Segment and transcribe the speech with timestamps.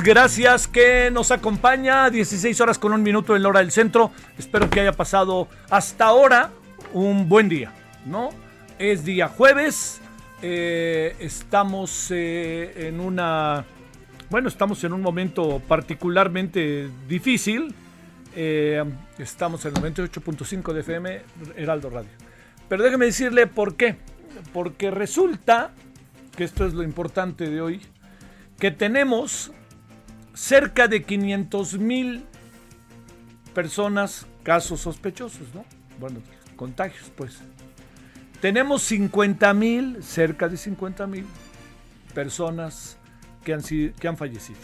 [0.00, 2.08] Gracias que nos acompaña.
[2.08, 4.12] 16 horas con un minuto en la hora del centro.
[4.38, 6.50] Espero que haya pasado hasta ahora
[6.94, 7.72] un buen día,
[8.06, 8.30] ¿no?
[8.78, 10.00] Es día jueves,
[10.40, 13.66] eh, estamos eh, en una.
[14.30, 17.74] Bueno, estamos en un momento particularmente difícil.
[18.34, 18.82] Eh,
[19.18, 21.22] estamos en el 98.5 de FM,
[21.56, 22.10] Heraldo Radio.
[22.68, 23.96] Pero déjeme decirle por qué.
[24.54, 25.72] Porque resulta
[26.36, 27.82] que esto es lo importante de hoy
[28.58, 29.52] que tenemos
[30.34, 32.24] cerca de 500 mil
[33.54, 35.64] personas, casos sospechosos, ¿no?
[35.98, 36.20] Bueno,
[36.56, 37.38] contagios, pues.
[38.40, 41.26] Tenemos 50 mil, cerca de 50 mil
[42.14, 42.96] personas
[43.44, 44.58] que han, que han fallecido.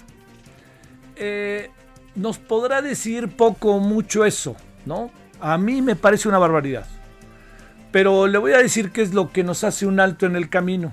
[1.17, 1.71] Eh,
[2.15, 5.11] nos podrá decir poco o mucho eso, ¿no?
[5.41, 6.87] A mí me parece una barbaridad.
[7.93, 10.49] Pero le voy a decir qué es lo que nos hace un alto en el
[10.49, 10.93] camino.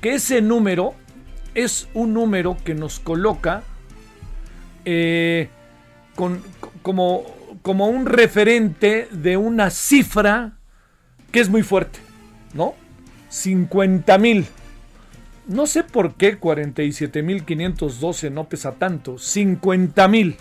[0.00, 0.94] Que ese número
[1.54, 3.62] es un número que nos coloca
[4.84, 5.48] eh,
[6.14, 6.42] con-
[6.82, 7.24] como,
[7.62, 10.52] como un referente de una cifra
[11.32, 11.98] que es muy fuerte,
[12.52, 12.74] ¿no?
[13.28, 14.46] 50 mil.
[15.46, 19.18] No sé por qué 47.512 no pesa tanto.
[19.18, 20.36] 50 mil.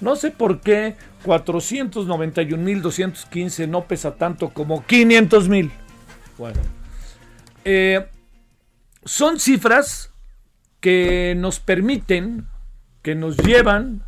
[0.00, 0.94] No sé por qué
[1.24, 5.70] 491.215 no pesa tanto como 500 mil.
[6.36, 6.60] Bueno.
[7.64, 8.06] Eh,
[9.04, 10.10] son cifras
[10.80, 12.46] que nos permiten,
[13.02, 14.04] que nos llevan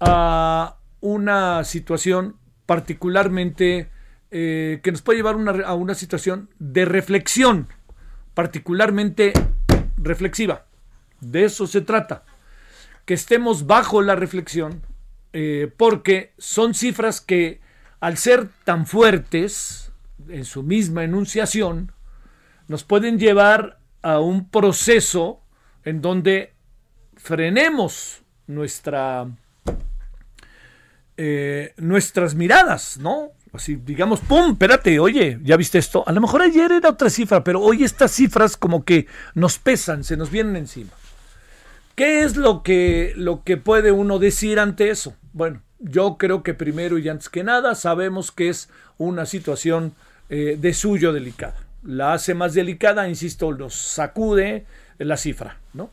[0.00, 3.90] a una situación particularmente,
[4.30, 7.68] eh, que nos puede llevar a una situación de reflexión,
[8.34, 9.32] particularmente
[9.96, 10.66] reflexiva.
[11.20, 12.24] De eso se trata.
[13.04, 14.82] Que estemos bajo la reflexión,
[15.32, 17.60] eh, porque son cifras que
[18.00, 19.92] al ser tan fuertes
[20.28, 21.92] en su misma enunciación,
[22.66, 25.42] nos pueden llevar a un proceso
[25.88, 26.52] en donde
[27.16, 29.26] frenemos nuestra
[31.16, 33.30] eh, nuestras miradas, ¿no?
[33.54, 34.52] Así, digamos, ¡pum!
[34.52, 36.04] Espérate, oye, ¿ya viste esto?
[36.06, 40.04] A lo mejor ayer era otra cifra, pero hoy estas cifras como que nos pesan,
[40.04, 40.90] se nos vienen encima.
[41.94, 45.16] ¿Qué es lo que, lo que puede uno decir ante eso?
[45.32, 49.94] Bueno, yo creo que primero y antes que nada sabemos que es una situación
[50.28, 51.56] eh, de suyo delicada.
[51.82, 54.66] La hace más delicada, insisto, nos sacude
[54.98, 55.90] la cifra, ¿no?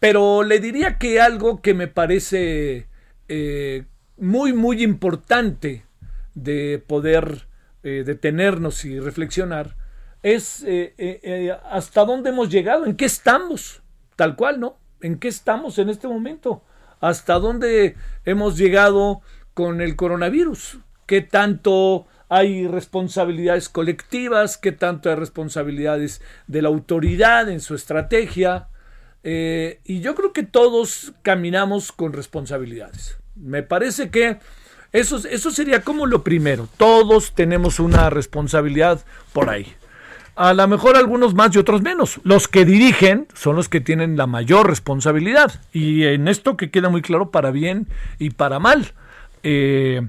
[0.00, 2.86] Pero le diría que algo que me parece
[3.28, 3.84] eh,
[4.18, 5.84] muy, muy importante
[6.34, 7.48] de poder
[7.82, 9.76] eh, detenernos y reflexionar
[10.22, 13.82] es eh, hasta dónde hemos llegado, en qué estamos,
[14.16, 14.78] tal cual, ¿no?
[15.00, 16.62] ¿En qué estamos en este momento?
[17.00, 17.94] ¿Hasta dónde
[18.24, 19.20] hemos llegado
[19.54, 20.78] con el coronavirus?
[21.06, 24.58] ¿Qué tanto hay responsabilidades colectivas?
[24.58, 28.68] ¿Qué tanto hay responsabilidades de la autoridad en su estrategia?
[29.22, 33.18] Eh, y yo creo que todos caminamos con responsabilidades.
[33.34, 34.38] Me parece que
[34.92, 36.68] eso, eso sería como lo primero.
[36.76, 39.74] Todos tenemos una responsabilidad por ahí.
[40.36, 42.20] A lo mejor algunos más y otros menos.
[42.22, 45.60] Los que dirigen son los que tienen la mayor responsabilidad.
[45.72, 47.88] Y en esto que queda muy claro para bien
[48.18, 48.92] y para mal.
[49.42, 50.06] Eh,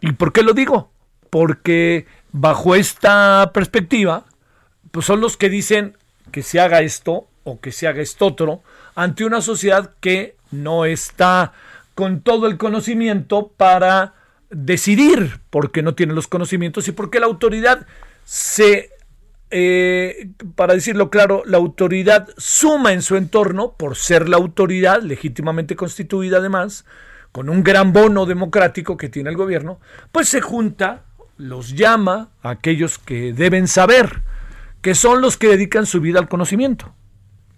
[0.00, 0.90] ¿Y por qué lo digo?
[1.36, 4.24] Porque bajo esta perspectiva,
[4.90, 5.94] pues son los que dicen
[6.32, 8.62] que se haga esto o que se haga esto otro
[8.94, 11.52] ante una sociedad que no está
[11.94, 14.14] con todo el conocimiento para
[14.48, 17.86] decidir, porque no tiene los conocimientos y porque la autoridad
[18.24, 18.88] se,
[19.50, 25.76] eh, para decirlo claro, la autoridad suma en su entorno, por ser la autoridad legítimamente
[25.76, 26.86] constituida además,
[27.30, 29.78] con un gran bono democrático que tiene el gobierno,
[30.12, 31.02] pues se junta,
[31.36, 34.22] los llama a aquellos que deben saber,
[34.80, 36.94] que son los que dedican su vida al conocimiento,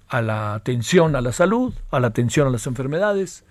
[0.08, 3.44] a la atención a la salud, a la atención a las enfermedades,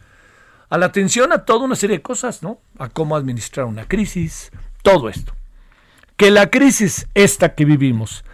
[0.69, 2.59] a la atención a toda una serie de cosas, ¿no?
[2.77, 4.51] A cómo administrar una crisis,
[4.81, 5.33] todo esto.
[6.17, 8.25] Que la crisis esta que vivimos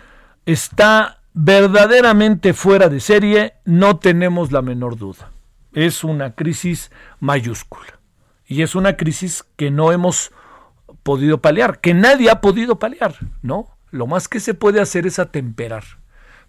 [0.45, 5.31] está verdaderamente fuera de serie, no tenemos la menor duda.
[5.73, 7.99] Es una crisis mayúscula.
[8.45, 10.31] Y es una crisis que no hemos
[11.03, 13.67] podido paliar, que nadie ha podido paliar, ¿no?
[13.91, 15.83] Lo más que se puede hacer es atemperar.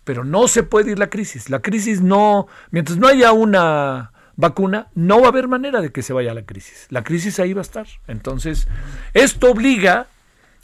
[0.04, 1.50] Pero no se puede ir la crisis.
[1.50, 6.02] La crisis no, mientras no haya una vacuna, no va a haber manera de que
[6.02, 6.86] se vaya la crisis.
[6.90, 7.86] La crisis ahí va a estar.
[8.06, 8.68] Entonces,
[9.12, 10.06] esto obliga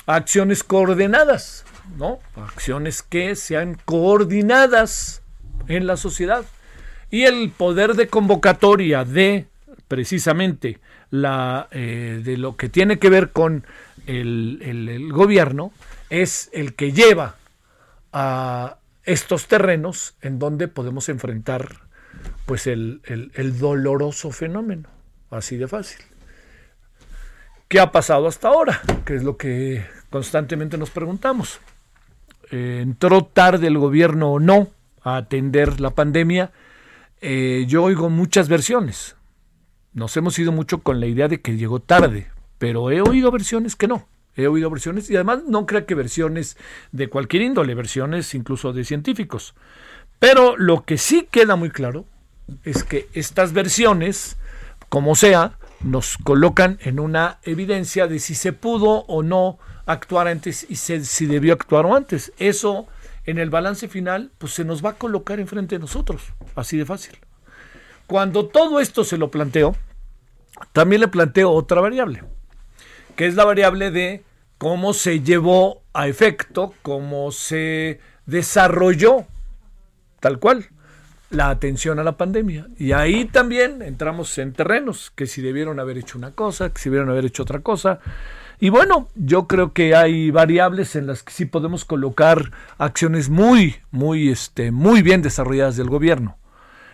[0.06, 1.64] a acciones coordenadas,
[1.96, 2.18] ¿no?
[2.36, 5.22] acciones que sean coordinadas
[5.68, 6.44] en la sociedad.
[7.10, 9.49] Y el poder de convocatoria de
[9.90, 10.78] precisamente
[11.10, 13.66] la, eh, de lo que tiene que ver con
[14.06, 15.72] el, el gobierno
[16.10, 17.34] es el que lleva
[18.12, 21.90] a estos terrenos en donde podemos enfrentar
[22.46, 23.00] pues el,
[23.58, 24.88] doloroso fenómeno,
[25.30, 26.04] así de fácil.
[27.66, 28.80] ¿Qué ha pasado hasta ahora?
[29.04, 31.60] Que es lo que constantemente nos preguntamos.
[32.52, 34.68] ¿Entró tarde el gobierno o no
[35.02, 36.52] a atender la pandemia?
[37.20, 39.16] Eh, yo oigo muchas versiones.
[39.92, 42.28] Nos hemos ido mucho con la idea de que llegó tarde,
[42.58, 44.06] pero he oído versiones que no.
[44.36, 46.56] He oído versiones y además no creo que versiones
[46.92, 49.54] de cualquier índole, versiones incluso de científicos.
[50.20, 52.04] Pero lo que sí queda muy claro
[52.64, 54.36] es que estas versiones,
[54.88, 60.66] como sea, nos colocan en una evidencia de si se pudo o no actuar antes
[60.68, 62.32] y si debió actuar o antes.
[62.38, 62.86] Eso
[63.24, 66.22] en el balance final pues se nos va a colocar enfrente de nosotros,
[66.54, 67.18] así de fácil.
[68.10, 69.76] Cuando todo esto se lo planteo,
[70.72, 72.24] también le planteo otra variable,
[73.14, 74.24] que es la variable de
[74.58, 79.26] cómo se llevó a efecto, cómo se desarrolló,
[80.18, 80.70] tal cual
[81.30, 82.66] la atención a la pandemia.
[82.76, 86.88] Y ahí también entramos en terrenos, que si debieron haber hecho una cosa, que si
[86.88, 88.00] debieron haber hecho otra cosa.
[88.58, 93.76] Y bueno, yo creo que hay variables en las que sí podemos colocar acciones muy,
[93.92, 96.39] muy, este, muy bien desarrolladas del gobierno.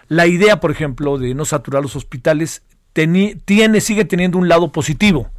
[0.08, 2.62] La idea, por ejemplo, de no saturar los hospitales
[2.92, 5.30] tiene, sigue teniendo un lado positivo,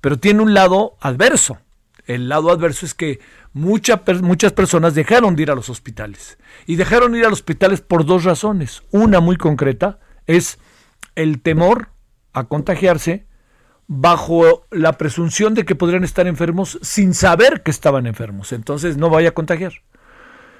[0.00, 1.58] pero tiene un lado adverso.
[2.06, 3.20] El lado adverso es que
[3.52, 6.38] muchas personas dejaron de ir a los hospitales.
[6.66, 8.82] Y dejaron de ir a los hospitales por dos razones.
[8.90, 10.58] Una muy concreta es
[11.14, 11.88] el temor
[12.32, 13.26] a contagiarse
[13.86, 18.52] bajo la presunción de que podrían estar enfermos sin saber que estaban enfermos.
[18.52, 19.72] Entonces no vaya a contagiar.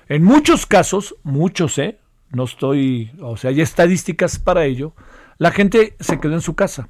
[0.09, 1.99] En muchos casos, muchos, ¿eh?
[2.35, 4.95] No estoy, o sea, hay estadísticas para ello,
[5.39, 6.89] la gente se quedó en su casa.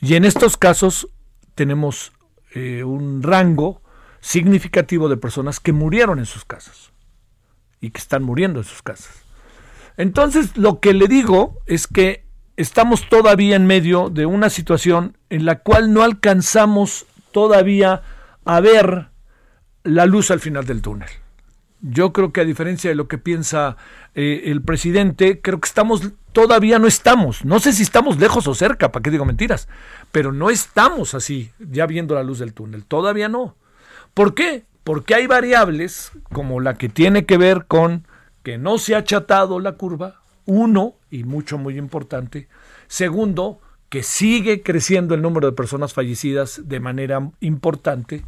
[0.00, 1.08] Y en estos casos
[1.54, 2.12] tenemos
[2.54, 3.82] eh, un rango
[4.20, 6.92] significativo de personas que murieron en sus casas
[7.80, 9.22] y que están muriendo en sus casas.
[9.96, 12.24] Entonces, lo que le digo es que
[12.56, 18.02] estamos todavía en medio de una situación en la cual no alcanzamos todavía
[18.44, 19.08] a ver
[19.82, 21.08] la luz al final del túnel.
[21.80, 23.76] Yo creo que a diferencia de lo que piensa
[24.14, 28.54] eh, el presidente, creo que estamos, todavía no estamos, no sé si estamos lejos o
[28.54, 29.68] cerca, para qué digo mentiras,
[30.10, 33.56] pero no estamos así, ya viendo la luz del túnel, todavía no.
[34.14, 34.64] ¿Por qué?
[34.82, 38.06] Porque hay variables como la que tiene que ver con
[38.42, 42.48] que no se ha achatado la curva, uno, y mucho muy importante,
[42.88, 48.24] segundo, que sigue creciendo el número de personas fallecidas de manera importante,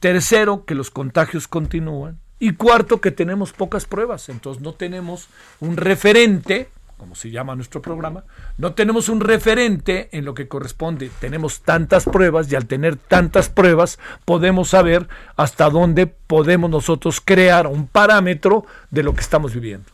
[0.00, 5.28] tercero, que los contagios continúan, y cuarto, que tenemos pocas pruebas, entonces no tenemos
[5.60, 8.24] un referente como se llama nuestro programa,
[8.58, 11.10] no tenemos un referente en lo que corresponde.
[11.20, 17.66] Tenemos tantas pruebas y al tener tantas pruebas podemos saber hasta dónde podemos nosotros crear
[17.68, 19.86] un parámetro de lo que estamos viviendo.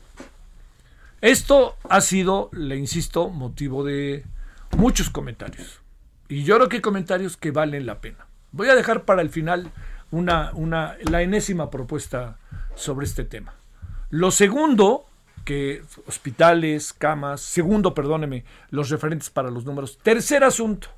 [1.22, 4.24] Esto ha sido, le insisto, motivo de
[4.76, 5.80] muchos comentarios.
[6.28, 8.26] Y yo creo que hay comentarios que valen la pena.
[8.52, 9.70] Voy a dejar para el final
[10.10, 12.38] una, una, la enésima propuesta
[12.74, 13.54] sobre este tema.
[14.10, 15.04] Lo segundo
[15.44, 19.98] que hospitales, camas, segundo, perdóneme, los referentes para los números.
[20.02, 20.88] Tercer asunto,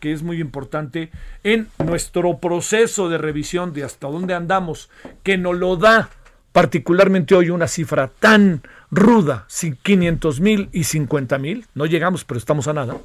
[0.00, 1.12] que es muy importante
[1.44, 4.90] en nuestro proceso de revisión de hasta dónde andamos,
[5.22, 6.10] que nos lo da
[6.50, 9.46] particularmente hoy una cifra tan ruda,
[9.82, 12.96] 500 mil y 50 mil, no llegamos pero estamos a nada,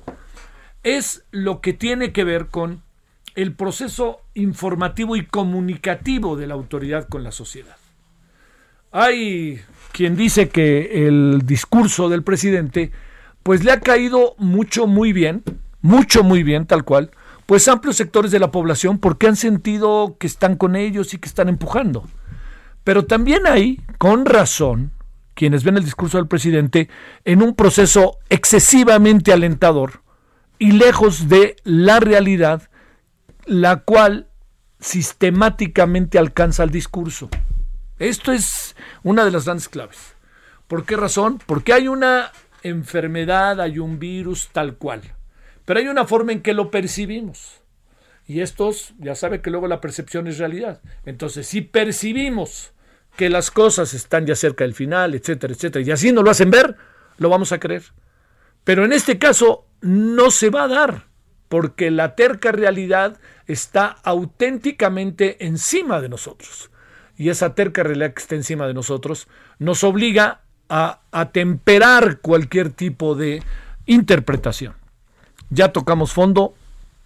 [0.81, 2.81] es lo que tiene que ver con
[3.35, 7.77] el proceso informativo y comunicativo de la autoridad con la sociedad.
[8.91, 9.61] Hay
[9.91, 12.91] quien dice que el discurso del presidente
[13.43, 15.43] pues le ha caído mucho muy bien,
[15.81, 17.11] mucho muy bien tal cual,
[17.45, 21.27] pues amplios sectores de la población porque han sentido que están con ellos y que
[21.27, 22.07] están empujando.
[22.83, 24.91] Pero también hay, con razón,
[25.33, 26.89] quienes ven el discurso del presidente
[27.25, 30.01] en un proceso excesivamente alentador
[30.57, 32.69] y lejos de la realidad,
[33.45, 34.27] la cual
[34.79, 37.29] sistemáticamente alcanza el discurso.
[37.99, 40.15] Esto es una de las grandes claves.
[40.67, 41.39] ¿Por qué razón?
[41.45, 42.31] Porque hay una
[42.63, 45.01] enfermedad, hay un virus tal cual.
[45.65, 47.61] Pero hay una forma en que lo percibimos.
[48.27, 50.81] Y estos, ya sabe que luego la percepción es realidad.
[51.05, 52.73] Entonces, si percibimos
[53.15, 56.49] que las cosas están ya cerca del final, etcétera, etcétera, y así no lo hacen
[56.49, 56.75] ver,
[57.17, 57.83] lo vamos a creer.
[58.63, 61.07] Pero en este caso no se va a dar,
[61.49, 66.71] porque la terca realidad está auténticamente encima de nosotros.
[67.17, 69.27] Y esa terca realidad que está encima de nosotros
[69.59, 70.99] nos obliga a,
[71.31, 73.43] temperar cualquier tipo de
[73.85, 74.73] interpretación.
[75.49, 76.55] Ya tocamos fondo.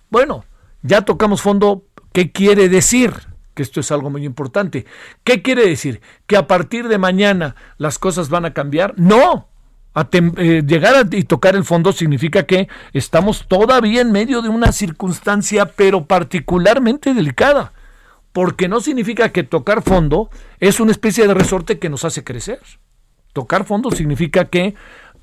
[0.09, 0.45] Bueno,
[0.81, 1.83] ya tocamos fondo.
[2.13, 3.13] ¿Qué quiere decir?
[3.53, 4.85] que esto es algo muy importante.
[5.25, 5.99] ¿Qué quiere decir?
[6.27, 8.93] ¿Que a partir de mañana las cosas van a cambiar?
[8.97, 9.48] No.
[9.95, 15.65] Eh, llegar y tocar el fondo significa que estamos todavía en medio de una circunstancia,
[15.65, 17.73] pero particularmente delicada.
[18.31, 20.29] Porque no significa que tocar fondo
[20.59, 22.59] es una especie de resorte que nos hace crecer.
[23.33, 24.75] Tocar fondo significa que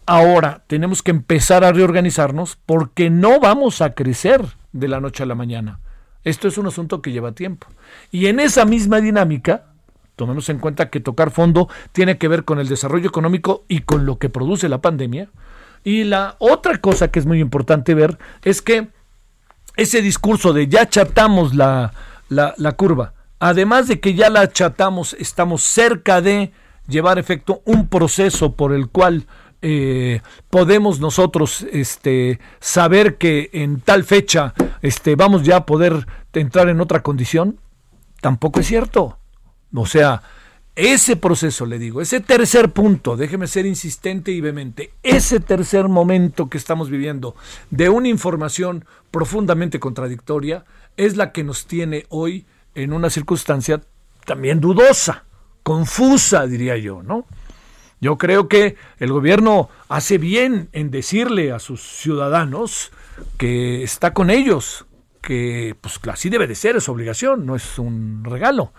[0.04, 4.42] ahora tenemos que empezar a reorganizarnos porque no vamos a crecer
[4.72, 5.80] de la noche a la mañana.
[6.24, 7.68] Esto es un asunto que lleva tiempo.
[8.10, 9.66] Y en esa misma dinámica,
[10.16, 14.06] tomemos en cuenta que tocar fondo tiene que ver con el desarrollo económico y con
[14.06, 15.28] lo que produce la pandemia.
[15.84, 18.88] Y la otra cosa que es muy importante ver es que
[19.76, 21.92] ese discurso de ya chatamos la,
[22.28, 26.50] la, curva, además de que ya la chatamos, estamos cerca de
[26.88, 29.26] llevar efecto un proceso por el cual
[29.60, 36.68] eh, podemos nosotros este, saber que en tal fecha este, vamos ya a poder entrar
[36.68, 37.60] en otra condición,
[38.20, 39.18] tampoco es cierto.
[39.74, 40.22] O sea,
[40.74, 46.50] ese proceso, le digo, ese tercer punto, déjeme ser insistente y vehemente, ese tercer momento
[46.50, 47.34] que estamos viviendo
[47.70, 50.64] de una información profundamente contradictoria,
[50.98, 52.44] es la que nos tiene hoy
[52.74, 53.80] en una circunstancia
[54.26, 55.24] también dudosa,
[55.62, 57.26] confusa, diría yo, ¿no?
[58.00, 62.92] Yo creo que el gobierno hace bien en decirle a sus ciudadanos
[63.38, 64.84] que está con ellos,
[65.22, 68.74] que pues así debe de ser, es obligación, no es un regalo,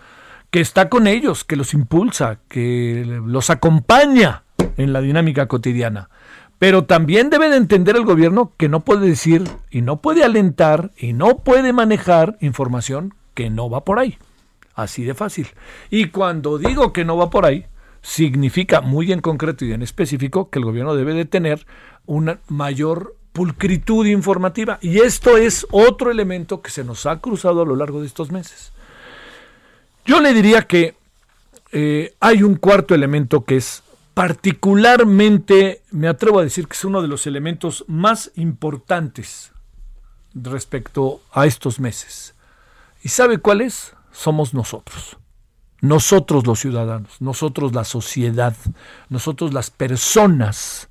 [0.50, 4.44] que está con ellos, que los impulsa, que los acompaña
[4.76, 6.08] en la dinámica cotidiana.
[6.58, 10.90] Pero también debe de entender el gobierno que no puede decir y no puede alentar
[10.96, 14.18] y no puede manejar información que no va por ahí.
[14.74, 15.48] Así de fácil.
[15.90, 17.66] Y cuando digo que no va por ahí,
[18.02, 21.66] significa muy en concreto y en específico que el gobierno debe de tener
[22.06, 24.78] una mayor pulcritud informativa.
[24.80, 28.32] Y esto es otro elemento que se nos ha cruzado a lo largo de estos
[28.32, 28.72] meses.
[30.08, 30.96] Yo le diría que
[31.70, 33.82] eh, hay un cuarto elemento que es
[34.14, 39.52] particularmente, me atrevo a decir que es uno de los elementos más importantes
[40.32, 42.34] respecto a estos meses.
[43.02, 43.92] ¿Y sabe cuál es?
[44.10, 45.18] Somos nosotros.
[45.82, 48.56] Nosotros los ciudadanos, nosotros la sociedad,
[49.10, 50.88] nosotros las personas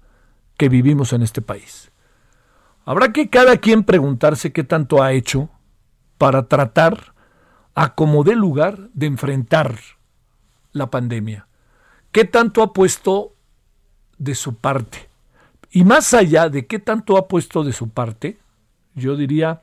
[0.57, 1.91] que vivimos en este país.
[2.85, 5.49] Habrá que cada quien preguntarse qué tanto ha hecho
[6.19, 7.16] para tratar
[7.77, 9.77] a como dé lugar de enfrentar
[10.71, 11.47] la pandemia.
[12.11, 13.35] ¿Qué tanto ha puesto
[14.17, 15.09] de su parte?
[15.69, 18.39] Y más allá de qué tanto ha puesto de su parte,
[18.95, 19.61] yo diría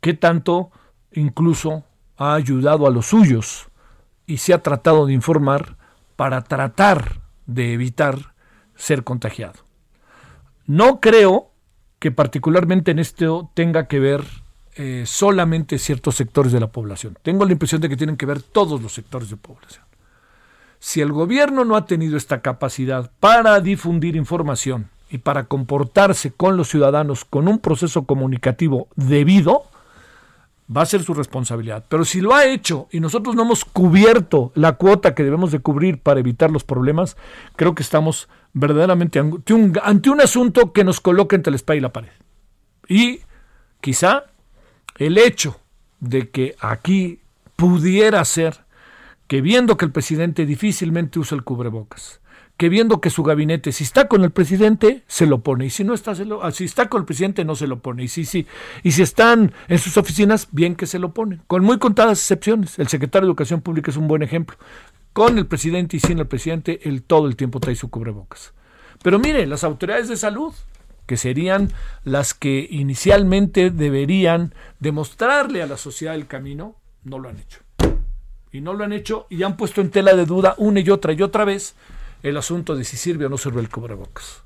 [0.00, 0.70] qué tanto
[1.12, 1.84] incluso
[2.16, 3.68] ha ayudado a los suyos
[4.24, 5.76] y se ha tratado de informar
[6.16, 8.32] para tratar de evitar
[8.76, 9.60] ser contagiado.
[10.64, 11.50] No creo
[11.98, 14.24] que particularmente en esto tenga que ver
[14.78, 17.16] eh, solamente ciertos sectores de la población.
[17.22, 19.84] Tengo la impresión de que tienen que ver todos los sectores de población.
[20.78, 26.58] Si el gobierno no ha tenido esta capacidad para difundir información y para comportarse con
[26.58, 29.62] los ciudadanos con un proceso comunicativo debido,
[30.74, 31.84] va a ser su responsabilidad.
[31.88, 35.60] Pero si lo ha hecho y nosotros no hemos cubierto la cuota que debemos de
[35.60, 37.16] cubrir para evitar los problemas,
[37.56, 41.78] creo que estamos verdaderamente ante un, ante un asunto que nos coloca entre la espalda
[41.78, 42.12] y la pared.
[42.88, 43.20] Y
[43.80, 44.24] quizá
[44.98, 45.60] el hecho
[46.00, 47.20] de que aquí
[47.56, 48.64] pudiera ser
[49.26, 52.20] que viendo que el presidente difícilmente usa el cubrebocas,
[52.56, 55.84] que viendo que su gabinete, si está con el presidente, se lo pone, y si
[55.84, 58.46] no está, ah, si está con el presidente, no se lo pone, y si, si,
[58.82, 62.78] y si están en sus oficinas, bien que se lo ponen, con muy contadas excepciones.
[62.78, 64.56] El secretario de Educación Pública es un buen ejemplo.
[65.12, 68.52] Con el presidente y sin el presidente, él todo el tiempo trae su cubrebocas.
[69.02, 70.54] Pero mire, las autoridades de salud,
[71.06, 71.72] que serían
[72.04, 77.60] las que inicialmente deberían demostrarle a la sociedad el camino, no lo han hecho.
[78.52, 81.12] Y no lo han hecho y han puesto en tela de duda una y otra
[81.12, 81.74] y otra vez
[82.22, 84.42] el asunto de si sirve o no sirve el cubrebocas.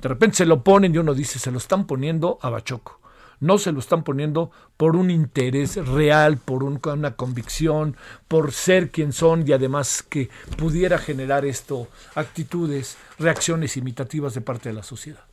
[0.00, 3.00] De repente se lo ponen y uno dice, se lo están poniendo a Bachoco.
[3.38, 7.96] No se lo están poniendo por un interés real, por una convicción,
[8.28, 14.70] por ser quien son y además que pudiera generar esto actitudes, reacciones imitativas de parte
[14.70, 15.24] de la sociedad.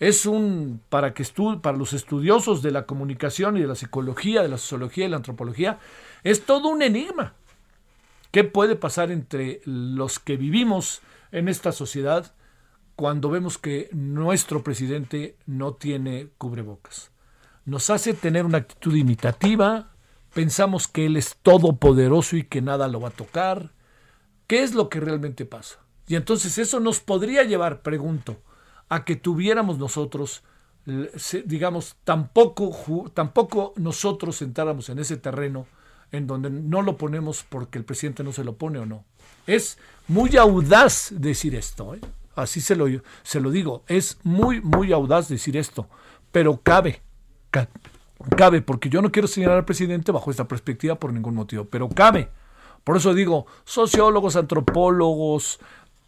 [0.00, 1.24] Es un, para, que
[1.60, 5.16] para los estudiosos de la comunicación y de la psicología, de la sociología y la
[5.16, 5.78] antropología,
[6.22, 7.34] es todo un enigma.
[8.30, 11.00] ¿Qué puede pasar entre los que vivimos
[11.32, 12.34] en esta sociedad
[12.94, 17.10] cuando vemos que nuestro presidente no tiene cubrebocas?
[17.64, 19.90] Nos hace tener una actitud imitativa,
[20.32, 23.72] pensamos que él es todopoderoso y que nada lo va a tocar.
[24.46, 25.80] ¿Qué es lo que realmente pasa?
[26.06, 28.40] Y entonces eso nos podría llevar, pregunto,
[28.88, 30.42] a que tuviéramos nosotros,
[31.44, 35.66] digamos, tampoco, tampoco nosotros entráramos en ese terreno
[36.10, 39.04] en donde no lo ponemos porque el presidente no se lo pone o no.
[39.46, 42.00] Es muy audaz decir esto, ¿eh?
[42.34, 42.86] así se lo,
[43.22, 45.88] se lo digo, es muy, muy audaz decir esto,
[46.32, 47.02] pero cabe,
[48.36, 51.88] cabe, porque yo no quiero señalar al presidente bajo esta perspectiva por ningún motivo, pero
[51.88, 52.30] cabe.
[52.84, 55.60] Por eso digo, sociólogos, antropólogos,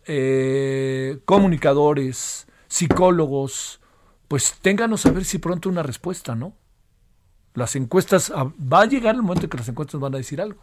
[0.07, 3.81] eh, comunicadores, psicólogos,
[4.29, 6.55] pues ténganos a ver si pronto una respuesta, ¿no?
[7.53, 10.41] Las encuestas, ah, va a llegar el momento en que las encuestas van a decir
[10.41, 10.63] algo.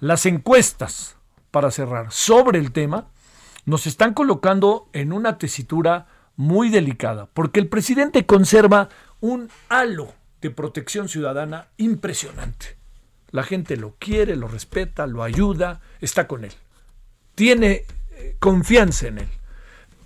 [0.00, 1.16] Las encuestas,
[1.50, 3.08] para cerrar, sobre el tema,
[3.66, 8.88] nos están colocando en una tesitura muy delicada, porque el presidente conserva
[9.20, 12.78] un halo de protección ciudadana impresionante.
[13.30, 16.52] La gente lo quiere, lo respeta, lo ayuda, está con él.
[17.34, 19.28] Tiene eh, confianza en él.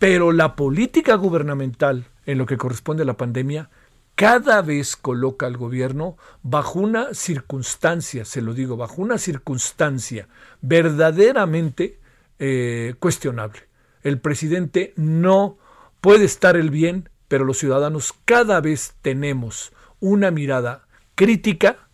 [0.05, 3.71] Pero la política gubernamental en lo que corresponde a la pandemia
[4.17, 10.29] cada vez coloca al gobierno bajo una circunstancia, se lo digo, bajo una circunstancia
[10.61, 12.01] verdaderamente
[12.39, 13.61] eh, cuestionable.
[14.03, 15.57] El presidente no
[16.03, 21.89] puede estar el bien, pero los ciudadanos cada vez tenemos una mirada crítica,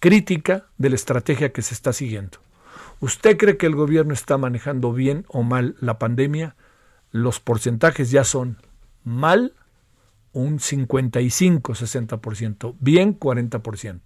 [0.00, 2.38] crítica de la estrategia que se está siguiendo.
[2.98, 6.56] ¿Usted cree que el gobierno está manejando bien o mal la pandemia?
[7.12, 8.58] Los porcentajes ya son
[9.04, 9.54] mal
[10.32, 14.00] un 55-60%, bien 40%.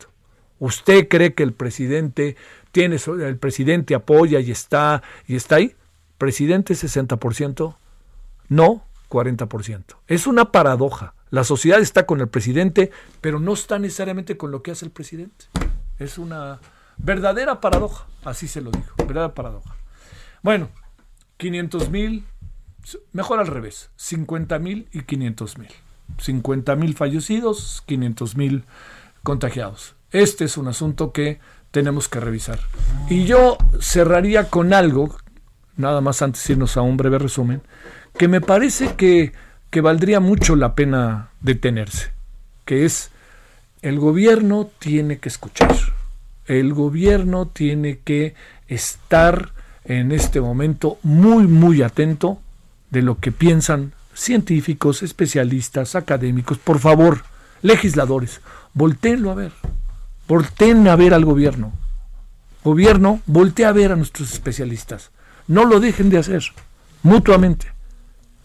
[0.59, 2.37] ¿Usted cree que el presidente
[2.73, 5.75] tiene el presidente apoya y está y está ahí?
[6.19, 7.77] Presidente 60%,
[8.49, 9.85] no 40%.
[10.07, 11.15] Es una paradoja.
[11.31, 12.91] La sociedad está con el presidente,
[13.21, 15.47] pero no está necesariamente con lo que hace el presidente.
[15.99, 16.61] Es una
[16.97, 19.77] verdadera paradoja, así se lo digo, verdadera paradoja.
[20.43, 20.69] Bueno,
[21.37, 22.25] 500 mil,
[23.13, 25.71] mejor al revés, 50 mil y 500 mil.
[26.19, 28.65] 50 mil fallecidos, 500 mil
[29.23, 29.95] contagiados.
[30.13, 32.61] Este es un asunto que tenemos que revisar.
[33.11, 35.17] Y yo cerraría con algo,
[35.77, 37.63] nada más antes de irnos a un breve resumen,
[38.17, 39.33] que me parece que,
[39.71, 42.13] que valdría mucho la pena detenerse,
[42.65, 43.11] que es
[43.83, 45.77] el gobierno tiene que escuchar,
[46.47, 48.35] el gobierno tiene que
[48.69, 49.53] estar
[49.85, 52.41] en este momento muy, muy atento
[52.91, 57.23] de lo que piensan científicos, especialistas, académicos, por favor,
[57.63, 58.41] legisladores,
[58.75, 59.53] volteenlo a ver,
[60.27, 61.73] volteen a ver al gobierno.
[62.65, 65.11] Gobierno, voltea a ver a nuestros especialistas.
[65.47, 66.43] No lo dejen de hacer,
[67.03, 67.73] mutuamente.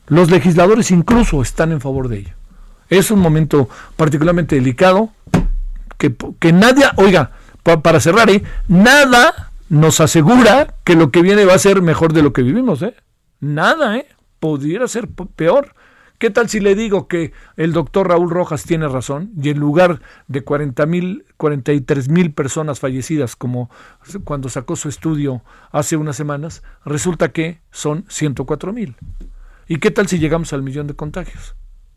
[0.07, 2.33] Los legisladores incluso están en favor de ello.
[2.89, 5.09] Es un momento particularmente delicado
[5.97, 7.31] que, que nadie, oiga,
[7.63, 8.43] para cerrar, ¿eh?
[8.67, 12.81] nada nos asegura que lo que viene va a ser mejor de lo que vivimos,
[12.81, 12.95] ¿eh?
[13.39, 14.07] Nada, ¿eh?
[14.41, 15.75] Pudiera ser peor.
[16.17, 20.01] ¿Qué tal si le digo que el doctor Raúl Rojas tiene razón y en lugar
[20.27, 23.69] de 40 mil, 43 mil personas fallecidas como
[24.23, 28.95] cuando sacó su estudio hace unas semanas, resulta que son 104 mil?
[29.67, 31.55] ¿Y qué tal si llegamos al millón de contagios?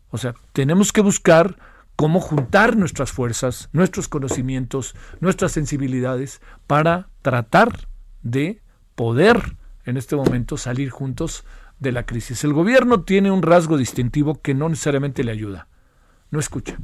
[0.09, 1.57] O sea, tenemos que buscar
[1.95, 7.87] cómo juntar nuestras fuerzas, nuestros conocimientos, nuestras sensibilidades para tratar
[8.21, 8.61] de
[8.95, 9.55] poder
[9.85, 11.43] en este momento salir juntos
[11.79, 12.43] de la crisis.
[12.43, 15.67] El gobierno tiene un rasgo distintivo que no necesariamente le ayuda.
[16.31, 16.77] No escucha.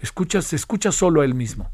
[0.00, 1.70] Escucha, se escucha solo a él mismo.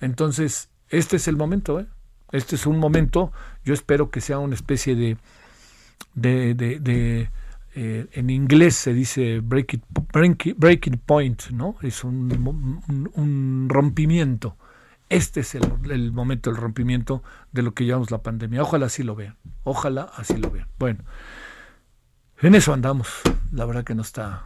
[0.00, 1.86] Entonces, este es el momento, ¿eh?
[2.30, 3.32] Este es un momento,
[3.64, 5.16] yo espero que sea una especie de,
[6.14, 7.30] de,
[7.74, 9.80] eh, en inglés se dice break
[10.56, 11.76] breaking point, ¿no?
[11.80, 12.82] Es un,
[13.14, 14.56] un, rompimiento.
[15.08, 18.62] Este es el, el, momento del rompimiento de lo que llamamos la pandemia.
[18.62, 19.36] Ojalá así lo vean.
[19.64, 20.68] Ojalá así lo vean.
[20.78, 21.04] Bueno,
[22.42, 23.08] en eso andamos.
[23.52, 24.44] La verdad que no está.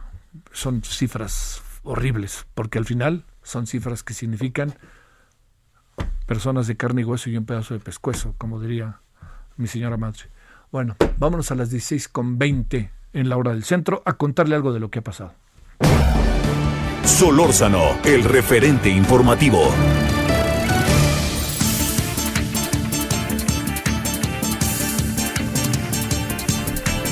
[0.51, 4.73] Son cifras horribles, porque al final son cifras que significan
[6.25, 8.99] personas de carne y hueso y un pedazo de pescuezo, como diría
[9.57, 10.21] mi señora madre.
[10.71, 14.73] Bueno, vámonos a las 16 con 20 en la hora del centro a contarle algo
[14.73, 15.33] de lo que ha pasado.
[17.03, 19.71] Solórzano, el referente informativo.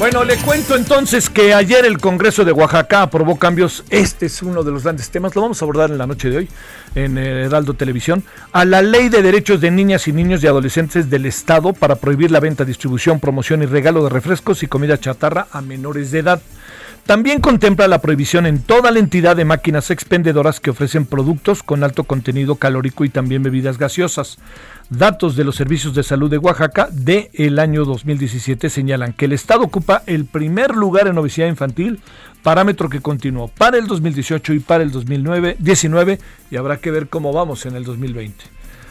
[0.01, 3.83] Bueno, le cuento entonces que ayer el Congreso de Oaxaca aprobó cambios.
[3.91, 5.35] Este es uno de los grandes temas.
[5.35, 6.49] Lo vamos a abordar en la noche de hoy
[6.95, 8.23] en Heraldo Televisión.
[8.51, 12.31] A la ley de derechos de niñas y niños y adolescentes del Estado para prohibir
[12.31, 16.41] la venta, distribución, promoción y regalo de refrescos y comida chatarra a menores de edad.
[17.05, 21.83] También contempla la prohibición en toda la entidad de máquinas expendedoras que ofrecen productos con
[21.83, 24.39] alto contenido calórico y también bebidas gaseosas.
[24.91, 29.31] Datos de los servicios de salud de Oaxaca del el año 2017 señalan que el
[29.31, 32.01] Estado ocupa el primer lugar en obesidad infantil,
[32.43, 36.19] parámetro que continuó para el 2018 y para el 2019
[36.51, 38.43] y habrá que ver cómo vamos en el 2020.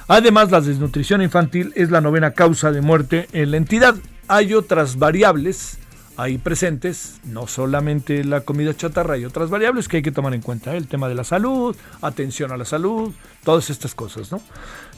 [0.08, 3.94] Además, la desnutrición infantil es la novena causa de muerte en la entidad.
[4.26, 5.80] Hay otras variables
[6.20, 10.42] ahí presentes, no solamente la comida chatarra, hay otras variables que hay que tomar en
[10.42, 14.42] cuenta, el tema de la salud, atención a la salud, todas estas cosas, ¿no?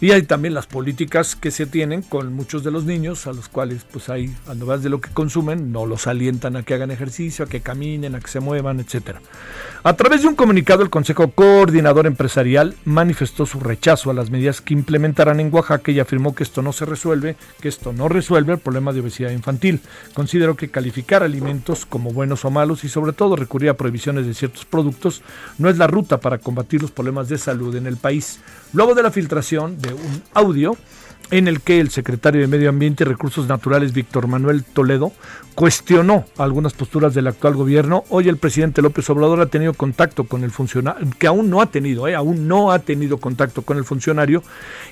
[0.02, 3.48] Y hay también las políticas que se tienen con muchos de los niños, a los
[3.48, 7.44] cuales pues hay, a de lo que consumen, no los alientan a que hagan ejercicio,
[7.44, 9.22] a que caminen, a que se muevan, etcétera.
[9.84, 14.60] A través de un comunicado, el Consejo Coordinador Empresarial manifestó su rechazo a las medidas
[14.60, 18.54] que implementarán en Oaxaca y afirmó que esto no se resuelve, que esto no resuelve
[18.54, 19.82] el problema de obesidad infantil.
[20.14, 24.34] Considero que calificar alimentos como buenos o malos y sobre todo recurrir a prohibiciones de
[24.34, 25.22] ciertos productos
[25.58, 28.40] no es la ruta para combatir los problemas de salud en el país.
[28.72, 30.76] Luego de la filtración de un audio
[31.30, 35.12] en el que el secretario de Medio Ambiente y Recursos Naturales, Víctor Manuel Toledo,
[35.54, 38.04] cuestionó algunas posturas del actual gobierno.
[38.08, 41.66] Hoy el presidente López Obrador ha tenido contacto con el funcionario, que aún no ha
[41.66, 44.42] tenido, eh, aún no ha tenido contacto con el funcionario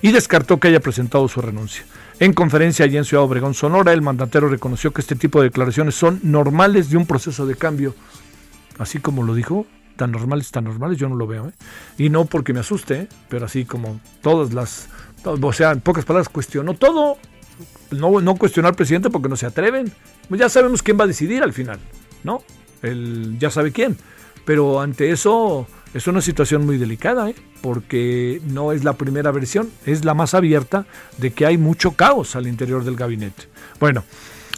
[0.01, 1.85] y descartó que haya presentado su renuncia.
[2.19, 5.95] En conferencia allí en Ciudad Obregón, Sonora, el mandatero reconoció que este tipo de declaraciones
[5.95, 7.95] son normales de un proceso de cambio.
[8.79, 9.67] Así como lo dijo,
[10.01, 11.49] tan normales, tan normales, yo no lo veo.
[11.49, 11.53] ¿eh?
[11.99, 13.09] Y no porque me asuste, ¿eh?
[13.29, 14.89] pero así como todas las,
[15.27, 17.19] o sea, en pocas palabras, cuestionó todo.
[17.91, 19.93] No, no cuestionó al presidente porque no se atreven.
[20.31, 21.79] Ya sabemos quién va a decidir al final,
[22.25, 22.43] ¿no?
[22.81, 23.99] Él ya sabe quién.
[24.47, 27.35] Pero ante eso es una situación muy delicada, ¿eh?
[27.61, 30.87] porque no es la primera versión, es la más abierta
[31.19, 33.49] de que hay mucho caos al interior del gabinete.
[33.79, 34.03] Bueno,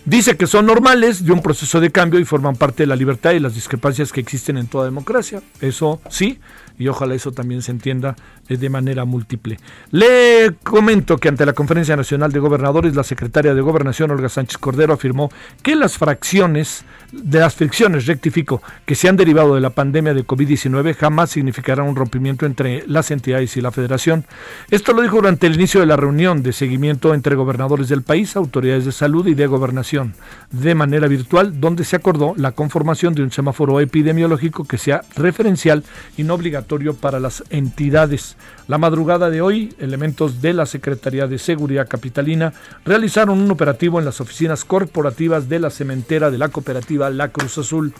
[0.04, 3.32] Dice que son normales de un proceso de cambio y forman parte de la libertad
[3.32, 5.42] y las discrepancias que existen en toda democracia.
[5.60, 6.40] Eso sí,
[6.76, 8.16] y ojalá eso también se entienda
[8.48, 9.58] de manera múltiple.
[9.90, 14.58] Le comento que ante la Conferencia Nacional de Gobernadores, la secretaria de Gobernación, Olga Sánchez
[14.58, 15.30] Cordero, afirmó
[15.62, 20.26] que las fracciones de las fricciones, rectifico, que se han derivado de la pandemia de
[20.26, 24.24] COVID-19 jamás significarán un rompimiento entre las entidades y la federación.
[24.70, 28.34] Esto lo dijo durante el inicio de la reunión de seguimiento entre gobernadores del país,
[28.36, 30.14] autoridades de salud y de gobernación,
[30.50, 35.84] de manera virtual, donde se acordó la conformación de un semáforo epidemiológico que sea referencial
[36.16, 38.31] y no obligatorio para las entidades.
[38.68, 42.52] La madrugada de hoy, elementos de la Secretaría de Seguridad Capitalina
[42.84, 47.58] realizaron un operativo en las oficinas corporativas de la cementera de la cooperativa La Cruz
[47.58, 47.92] Azul.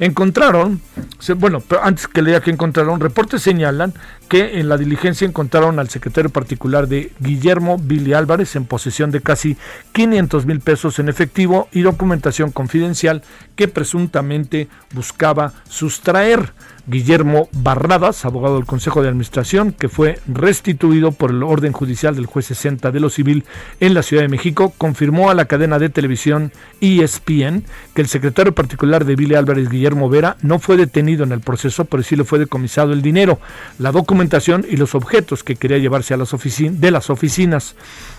[0.00, 0.80] Encontraron,
[1.36, 3.94] bueno, pero antes que lea que encontraron, reportes señalan
[4.28, 9.20] que en la diligencia encontraron al secretario particular de Guillermo Billy Álvarez en posesión de
[9.20, 9.56] casi
[9.92, 13.22] 500 mil pesos en efectivo y documentación confidencial
[13.56, 16.52] que presuntamente buscaba sustraer.
[16.88, 22.26] Guillermo Barradas, abogado del Consejo de Administración, que fue restituido por el orden judicial del
[22.26, 23.44] juez 60 de lo civil
[23.78, 28.54] en la Ciudad de México, confirmó a la cadena de televisión ESPN que el secretario
[28.54, 32.24] particular de Billy Álvarez, Guillermo Vera, no fue detenido en el proceso, pero sí le
[32.24, 33.38] fue decomisado el dinero,
[33.78, 37.74] la documentación y los objetos que quería llevarse a las de las oficinas.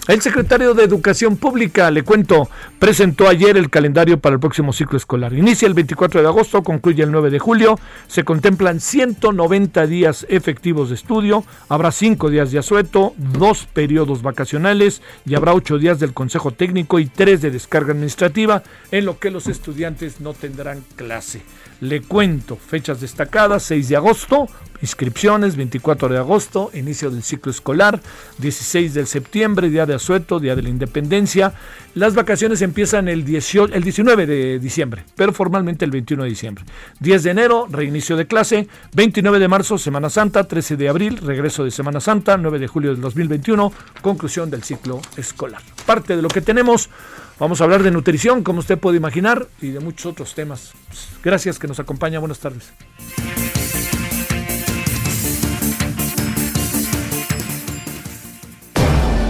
[0.10, 4.98] El secretario de Educación Pública, le cuento, presentó ayer el calendario para el próximo ciclo
[4.98, 5.34] escolar.
[5.34, 10.26] Inicia el 24 de agosto, concluye el 9 de julio, se contempla plan 190 días
[10.28, 16.00] efectivos de estudio, habrá 5 días de asueto, 2 periodos vacacionales y habrá 8 días
[16.00, 20.84] del Consejo Técnico y 3 de descarga administrativa, en lo que los estudiantes no tendrán
[20.96, 21.44] clase.
[21.82, 24.48] Le cuento, fechas destacadas, 6 de agosto,
[24.82, 28.00] Inscripciones 24 de agosto, inicio del ciclo escolar,
[28.38, 31.54] 16 de septiembre, día de asueto, día de la independencia.
[31.96, 36.64] Las vacaciones empiezan el, 18, el 19 de diciembre, pero formalmente el 21 de diciembre.
[37.02, 41.66] 10 de enero, reinicio de clase, 29 de marzo, Semana Santa, 13 de abril, regreso
[41.66, 45.62] de Semana Santa, 9 de julio del 2021, conclusión del ciclo escolar.
[45.86, 46.90] Parte de lo que tenemos,
[47.40, 50.74] vamos a hablar de nutrición, como usted puede imaginar, y de muchos otros temas.
[51.24, 52.72] Gracias que nos acompaña, buenas tardes.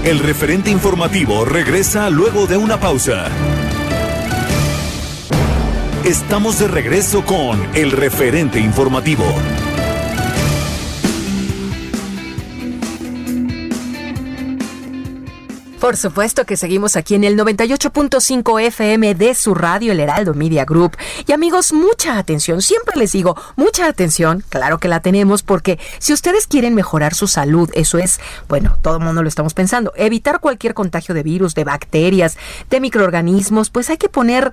[0.03, 3.27] El referente informativo regresa luego de una pausa.
[6.03, 9.25] Estamos de regreso con el referente informativo.
[15.89, 20.63] Por supuesto que seguimos aquí en el 98.5 FM de su radio, el Heraldo Media
[20.63, 20.95] Group.
[21.25, 26.13] Y amigos, mucha atención, siempre les digo, mucha atención, claro que la tenemos, porque si
[26.13, 30.41] ustedes quieren mejorar su salud, eso es, bueno, todo el mundo lo estamos pensando, evitar
[30.41, 32.37] cualquier contagio de virus, de bacterias,
[32.69, 34.51] de microorganismos, pues hay que poner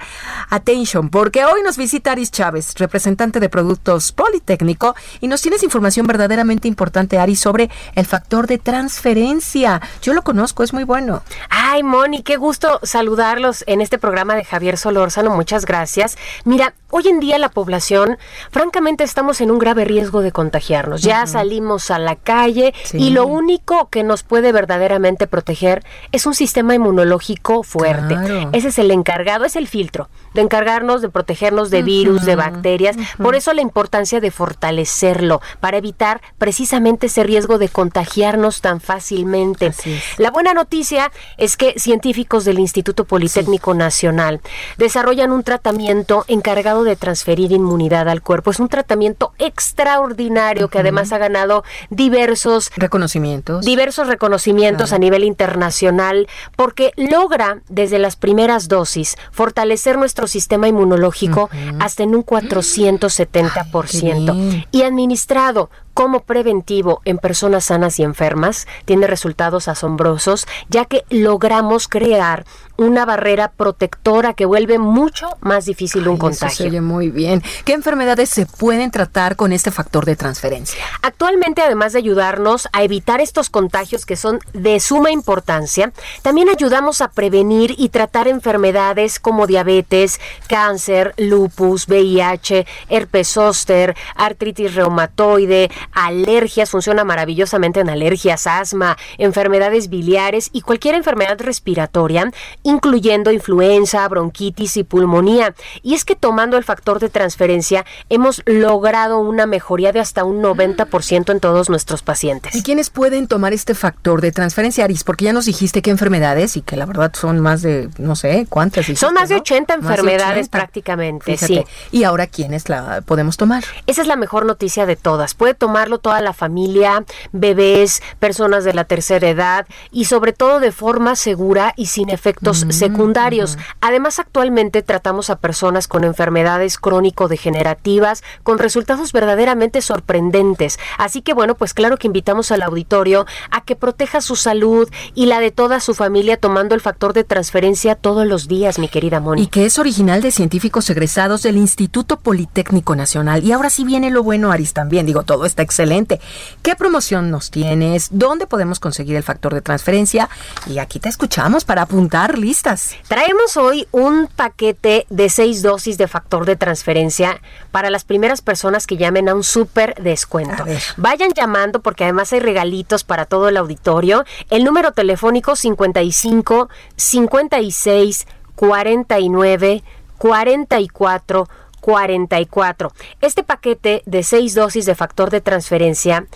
[0.48, 6.06] atención, porque hoy nos visita Aris Chávez, representante de Productos Politécnico, y nos tienes información
[6.06, 9.82] verdaderamente importante, Aris, sobre el factor de transferencia.
[10.00, 11.22] Yo lo conozco, es muy bueno.
[11.50, 15.34] Ay, Moni, qué gusto saludarlos en este programa de Javier Solórzano.
[15.34, 16.16] Muchas gracias.
[16.44, 18.18] Mira, hoy en día la población,
[18.50, 21.02] francamente, estamos en un grave riesgo de contagiarnos.
[21.02, 26.34] Ya salimos a la calle y lo único que nos puede verdaderamente proteger es un
[26.34, 28.16] sistema inmunológico fuerte.
[28.52, 32.96] Ese es el encargado, es el filtro de encargarnos de protegernos de virus, de bacterias.
[33.18, 39.72] Por eso la importancia de fortalecerlo para evitar precisamente ese riesgo de contagiarnos tan fácilmente.
[40.18, 44.40] La buena noticia es que científicos del Instituto Politécnico Nacional
[44.78, 48.50] desarrollan un tratamiento encargado de transferir inmunidad al cuerpo.
[48.50, 53.64] Es un tratamiento extraordinario que además ha ganado diversos reconocimientos.
[53.64, 61.50] Diversos reconocimientos a nivel internacional porque logra desde las primeras dosis fortalecer nuestro sistema inmunológico
[61.78, 69.66] hasta en un 470% y administrado como preventivo en personas sanas y enfermas tiene resultados
[69.66, 72.44] asombrosos, ya que logramos crear
[72.76, 76.46] una barrera protectora que vuelve mucho más difícil un contagio.
[76.46, 77.42] Eso se oye muy bien.
[77.64, 80.82] ¿Qué enfermedades se pueden tratar con este factor de transferencia?
[81.02, 87.00] Actualmente, además de ayudarnos a evitar estos contagios que son de suma importancia, también ayudamos
[87.00, 96.70] a prevenir y tratar enfermedades como diabetes, cáncer, lupus, VIH, herpes zóster, artritis reumatoide, alergias,
[96.70, 102.30] funciona maravillosamente en alergias, asma, enfermedades biliares y cualquier enfermedad respiratoria,
[102.66, 105.54] incluyendo influenza, bronquitis y pulmonía.
[105.82, 110.42] Y es que tomando el factor de transferencia hemos logrado una mejoría de hasta un
[110.42, 112.54] 90% en todos nuestros pacientes.
[112.56, 115.04] ¿Y quiénes pueden tomar este factor de transferencia, Aris?
[115.04, 118.46] Porque ya nos dijiste qué enfermedades y que la verdad son más de, no sé,
[118.48, 118.86] ¿cuántas?
[118.96, 121.64] son más de 80 enfermedades prácticamente, sí.
[121.92, 123.62] ¿Y ahora quiénes la podemos tomar?
[123.86, 125.34] Esa es la mejor noticia de todas.
[125.34, 130.72] Puede tomar toda la familia, bebés, personas de la tercera edad y sobre todo de
[130.72, 133.58] forma segura y sin efectos mm, secundarios.
[133.80, 140.78] Además, actualmente tratamos a personas con enfermedades crónico-degenerativas con resultados verdaderamente sorprendentes.
[140.98, 145.26] Así que bueno, pues claro que invitamos al auditorio a que proteja su salud y
[145.26, 149.20] la de toda su familia tomando el factor de transferencia todos los días, mi querida
[149.20, 149.42] Moni.
[149.42, 153.44] Y que es original de científicos egresados del Instituto Politécnico Nacional.
[153.44, 155.06] Y ahora sí viene lo bueno, Aris, también.
[155.06, 156.20] Digo, todo está excelente.
[156.62, 158.08] ¿Qué promoción nos tienes?
[158.10, 160.28] ¿Dónde podemos conseguir el factor de transferencia?
[160.66, 162.94] Y aquí te escuchamos para apuntar listas.
[163.08, 167.40] Traemos hoy un paquete de seis dosis de factor de transferencia
[167.72, 170.64] para las primeras personas que llamen a un súper descuento.
[170.96, 174.24] Vayan llamando porque además hay regalitos para todo el auditorio.
[174.48, 179.82] El número telefónico 55 56 49
[180.16, 181.48] 44
[181.80, 182.92] 44.
[183.20, 186.26] Este paquete de seis dosis de factor de transferencia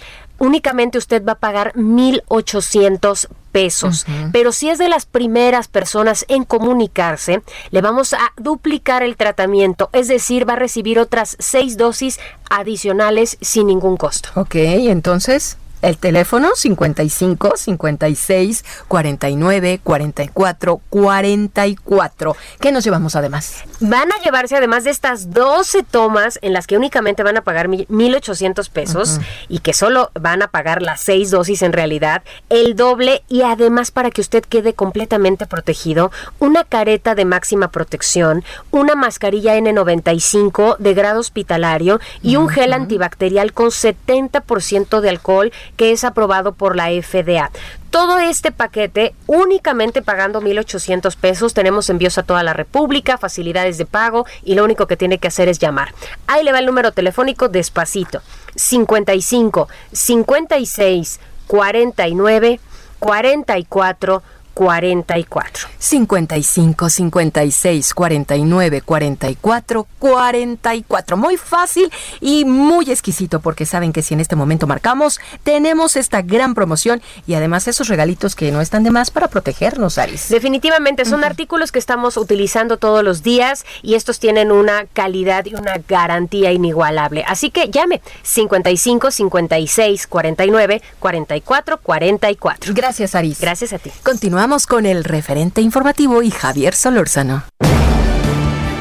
[0.40, 4.06] únicamente usted va a pagar 1.800 pesos.
[4.32, 9.90] Pero si es de las primeras personas en comunicarse, le vamos a duplicar el tratamiento,
[9.92, 14.30] es decir, va a recibir otras seis dosis adicionales sin ningún costo.
[14.34, 15.56] Ok, entonces...
[15.82, 22.36] El teléfono 55 56 49 44 44.
[22.60, 23.64] ¿Qué nos llevamos además?
[23.80, 27.68] Van a llevarse además de estas 12 tomas en las que únicamente van a pagar
[27.68, 33.22] 1.800 pesos y que solo van a pagar las 6 dosis en realidad, el doble
[33.28, 39.56] y además para que usted quede completamente protegido, una careta de máxima protección, una mascarilla
[39.56, 46.52] N95 de grado hospitalario y un gel antibacterial con 70% de alcohol que es aprobado
[46.52, 47.50] por la FDA.
[47.90, 51.54] Todo este paquete únicamente pagando 1.800 pesos.
[51.54, 55.28] Tenemos envíos a toda la República, facilidades de pago y lo único que tiene que
[55.28, 55.92] hacer es llamar.
[56.26, 58.22] Ahí le va el número telefónico despacito.
[58.54, 62.61] 55 56 49
[63.00, 64.22] 44
[64.60, 65.68] 44.
[65.78, 71.16] 55 56 49 44 44.
[71.16, 76.20] Muy fácil y muy exquisito porque saben que si en este momento marcamos, tenemos esta
[76.20, 80.28] gran promoción y además esos regalitos que no están de más para protegernos, Aris.
[80.28, 85.54] Definitivamente son artículos que estamos utilizando todos los días y estos tienen una calidad y
[85.54, 87.24] una garantía inigualable.
[87.26, 92.74] Así que llame 55 56 49 44 44.
[92.74, 93.40] Gracias, Aris.
[93.40, 93.90] Gracias a ti.
[94.02, 97.44] Continuamos con el referente informativo y Javier Solórzano.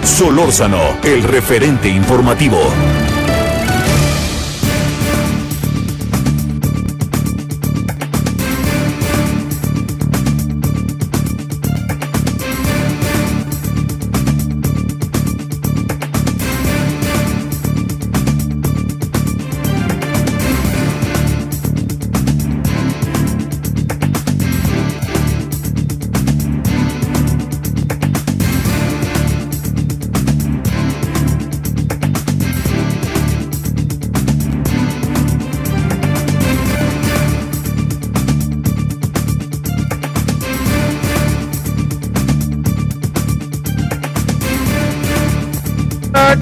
[0.04, 2.60] Solórzano, el referente informativo.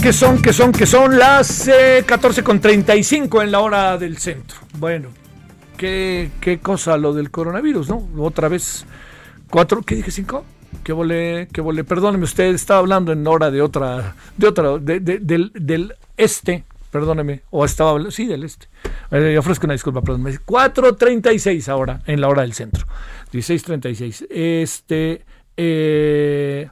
[0.08, 4.18] Que son, que son, que son las eh, 14 con 35 en la hora del
[4.18, 4.58] centro.
[4.80, 5.10] Bueno,
[5.76, 8.08] qué, qué cosa lo del coronavirus, ¿no?
[8.20, 8.86] Otra vez,
[9.50, 10.10] cuatro, ¿qué dije?
[10.12, 10.46] ¿Cinco?
[10.82, 15.02] Que volé, que volé, perdóneme usted, estaba hablando en hora de otra, de otra, de,
[15.02, 18.68] de, del, del este, perdóneme, o estaba hablando, sí, del este.
[19.12, 20.24] Eh, ofrezco una disculpa, perdón.
[20.24, 22.88] 4.36 ahora, en la hora del centro.
[23.34, 24.26] 16.36.
[24.30, 25.26] Este,
[25.58, 26.70] eh,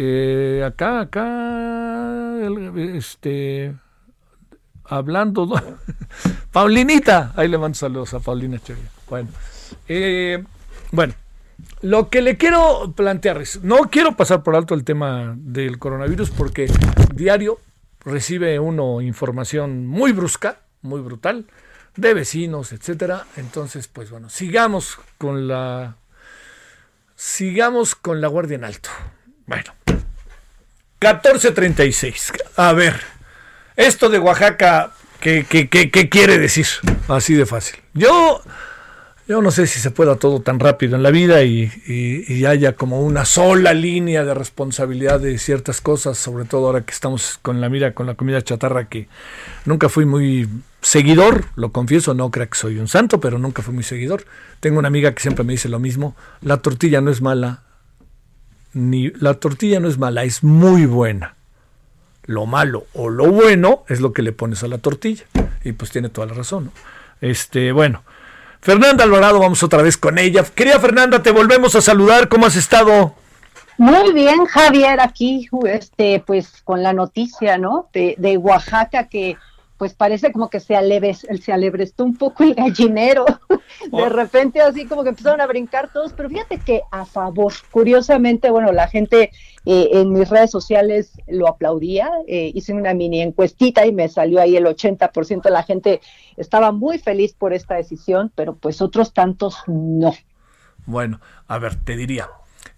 [0.00, 2.27] eh, acá, acá,
[2.76, 3.74] este,
[4.84, 5.48] hablando,
[6.52, 8.90] Paulinita, ahí le mando saludos a Paulina Chevia.
[9.08, 9.28] Bueno,
[9.88, 10.42] eh,
[10.92, 11.14] bueno,
[11.82, 16.30] lo que le quiero plantear es, no quiero pasar por alto el tema del coronavirus
[16.30, 16.70] porque
[17.14, 17.58] diario
[18.00, 21.46] recibe uno información muy brusca, muy brutal,
[21.96, 23.26] de vecinos, etcétera.
[23.36, 25.96] Entonces, pues bueno, sigamos con la
[27.16, 28.90] sigamos con la guardia en alto.
[29.46, 29.72] Bueno,
[31.00, 32.32] 1436.
[32.56, 32.94] A ver,
[33.76, 36.66] esto de Oaxaca, ¿qué, qué, qué, quiere decir?
[37.08, 37.78] Así de fácil.
[37.94, 38.42] Yo,
[39.28, 42.44] yo no sé si se pueda todo tan rápido en la vida y, y- y
[42.46, 47.38] haya como una sola línea de responsabilidad de ciertas cosas, sobre todo ahora que estamos
[47.42, 49.08] con la mira con la comida chatarra que
[49.64, 50.48] nunca fui muy
[50.82, 54.24] seguidor, lo confieso, no creo que soy un santo, pero nunca fui muy seguidor.
[54.60, 57.62] Tengo una amiga que siempre me dice lo mismo, la tortilla no es mala,
[58.72, 61.34] ni la tortilla no es mala, es muy buena.
[62.24, 65.24] Lo malo o lo bueno es lo que le pones a la tortilla.
[65.64, 66.66] Y pues tiene toda la razón.
[66.66, 66.72] ¿no?
[67.20, 68.02] Este, bueno.
[68.60, 70.44] Fernanda Alvarado, vamos otra vez con ella.
[70.54, 72.28] Querida Fernanda, te volvemos a saludar.
[72.28, 73.14] ¿Cómo has estado?
[73.78, 77.88] Muy bien, Javier, aquí, este, pues con la noticia, ¿no?
[77.92, 79.36] De, de Oaxaca que,
[79.78, 83.24] pues parece como que se, aleves, se alebrestó un poco el gallinero.
[83.92, 84.02] Oh.
[84.02, 88.50] De repente así como que empezaron a brincar todos, pero fíjate que a favor, curiosamente,
[88.50, 89.30] bueno, la gente
[89.66, 94.40] eh, en mis redes sociales lo aplaudía, eh, hice una mini encuestita y me salió
[94.40, 96.00] ahí el 80% de la gente
[96.36, 100.12] estaba muy feliz por esta decisión, pero pues otros tantos no.
[100.86, 102.28] Bueno, a ver, te diría.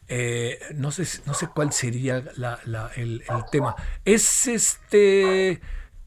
[0.08, 3.74] eh, no, sé, no sé cuál sería la- la- el, el tema.
[4.04, 5.60] Es este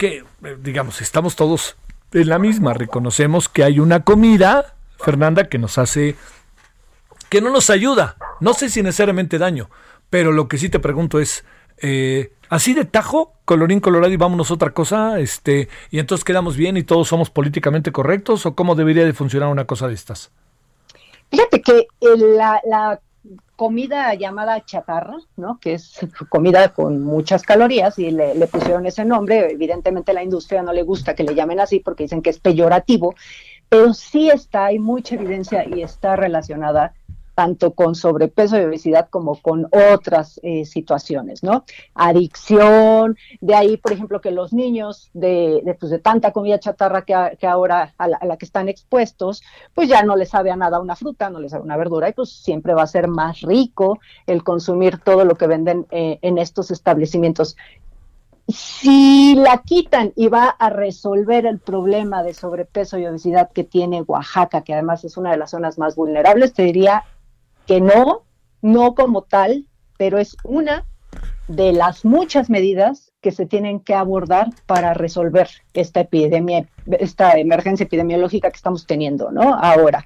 [0.04, 1.78] que, eh, digamos, estamos todos
[2.12, 2.74] en la misma.
[2.74, 6.18] Reconocemos que hay una comida, Fernanda, que nos hace,
[7.30, 8.18] que no nos ayuda.
[8.42, 9.70] No sé si necesariamente daño,
[10.10, 11.46] pero lo que sí te pregunto es,
[11.78, 16.76] eh, así de tajo, colorín colorado y vámonos otra cosa, este, y entonces quedamos bien
[16.76, 20.32] y todos somos políticamente correctos, o cómo debería de funcionar una cosa de estas.
[21.32, 23.00] Fíjate que la
[23.56, 25.60] comida llamada chatarra, ¿no?
[25.60, 26.00] Que es
[26.30, 29.52] comida con muchas calorías y le, pusieron ese nombre.
[29.52, 33.16] Evidentemente la industria no le gusta que le llamen así porque dicen que es peyorativo.
[33.70, 36.94] pero sí está, hay mucha evidencia y está relacionada
[37.36, 41.66] tanto con sobrepeso y obesidad como con otras eh, situaciones, ¿no?
[41.96, 47.04] Adicción, de ahí, por ejemplo, que los niños de, de, pues, de tanta comida chatarra
[47.04, 49.42] que, ahora a la, que están expuestos,
[49.74, 52.14] pues ya no les sabe a nada una fruta, no les sabe una verdura, y
[52.14, 56.38] pues siempre va a ser más rico el consumir todo lo que venden eh, en
[56.38, 57.56] estos establecimientos.
[58.48, 64.02] Si la quitan y va a resolver el problema de sobrepeso y obesidad que tiene
[64.02, 67.06] Oaxaca, que además es una de las zonas más vulnerables, te diría
[67.66, 68.24] que no,
[68.62, 70.86] no como tal, pero es una
[71.48, 76.68] de las muchas medidas que se tienen que abordar para resolver esta epidemia,
[77.00, 79.54] esta emergencia epidemiológica que estamos teniendo, ¿no?
[79.56, 80.06] Ahora,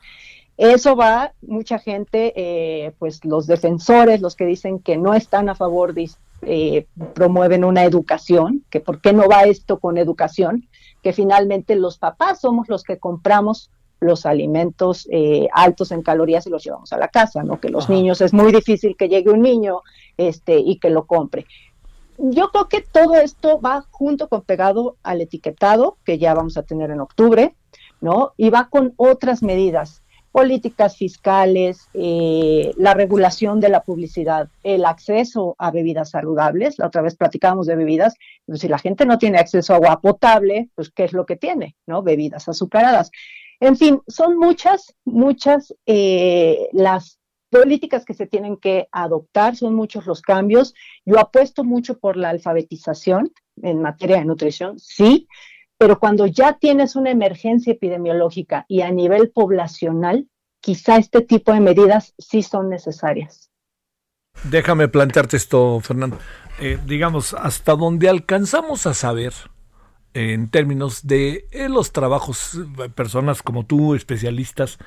[0.58, 5.56] eso va, mucha gente, eh, pues los defensores, los que dicen que no están a
[5.56, 6.10] favor, de,
[6.42, 10.68] eh, promueven una educación, que por qué no va esto con educación,
[11.04, 13.70] que finalmente los papás somos los que compramos
[14.00, 17.60] los alimentos eh, altos en calorías y los llevamos a la casa, ¿no?
[17.60, 19.82] Que los niños es muy difícil que llegue un niño
[20.18, 21.46] este y que lo compre.
[22.18, 26.64] Yo creo que todo esto va junto con pegado al etiquetado que ya vamos a
[26.64, 27.56] tener en octubre,
[28.02, 28.34] ¿no?
[28.38, 35.56] Y va con otras medidas, políticas fiscales, eh, la regulación de la publicidad, el acceso
[35.58, 36.78] a bebidas saludables.
[36.80, 40.02] La otra vez platicábamos de bebidas, pero si la gente no tiene acceso a agua
[40.02, 41.76] potable, pues ¿qué es lo que tiene?
[41.86, 42.04] ¿No?
[42.04, 43.12] Bebidas azucaradas.
[43.60, 50.06] En fin, son muchas, muchas eh, las políticas que se tienen que adoptar, son muchos
[50.06, 50.74] los cambios.
[51.06, 53.32] Yo apuesto mucho por la alfabetización
[53.62, 55.28] en materia de nutrición, sí,
[55.78, 60.28] pero cuando ya tienes una emergencia epidemiológica y a nivel poblacional,
[60.60, 63.52] quizá este tipo de medidas sí son necesarias.
[64.44, 66.18] Déjame plantearte esto, Fernando.
[66.60, 69.34] Eh, digamos, hasta donde alcanzamos a saber,
[70.18, 74.80] en términos de eh, los trabajos, eh, personas como tú, especialistas,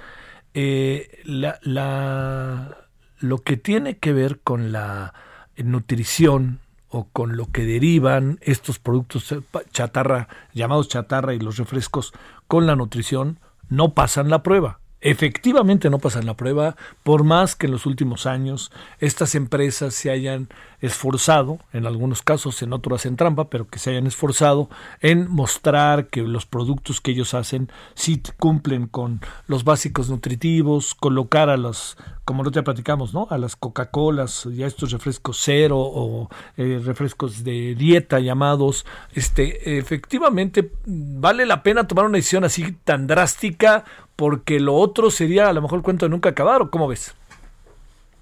[0.54, 2.88] eh, la,
[3.20, 5.14] lo que tiene que ver con la
[5.56, 6.58] nutrición
[6.88, 9.32] o con lo que derivan estos productos
[9.70, 12.12] chatarra, llamados chatarra y los refrescos
[12.48, 14.80] con la nutrición, no pasan la prueba.
[15.00, 20.10] Efectivamente no pasan la prueba, por más que en los últimos años estas empresas se
[20.10, 20.48] hayan
[20.80, 24.68] esforzado, en algunos casos en otros hacen trampa, pero que se hayan esforzado
[25.00, 31.50] en mostrar que los productos que ellos hacen sí cumplen con los básicos nutritivos, colocar
[31.50, 33.26] a los, como no te platicamos, ¿no?
[33.30, 39.78] A las Coca-Colas y a estos refrescos cero o eh, refrescos de dieta llamados, este,
[39.78, 43.84] efectivamente vale la pena tomar una decisión así tan drástica
[44.16, 47.14] porque lo otro sería a lo mejor cuento de nunca acabar, ¿o cómo ves?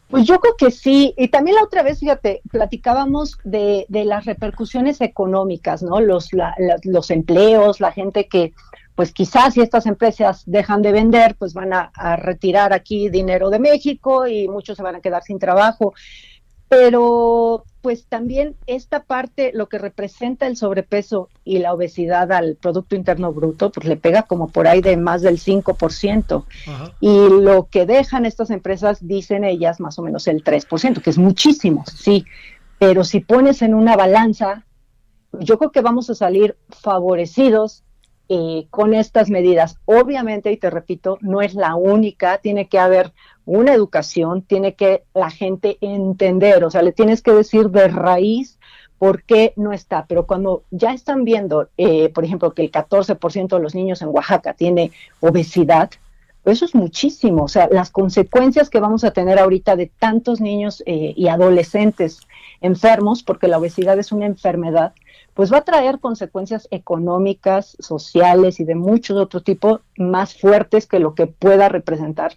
[0.09, 4.25] Pues yo creo que sí, y también la otra vez, fíjate, platicábamos de, de las
[4.25, 6.01] repercusiones económicas, ¿no?
[6.01, 6.31] Los,
[6.85, 8.55] los empleos, la gente que,
[8.95, 13.59] pues quizás si estas empresas dejan de vender, pues van a, retirar aquí dinero de
[13.59, 15.95] México y muchos se van a quedar sin trabajo
[16.69, 22.97] pero pues también esta parte, lo que representa el sobrepeso y la obesidad al Producto
[22.97, 26.45] Interno Bruto, pues le pega como por ahí de más del 5%.
[27.01, 31.19] Y lo que dejan estas empresas, dicen ellas, más o menos el 3%, que es
[31.19, 32.25] muchísimo, sí.
[32.79, 34.65] Pero si pones en una balanza,
[35.33, 37.85] yo creo que vamos a salir favorecidos
[38.31, 39.79] eh, con estas medidas.
[39.87, 43.15] Obviamente, y te repito, no es la única, tiene que haber
[43.49, 48.59] una educación, tiene que la gente entender, o sea, le tienes que decir de raíz
[48.99, 53.57] por qué no está, pero cuando ya están viendo, eh, por ejemplo, que el 14%
[53.57, 55.91] de los niños en Oaxaca tiene obesidad,
[56.45, 60.83] eso es muchísimo, o sea, las consecuencias que vamos a tener ahorita de tantos niños
[60.85, 62.21] eh, y adolescentes
[62.61, 64.93] enfermos, porque la obesidad es una enfermedad,
[65.33, 70.99] pues va a traer consecuencias económicas, sociales y de muchos otros tipos más fuertes que
[70.99, 72.33] lo que pueda representar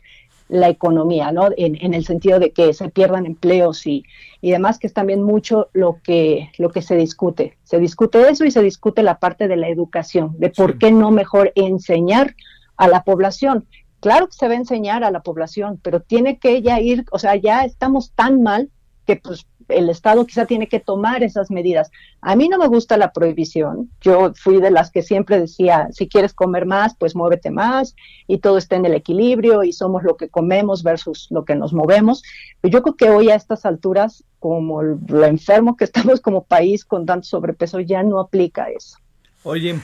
[0.52, 1.50] la economía, ¿no?
[1.56, 4.04] En, el sentido de que se pierdan empleos y,
[4.42, 7.58] y demás, que es también mucho lo que, lo que se discute.
[7.64, 11.10] Se discute eso y se discute la parte de la educación, de por qué no
[11.10, 12.36] mejor enseñar
[12.76, 13.66] a la población.
[14.02, 17.20] Claro que se va a enseñar a la población, pero tiene que ya ir, o
[17.20, 18.70] sea, ya estamos tan mal
[19.06, 21.92] que pues el Estado quizá tiene que tomar esas medidas.
[22.22, 23.90] A mí no me gusta la prohibición.
[24.02, 27.96] Yo fui de las que siempre decía, si quieres comer más, pues muévete más
[28.28, 31.74] y todo está en el equilibrio y somos lo que comemos versus lo que nos
[31.74, 32.24] movemos.
[32.62, 36.86] Pero yo creo que hoy a estas alturas, como lo enfermo que estamos como país
[36.86, 38.98] con tanto sobrepeso, ya no aplica eso.
[39.44, 39.80] Oye,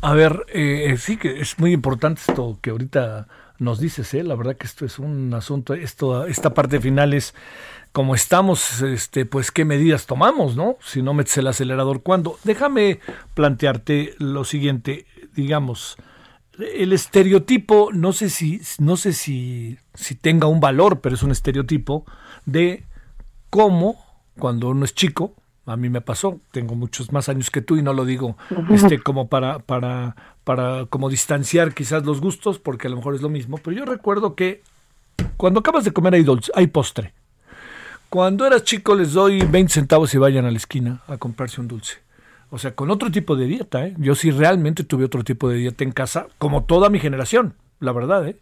[0.00, 3.28] a ver, eh, sí que es muy importante esto que ahorita
[3.62, 4.24] nos dices, ¿eh?
[4.24, 7.34] la verdad que esto es un asunto, esto, esta parte final es
[7.92, 10.76] como estamos, este, pues qué medidas tomamos, ¿no?
[10.80, 12.38] Si no metes el acelerador, ¿cuándo?
[12.42, 13.00] Déjame
[13.34, 15.96] plantearte lo siguiente, digamos,
[16.58, 21.30] el estereotipo, no sé si, no sé si, si tenga un valor, pero es un
[21.30, 22.04] estereotipo
[22.46, 22.84] de
[23.50, 23.96] cómo
[24.38, 25.34] cuando uno es chico,
[25.66, 28.36] a mí me pasó, tengo muchos más años que tú y no lo digo
[28.70, 33.22] este como para para para como distanciar quizás los gustos porque a lo mejor es
[33.22, 34.62] lo mismo, pero yo recuerdo que
[35.36, 37.12] cuando acabas de comer hay dulce, hay postre.
[38.12, 41.68] Cuando eras chico les doy 20 centavos y vayan a la esquina a comprarse un
[41.68, 41.94] dulce.
[42.50, 43.94] O sea, con otro tipo de dieta, ¿eh?
[43.96, 47.92] Yo sí realmente tuve otro tipo de dieta en casa, como toda mi generación, la
[47.92, 48.36] verdad, ¿eh?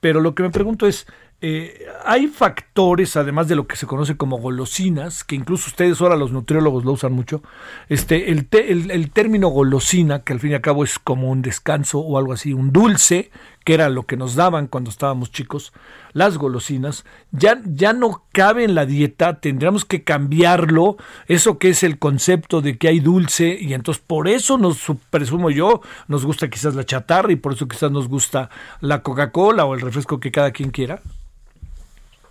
[0.00, 1.06] Pero lo que me pregunto es,
[1.40, 6.16] eh, hay factores, además de lo que se conoce como golosinas, que incluso ustedes ahora
[6.16, 7.42] los nutriólogos lo usan mucho,
[7.88, 8.46] este, el,
[8.90, 12.34] el, término golosina, que al fin y al cabo es como un descanso o algo
[12.34, 13.30] así, un dulce,
[13.64, 15.72] que era lo que nos daban cuando estábamos chicos,
[16.12, 20.96] las golosinas, ya, ya no cabe en la dieta, tendríamos que cambiarlo,
[21.26, 25.50] eso que es el concepto de que hay dulce, y entonces por eso nos presumo
[25.50, 28.50] yo, nos gusta quizás la chatarra y por eso quizás nos gusta
[28.80, 31.00] la Coca-Cola o el refresco que cada quien quiera.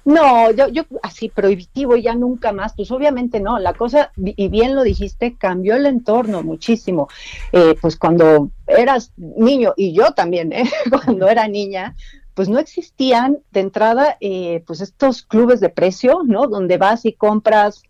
[0.06, 4.76] No, yo, yo así prohibitivo ya nunca más, pues obviamente no, la cosa, y bien
[4.76, 7.08] lo dijiste, cambió el entorno muchísimo.
[7.54, 10.70] Eh, pues cuando eras niño, y yo también, ¿eh?
[10.90, 11.96] cuando era niña,
[12.34, 16.48] pues no existían de entrada eh, pues estos clubes de precio, ¿no?
[16.48, 17.84] Donde vas y compras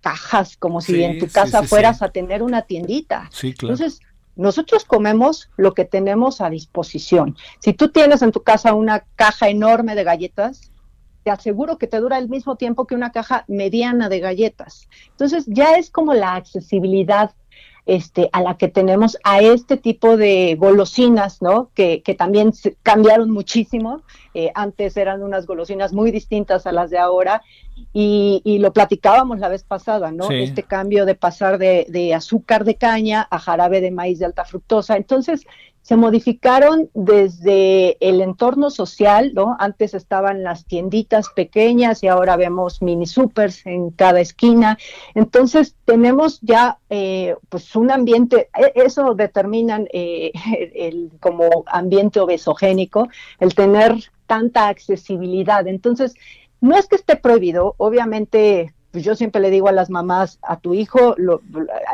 [0.00, 3.28] cajas como si en tu casa fueras a tener una tiendita.
[3.32, 3.74] Sí, claro.
[3.74, 4.00] Entonces,
[4.36, 7.36] nosotros comemos lo que tenemos a disposición.
[7.58, 10.70] Si tú tienes en tu casa una caja enorme de galletas,
[11.24, 14.88] te aseguro que te dura el mismo tiempo que una caja mediana de galletas.
[15.10, 17.32] Entonces ya es como la accesibilidad
[17.88, 21.70] este, a la que tenemos a este tipo de golosinas, ¿no?
[21.74, 24.02] Que, que también cambiaron muchísimo.
[24.34, 27.42] Eh, antes eran unas golosinas muy distintas a las de ahora
[27.92, 30.30] y, y lo platicábamos la vez pasada, ¿no?
[30.30, 34.44] Este cambio de pasar de, de, azúcar de caña a jarabe de maíz de alta
[34.44, 34.96] fructosa.
[34.96, 35.44] Entonces,
[35.88, 39.56] se modificaron desde el entorno social, ¿no?
[39.58, 44.76] Antes estaban las tienditas pequeñas y ahora vemos mini supers en cada esquina.
[45.14, 50.32] Entonces tenemos ya eh, pues un ambiente, e, eso determinan eh,
[50.74, 53.08] el, como ambiente obesogénico,
[53.40, 53.94] el tener
[54.26, 55.66] tanta accesibilidad.
[55.66, 56.12] Entonces,
[56.60, 60.60] no es que esté prohibido, obviamente pues yo siempre le digo a las mamás, a
[60.60, 61.42] tu hijo, lo,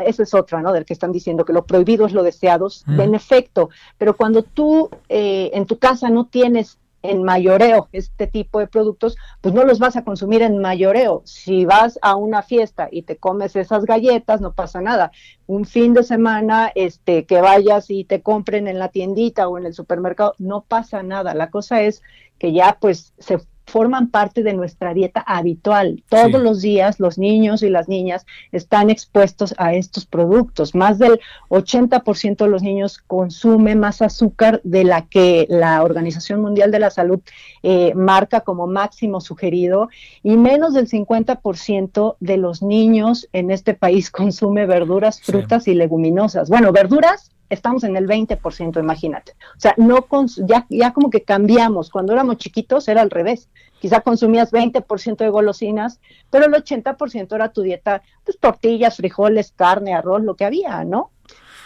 [0.05, 0.71] esa es otra, ¿no?
[0.71, 4.89] Del que están diciendo que lo prohibido es lo deseado, en efecto, pero cuando tú
[5.09, 9.79] eh, en tu casa no tienes en mayoreo este tipo de productos, pues no los
[9.79, 11.21] vas a consumir en mayoreo.
[11.25, 15.11] Si vas a una fiesta y te comes esas galletas, no pasa nada.
[15.45, 19.65] Un fin de semana, este, que vayas y te compren en la tiendita o en
[19.65, 21.33] el supermercado, no pasa nada.
[21.35, 22.01] La cosa es
[22.39, 26.03] que ya pues se forman parte de nuestra dieta habitual.
[26.09, 30.75] Todos los días los niños y las niñas están expuestos a estos productos.
[30.75, 36.71] Más del 80% de los niños consume más azúcar de la que la Organización Mundial
[36.71, 37.19] de la Salud
[37.63, 39.89] eh, marca como máximo sugerido
[40.23, 46.49] y menos del 50% de los niños en este país consume verduras, frutas y leguminosas.
[46.49, 49.33] Bueno, verduras estamos en el 20%, imagínate.
[49.55, 50.07] O sea, no
[50.47, 51.89] ya, ya como que cambiamos.
[51.89, 53.49] Cuando éramos chiquitos era al revés.
[53.79, 55.99] Quizá consumías 20% de golosinas,
[56.31, 61.11] pero el 80% era tu dieta, pues tortillas, frijoles, carne, arroz, lo que había, ¿no?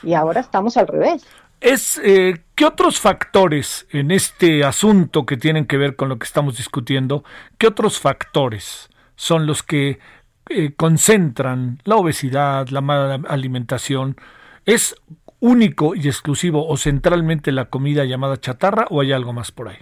[0.03, 1.25] Y ahora estamos al revés.
[1.61, 6.25] Es, eh, ¿Qué otros factores en este asunto que tienen que ver con lo que
[6.25, 7.23] estamos discutiendo,
[7.57, 9.99] qué otros factores son los que
[10.49, 14.15] eh, concentran la obesidad, la mala alimentación?
[14.65, 14.95] ¿Es
[15.39, 19.77] único y exclusivo o centralmente la comida llamada chatarra o hay algo más por ahí?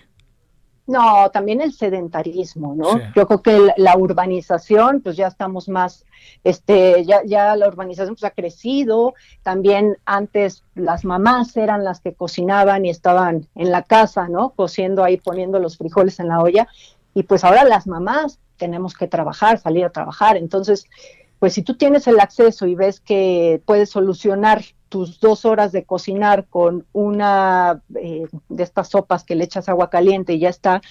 [0.87, 2.97] No, también el sedentarismo, ¿no?
[3.13, 6.05] Yo creo que la urbanización, pues ya estamos más,
[6.45, 9.13] este, ya, ya la urbanización pues ha crecido.
[9.43, 14.51] También antes las mamás eran las que cocinaban y estaban en la casa, ¿no?
[14.51, 16.69] Cociendo ahí, poniendo los frijoles en la olla.
[17.13, 20.37] Y pues ahora las mamás tenemos que trabajar, salir a trabajar.
[20.37, 20.85] Entonces,
[21.39, 25.83] pues si tú tienes el acceso y ves que puedes solucionar tus dos horas de
[25.85, 30.81] cocinar con una eh, de estas sopas que le echas agua caliente y ya está,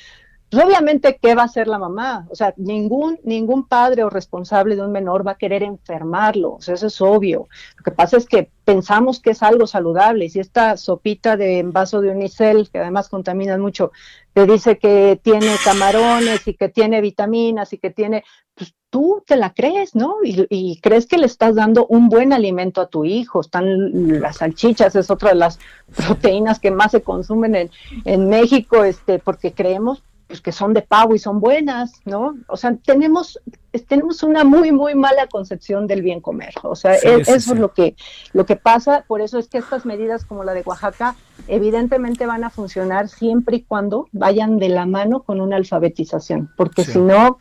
[0.51, 2.29] pues obviamente, ¿qué va a hacer la mamá?
[2.31, 6.87] O sea, ningún, ningún padre o responsable de un menor va a querer enfermarlo, eso
[6.87, 7.49] es obvio.
[7.77, 11.65] Lo que pasa es que pensamos que es algo saludable, y si esta sopita de
[11.65, 13.91] vaso de unicel, que además contamina mucho,
[14.35, 18.23] te dice que tiene camarones y que tiene vitaminas y que tiene,
[18.57, 20.17] pues tú te la crees, ¿no?
[20.25, 23.41] Y, crees que le estás dando un buen alimento a tu hijo.
[23.41, 25.59] Están las salchichas, es otra de las
[25.95, 27.71] proteínas que más se consumen en,
[28.05, 32.37] en México, este, porque creemos pues que son de pago y son buenas, ¿no?
[32.49, 33.39] O sea, tenemos,
[33.87, 36.53] tenemos una muy, muy mala concepción del bien comer.
[36.65, 37.95] O sea, e, eso es lo que,
[38.33, 39.05] lo que pasa.
[39.07, 41.15] Por eso es que estas medidas como la de Oaxaca,
[41.47, 46.85] evidentemente van a funcionar siempre y cuando vayan de la mano con una alfabetización, porque
[46.85, 47.39] si no,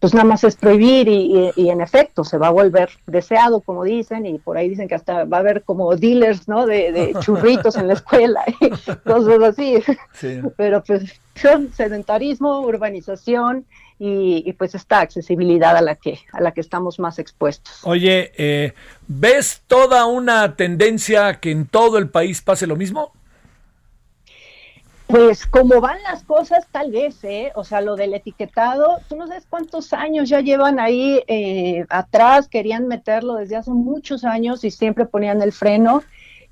[0.00, 4.26] pues nada más es prohibir y, en efecto se va a volver deseado, como dicen,
[4.26, 6.66] y por ahí dicen que hasta va a haber como dealers, ¿no?
[6.66, 8.70] De, churritos en la escuela y
[9.04, 9.82] cosas así.
[10.56, 13.64] Pero pues son sedentarismo, urbanización
[13.98, 17.80] y, pues esta accesibilidad a la que a la que estamos más expuestos.
[17.84, 18.74] Oye, eh,
[19.06, 23.12] ¿ves toda una tendencia que en todo el país pase lo mismo?
[25.06, 27.52] Pues como van las cosas, tal vez, ¿eh?
[27.54, 32.48] O sea, lo del etiquetado, tú no sabes cuántos años ya llevan ahí eh, atrás,
[32.48, 36.02] querían meterlo desde hace muchos años y siempre ponían el freno.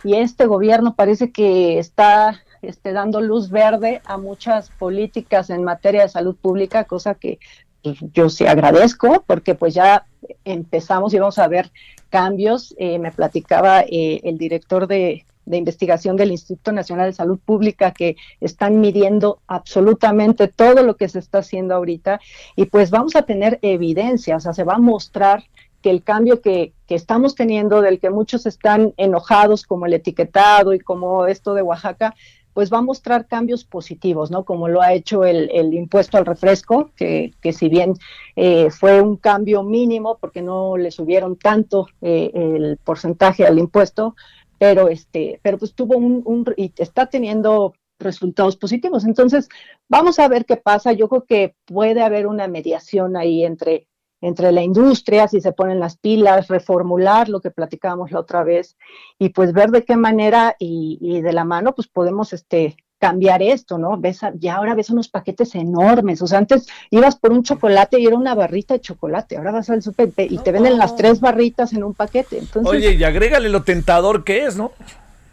[0.04, 6.02] Y este gobierno parece que está este, dando luz verde a muchas políticas en materia
[6.02, 7.40] de salud pública, cosa que
[7.82, 10.06] pues, yo sí agradezco, porque pues ya
[10.44, 11.72] empezamos y vamos a ver
[12.08, 12.72] cambios.
[12.78, 17.92] Eh, me platicaba eh, el director de, de investigación del Instituto Nacional de Salud Pública
[17.92, 22.20] que están midiendo absolutamente todo lo que se está haciendo ahorita
[22.56, 25.44] y pues vamos a tener evidencia, o sea, se va a mostrar
[25.82, 30.72] que el cambio que, que, estamos teniendo, del que muchos están enojados, como el etiquetado
[30.72, 32.14] y como esto de Oaxaca,
[32.54, 34.44] pues va a mostrar cambios positivos, ¿no?
[34.44, 37.94] Como lo ha hecho el, el impuesto al refresco, que, que si bien
[38.36, 44.14] eh, fue un cambio mínimo porque no le subieron tanto eh, el porcentaje al impuesto,
[44.58, 49.04] pero este, pero pues tuvo un, un y está teniendo resultados positivos.
[49.04, 49.48] Entonces,
[49.88, 50.92] vamos a ver qué pasa.
[50.92, 53.88] Yo creo que puede haber una mediación ahí entre,
[54.20, 58.76] entre la industria, si se ponen las pilas, reformular lo que platicábamos la otra vez
[59.18, 63.42] y pues ver de qué manera y, y de la mano pues podemos este, cambiar
[63.42, 63.98] esto, ¿no?
[63.98, 68.06] Ves ya ahora ves unos paquetes enormes, o sea, antes ibas por un chocolate y
[68.06, 71.74] era una barrita de chocolate, ahora vas al super y te venden las tres barritas
[71.74, 72.38] en un paquete.
[72.38, 74.72] Entonces, Oye, y agrégale lo tentador que es, ¿no?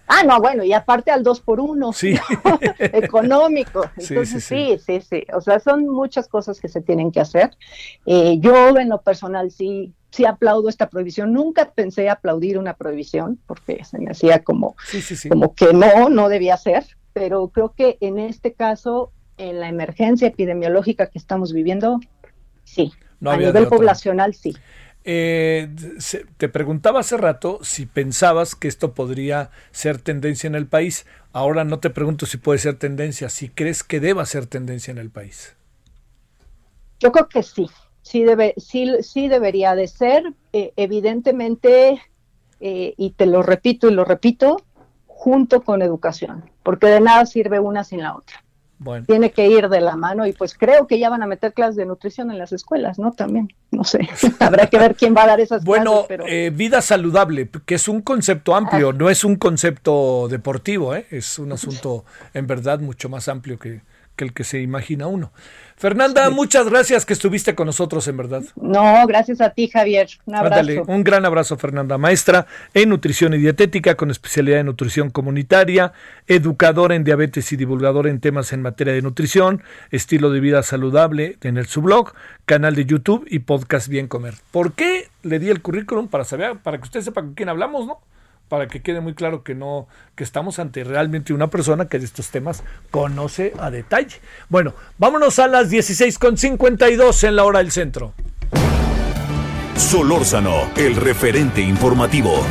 [0.06, 2.14] Ah, no, bueno, y aparte al dos por uno, sí.
[2.80, 3.90] económico.
[3.96, 5.00] Entonces, sí sí.
[5.00, 7.52] sí, O sea, son muchas cosas que se tienen que hacer.
[8.06, 11.32] Eh, yo, en lo personal, sí, sí aplaudo esta prohibición.
[11.32, 14.76] Nunca pensé aplaudir una prohibición porque se me hacía como,
[15.30, 20.28] como que no, no debía ser pero creo que en este caso, en la emergencia
[20.28, 22.00] epidemiológica que estamos viviendo,
[22.64, 22.92] sí.
[23.26, 24.56] a nivel poblacional, sí.
[25.04, 25.68] Eh,
[26.38, 31.06] te preguntaba hace rato si pensabas que esto podría ser tendencia en el país.
[31.34, 35.00] Ahora no te pregunto si puede ser tendencia, si crees que deba ser tendencia en
[35.00, 35.56] el país.
[37.00, 37.68] Yo creo que sí,
[38.04, 40.34] sí, debe, sí, sí debería de ser.
[40.54, 42.00] Eh, evidentemente,
[42.60, 44.58] eh, y te lo repito y lo repito,
[45.08, 48.44] junto con educación, porque de nada sirve una sin la otra.
[48.80, 49.06] Bueno.
[49.06, 51.76] Tiene que ir de la mano y pues creo que ya van a meter clases
[51.76, 53.12] de nutrición en las escuelas, ¿no?
[53.12, 54.10] También, no sé,
[54.40, 56.18] habrá que ver quién va a dar esas bueno, clases.
[56.18, 58.94] Bueno, eh, vida saludable, que es un concepto amplio, ah.
[58.98, 61.06] no es un concepto deportivo, ¿eh?
[61.12, 63.82] es un asunto en verdad mucho más amplio que,
[64.16, 65.32] que el que se imagina uno.
[65.82, 68.44] Fernanda, muchas gracias que estuviste con nosotros, en verdad.
[68.56, 70.10] No, gracias a ti, Javier.
[70.26, 70.84] Un abrazo.
[70.88, 72.46] un gran abrazo, Fernanda, maestra
[72.76, 75.94] en nutrición y dietética con especialidad en nutrición comunitaria,
[76.28, 81.38] educadora en diabetes y divulgadora en temas en materia de nutrición, estilo de vida saludable
[81.42, 82.14] en el su blog,
[82.46, 84.36] canal de YouTube y podcast Bien Comer.
[84.52, 87.88] ¿Por qué le di el currículum para saber, para que usted sepa con quién hablamos,
[87.88, 88.02] no?
[88.52, 92.04] Para que quede muy claro que no, que estamos ante realmente una persona que de
[92.04, 94.20] estos temas conoce a detalle.
[94.50, 98.14] Bueno, vámonos a las 16.52 en la hora del centro.
[99.78, 102.46] Solórzano, el referente informativo.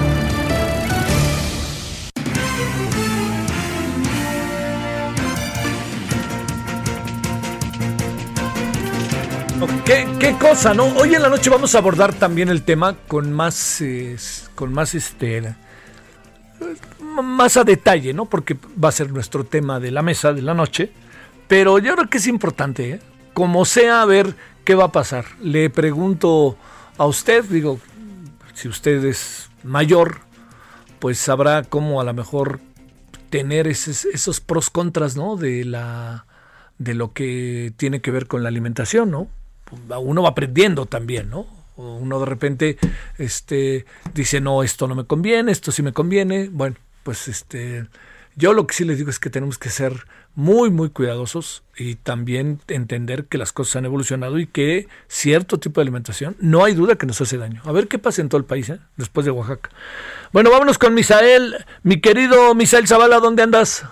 [9.85, 10.87] ¿Qué, ¿Qué, cosa, ¿no?
[10.97, 13.83] Hoy en la noche vamos a abordar también el tema con más,
[14.55, 15.43] con más este,
[17.23, 18.27] más a detalle, ¿no?
[18.27, 20.93] Porque va a ser nuestro tema de la mesa de la noche.
[21.49, 23.01] Pero yo creo que es importante, ¿eh?
[23.35, 25.25] como sea, a ver qué va a pasar.
[25.43, 26.57] Le pregunto
[26.97, 27.81] a usted, digo,
[28.55, 30.21] si usted es mayor,
[30.99, 32.61] pues sabrá cómo a lo mejor
[33.31, 35.37] tener esos, esos pros contras, ¿no?
[35.37, 36.27] De la
[36.79, 39.29] de lo que tiene que ver con la alimentación, ¿no?
[39.99, 41.47] Uno va aprendiendo también, ¿no?
[41.81, 42.79] Uno de repente
[43.19, 46.49] este, dice, no, esto no me conviene, esto sí me conviene.
[46.51, 47.87] Bueno, pues este,
[48.37, 50.05] yo lo que sí les digo es que tenemos que ser
[50.35, 55.81] muy, muy cuidadosos y también entender que las cosas han evolucionado y que cierto tipo
[55.81, 57.61] de alimentación no hay duda que nos hace daño.
[57.65, 58.79] A ver qué pasa en todo el país, ¿eh?
[58.97, 59.71] después de Oaxaca.
[60.33, 61.57] Bueno, vámonos con Misael.
[61.83, 63.85] Mi querido Misael Zavala, ¿dónde andas?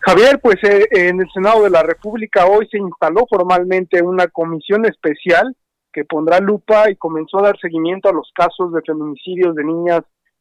[0.00, 4.84] Javier, pues eh, en el Senado de la República hoy se instaló formalmente una comisión
[4.84, 5.56] especial
[5.92, 10.00] que pondrá lupa y comenzó a dar seguimiento a los casos de feminicidios de niñas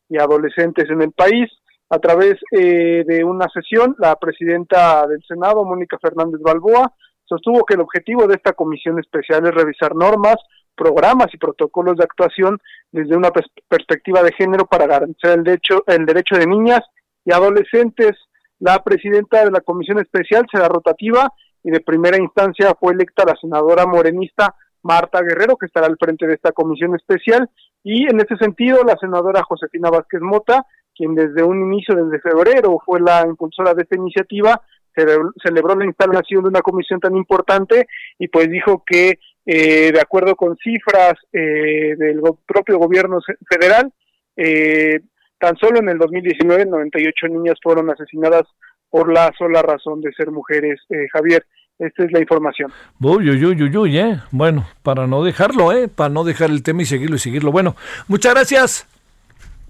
[0.10, 1.50] y adolescentes en el país.
[1.90, 6.94] A través eh, de una sesión, la presidenta del Senado, Mónica Fernández Balboa,
[7.26, 10.38] sostuvo que el objetivo de esta comisión especial es revisar normas,
[10.76, 12.58] programas y protocolos de actuación
[12.92, 13.30] desde una
[13.68, 16.82] perspectiva de género para garantizar el derecho, el derecho de niñas
[17.26, 18.14] y adolescentes.
[18.60, 21.32] La presidenta de la comisión especial será rotativa
[21.64, 26.28] y de primera instancia fue electa la senadora morenista Marta Guerrero, que estará al frente
[26.28, 27.50] de esta comisión especial,
[27.84, 30.66] y en ese sentido la senadora Josefina Vázquez Mota,
[30.96, 34.62] quien desde un inicio, desde febrero, fue la impulsora de esta iniciativa,
[34.94, 37.88] celebró la instalación de una comisión tan importante
[38.20, 43.20] y pues dijo que eh, de acuerdo con cifras eh, del propio gobierno
[43.50, 43.92] federal,
[44.36, 45.00] eh,
[45.40, 48.44] tan solo en el 2019 98 niñas fueron asesinadas
[48.90, 50.82] por la sola razón de ser mujeres,
[51.14, 51.46] Javier.
[51.82, 52.72] Esta es la información.
[53.00, 54.22] Uy, uy, uy, uy, eh.
[54.30, 55.88] Bueno, para no dejarlo, ¿eh?
[55.88, 57.52] Para no dejar el tema y seguirlo y seguirlo.
[57.52, 57.76] Bueno,
[58.08, 58.88] muchas gracias.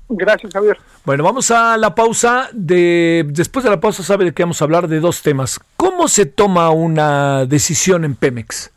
[0.09, 0.77] Gracias, Javier.
[1.05, 2.49] Bueno, vamos a la pausa.
[2.51, 5.57] De Después de la pausa, sabe que vamos a hablar de dos temas.
[5.77, 8.71] ¿Cómo se toma una decisión en Pemex?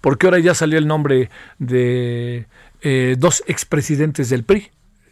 [0.00, 2.46] Porque ahora ya salió el nombre de
[2.80, 4.70] eh, dos expresidentes del PRI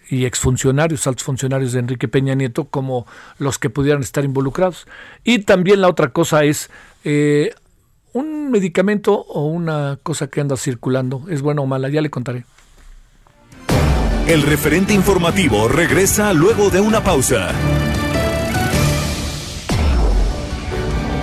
[0.09, 3.07] y exfuncionarios, altos funcionarios de Enrique Peña Nieto, como
[3.39, 4.87] los que pudieran estar involucrados.
[5.23, 6.71] Y también la otra cosa es
[7.05, 7.55] eh,
[8.13, 11.89] un medicamento o una cosa que anda circulando, ¿es buena o mala?
[11.89, 12.45] Ya le contaré.
[14.27, 17.51] El referente informativo regresa luego de una pausa.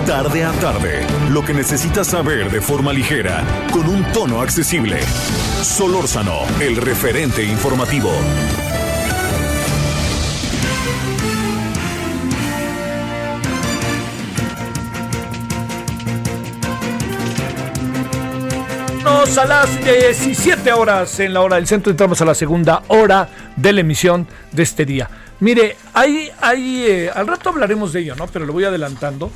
[0.06, 5.00] Tarde a tarde, lo que necesitas saber de forma ligera, con un tono accesible.
[5.62, 8.10] Solórzano, el referente informativo.
[19.20, 21.90] A las 17 horas en la hora del centro.
[21.90, 25.10] Entramos a la segunda hora de la emisión de este día.
[25.40, 28.26] Mire, hay, hay eh, al rato hablaremos de ello, ¿no?
[28.28, 29.30] Pero lo voy adelantando.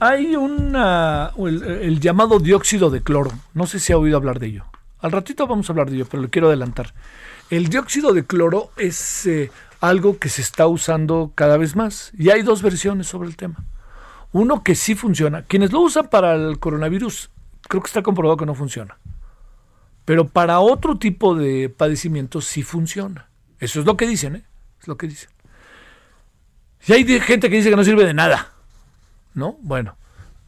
[0.00, 3.30] Hay una, el, llamado dióxido de cloro.
[3.54, 4.64] No sé si ha oído hablar de ello.
[4.98, 6.92] Al ratito vamos a hablar de ello, pero lo quiero adelantar.
[7.48, 12.10] El dióxido de cloro es eh, algo que se está usando cada vez más.
[12.18, 13.64] Y hay dos versiones sobre el tema.
[14.32, 15.42] Uno que sí funciona.
[15.42, 17.30] Quienes lo usan para el coronavirus,
[17.68, 18.98] creo que está comprobado que no funciona.
[20.08, 23.28] Pero para otro tipo de padecimientos sí funciona.
[23.60, 24.42] Eso es lo que dicen, ¿eh?
[24.80, 25.28] Es lo que dicen.
[26.86, 28.54] Y hay gente que dice que no sirve de nada.
[29.34, 29.58] ¿No?
[29.60, 29.98] Bueno,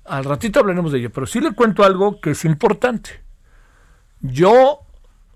[0.06, 3.20] al ratito hablaremos de ello, pero sí le cuento algo que es importante.
[4.22, 4.78] Yo,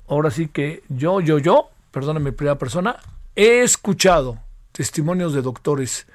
[0.09, 2.97] ahora sí que yo, yo, yo, perdóname, primera persona,
[3.37, 4.39] he escuchado
[4.73, 6.07] testimonios de doctores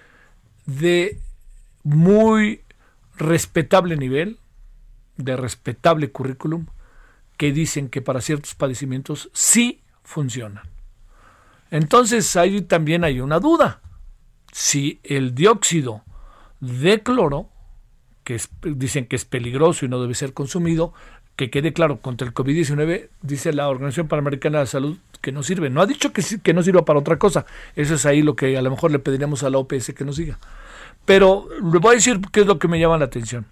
[0.66, 1.20] de
[1.84, 2.64] muy
[3.18, 4.39] respetable nivel,
[5.18, 6.66] de respetable currículum,
[7.40, 10.66] que dicen que para ciertos padecimientos sí funcionan.
[11.72, 13.80] Entonces ahí también hay una duda.
[14.52, 16.04] Si el dióxido
[16.60, 17.50] de cloro,
[18.26, 20.94] que dicen que es peligroso y no debe ser consumido,
[21.38, 25.42] que quede claro, contra el COVID-19, dice la Organización Panamericana de la Salud que no
[25.42, 25.70] sirve.
[25.70, 27.46] No ha dicho que, que no sirva para otra cosa.
[27.74, 30.18] Eso es ahí lo que a lo mejor le pediríamos a la OPS que nos
[30.18, 30.40] diga.
[31.06, 33.46] Pero le voy a decir qué es lo que me llama la atención.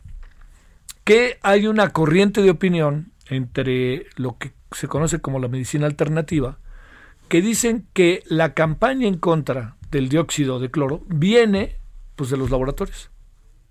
[1.05, 6.59] Que hay una corriente de opinión entre lo que se conoce como la medicina alternativa,
[7.29, 11.77] que dicen que la campaña en contra del dióxido de cloro viene
[12.15, 13.11] pues de los laboratorios,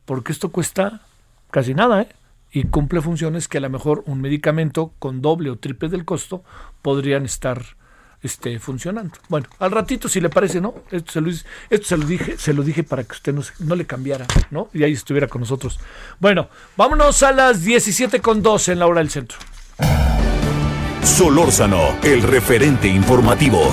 [0.04, 1.02] porque esto cuesta
[1.50, 2.08] casi nada, ¿eh?
[2.52, 6.44] y cumple funciones que a lo mejor un medicamento con doble o triple del costo
[6.82, 7.76] podrían estar
[8.22, 9.12] este, funcionando.
[9.28, 10.74] Bueno, al ratito, si le parece, ¿no?
[10.90, 13.76] Esto se lo, esto se lo dije, se lo dije para que usted no, no,
[13.76, 14.68] le cambiara, ¿no?
[14.72, 15.78] Y ahí estuviera con nosotros.
[16.18, 19.38] Bueno, vámonos a las 17 con 12 en la hora del centro.
[21.02, 23.72] Solórzano, el referente informativo.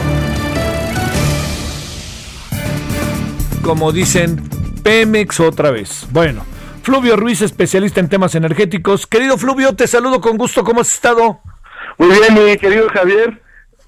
[3.63, 4.49] Como dicen,
[4.83, 6.05] Pemex otra vez.
[6.11, 6.45] Bueno,
[6.83, 9.07] Fluvio Ruiz, especialista en temas energéticos.
[9.07, 10.63] Querido Fluvio, te saludo con gusto.
[10.63, 11.39] ¿Cómo has estado?
[11.97, 13.42] Muy bien, mi querido Javier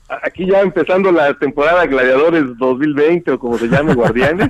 [0.08, 4.50] aquí ya empezando la temporada Gladiadores 2020 o como se llame, Guardianes.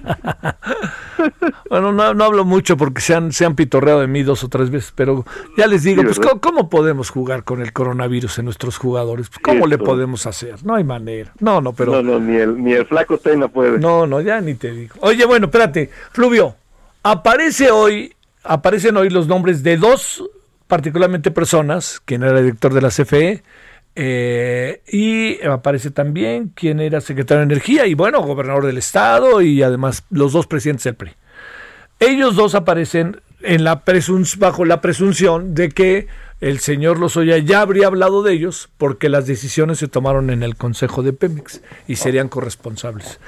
[1.69, 4.69] bueno, no, hablo mucho porque se han, se han pitorreado de mí dos o tres
[4.69, 5.25] veces, pero
[5.57, 9.29] ya les digo, pues ¿cómo, podemos jugar con el coronavirus en nuestros jugadores?
[9.29, 10.65] Pues, ¿Cómo le podemos hacer?
[10.65, 11.31] No hay manera.
[11.39, 11.91] No, no, pero...
[11.93, 13.79] No, no, ni el, ni el flaco no puede.
[13.79, 14.95] No, no, ya ni te digo.
[15.01, 16.55] Oye, bueno, espérate, Fluvio,
[17.03, 20.23] aparece hoy, aparecen hoy los nombres de dos
[20.67, 23.43] particularmente personas, quien era el director de la CFE,
[23.95, 29.63] eh, y aparece también quien era secretario de Energía y bueno, gobernador del estado y
[29.63, 31.11] además los dos presidentes del PRI.
[31.99, 33.83] ellos dos aparecen en la
[34.37, 36.07] bajo la presunción de que
[36.41, 40.55] el señor Lozoya ya habría hablado de ellos porque las decisiones se tomaron en el
[40.55, 43.19] Consejo de Pemex y serían corresponsables.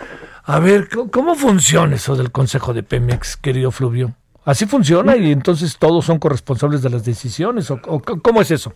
[0.43, 4.15] A ver, ¿cómo funciona eso del Consejo de Pemex, querido Fluvio?
[4.43, 7.69] ¿Así funciona y entonces todos son corresponsables de las decisiones?
[7.69, 8.73] ¿O, cómo es eso?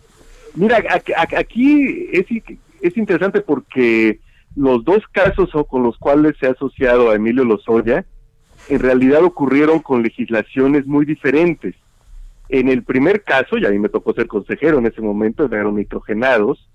[0.54, 0.82] Mira,
[1.36, 2.26] aquí es,
[2.80, 4.20] es interesante porque
[4.54, 8.04] los dos casos con los cuales se ha asociado a Emilio Lozoya
[8.68, 11.74] en realidad ocurrieron con legislaciones muy diferentes.
[12.48, 15.74] En el primer caso, y a mí me tocó ser consejero en ese momento, eran
[15.74, 16.68] nitrogenados,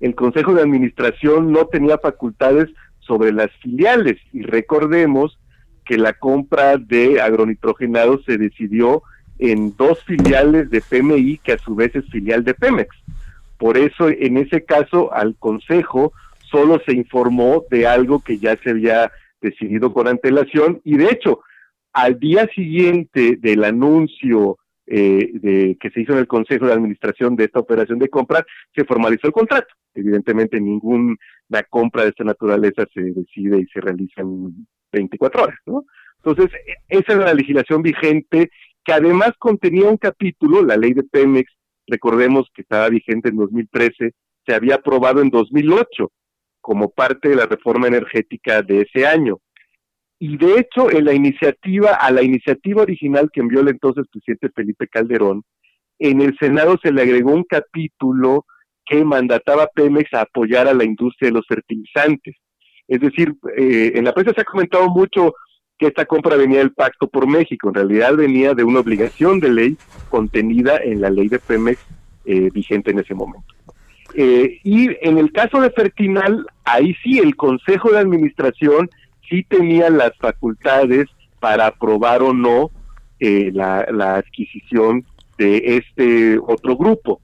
[0.00, 2.68] el Consejo de Administración no tenía facultades
[3.00, 5.38] sobre las filiales y recordemos
[5.84, 9.02] que la compra de agronitrogenados se decidió
[9.38, 12.94] en dos filiales de PMI que a su vez es filial de Pemex.
[13.62, 16.12] Por eso en ese caso al Consejo
[16.50, 21.42] solo se informó de algo que ya se había decidido con antelación y de hecho
[21.92, 24.58] al día siguiente del anuncio
[24.88, 28.44] eh, de que se hizo en el Consejo de Administración de esta operación de compra,
[28.74, 29.72] se formalizó el contrato.
[29.94, 31.16] Evidentemente ninguna
[31.70, 35.84] compra de esta naturaleza se decide y se realiza en 24 horas, ¿no?
[36.16, 38.50] Entonces, e, esa era la legislación vigente
[38.84, 41.48] que además contenía un capítulo, la ley de Pemex,
[41.86, 44.12] recordemos que estaba vigente en 2013,
[44.46, 46.10] se había aprobado en 2008
[46.60, 49.38] como parte de la reforma energética de ese año.
[50.18, 54.50] Y de hecho, en la iniciativa, a la iniciativa original que envió el entonces presidente
[54.54, 55.42] Felipe Calderón,
[55.98, 58.46] en el Senado se le agregó un capítulo
[58.84, 62.36] que mandataba a Pemex a apoyar a la industria de los fertilizantes.
[62.86, 65.34] Es decir, eh, en la prensa se ha comentado mucho
[65.82, 69.50] que esta compra venía del Pacto por México, en realidad venía de una obligación de
[69.50, 69.76] ley
[70.10, 71.80] contenida en la ley de Pemex
[72.24, 73.52] eh, vigente en ese momento.
[74.14, 78.90] Eh, y en el caso de Fertinal, ahí sí el Consejo de Administración
[79.28, 81.08] sí tenía las facultades
[81.40, 82.70] para aprobar o no
[83.18, 83.80] eh, la,
[84.14, 85.04] adquisición
[85.36, 87.20] de este otro grupo.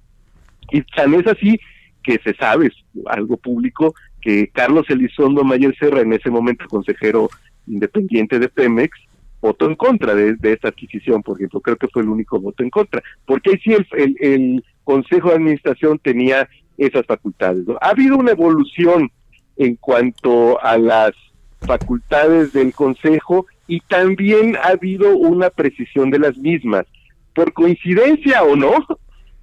[0.72, 1.60] Y tan es así
[2.02, 2.72] que se sabe,
[3.06, 7.30] algo público, que Carlos Elizondo Mayer Serra, en ese momento consejero
[7.68, 8.98] independiente de Pemex,
[9.40, 12.70] votó en contra de, esta adquisición, por ejemplo, creo que fue el único voto en
[12.70, 13.76] contra, porque ahí sí
[14.20, 16.48] el, Consejo de Administración tenía
[16.78, 17.66] esas facultades.
[17.82, 19.10] Ha habido una evolución
[19.58, 21.12] en cuanto a las
[21.60, 26.86] facultades del Consejo y también ha habido una precisión de las mismas.
[27.34, 28.72] Por coincidencia o no,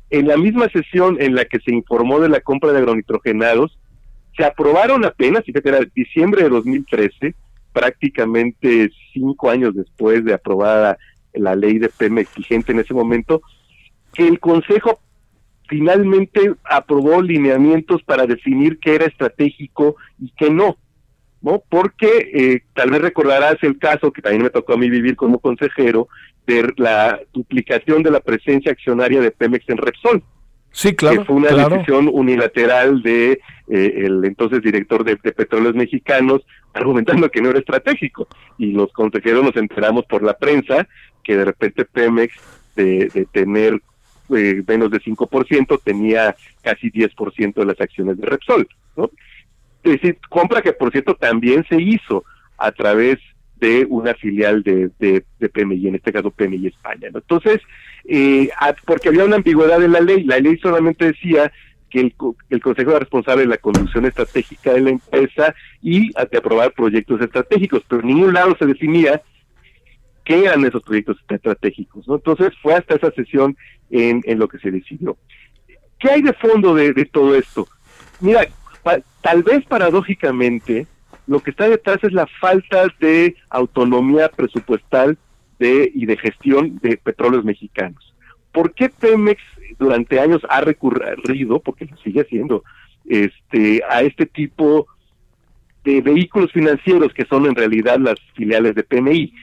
[0.09, 3.78] en la misma sesión en la que se informó de la compra de agronitrogenados,
[4.36, 7.36] se aprobaron apenas, fíjate, era diciembre de 2013,
[7.76, 10.97] prácticamente cinco años después de aprobada
[11.34, 13.41] la ley de Pemex vigente en ese momento,
[14.13, 15.01] que el Consejo
[15.67, 20.78] finalmente aprobó lineamientos para definir qué era estratégico y qué no,
[21.41, 21.61] ¿no?
[21.67, 25.39] Porque eh, tal vez recordarás el caso que también me tocó a mí vivir como
[25.39, 26.07] consejero
[26.47, 30.23] de la duplicación de la presencia accionaria de Pemex en Repsol.
[30.76, 31.19] Sí, claro.
[31.19, 36.41] Que fue una decisión unilateral de eh, el entonces director de, Petróleos Mexicanos,
[36.73, 38.28] argumentando que no era estratégico.
[38.57, 40.86] Y los consejeros nos enteramos por la prensa
[41.23, 42.36] que de repente Pemex,
[42.76, 43.82] de, de tener
[44.36, 48.67] eh, menos de 5%, tenía casi 10% de las acciones de Repsol.
[48.97, 49.09] ¿no?
[49.82, 52.26] Es decir, compra que por cierto también se hizo
[52.57, 53.19] a través
[53.66, 57.09] de una filial de, de, PMI, en este caso PMI España.
[57.11, 57.18] ¿no?
[57.18, 57.61] Entonces,
[58.05, 58.49] eh,
[58.86, 60.24] porque había una ambigüedad en la ley.
[60.24, 61.51] La ley solamente decía
[61.89, 62.16] que el,
[62.51, 67.20] el Consejo era responsable de la conducción estratégica de la empresa y de aprobar proyectos
[67.22, 69.22] estratégicos, pero en ningún lado se definía
[70.24, 72.07] qué eran esos proyectos estratégicos.
[72.07, 72.16] ¿no?
[72.16, 73.57] Entonces fue hasta esa sesión
[73.89, 75.18] en, en lo que se decidió.
[75.97, 77.68] ¿Qué hay de fondo de todo esto?
[78.20, 78.47] Mira,
[79.22, 80.86] tal vez paradójicamente,
[81.28, 85.17] lo que está detrás es la falta de autonomía presupuestal
[85.59, 88.13] de, y de gestión de petróleos mexicanos.
[88.51, 89.41] ¿Por qué Pemex
[89.80, 92.63] durante años ha recurrido, porque lo sigue haciendo,
[93.05, 94.88] este, a este tipo
[95.84, 99.34] de vehículos financieros que son en realidad las filiales de PMI?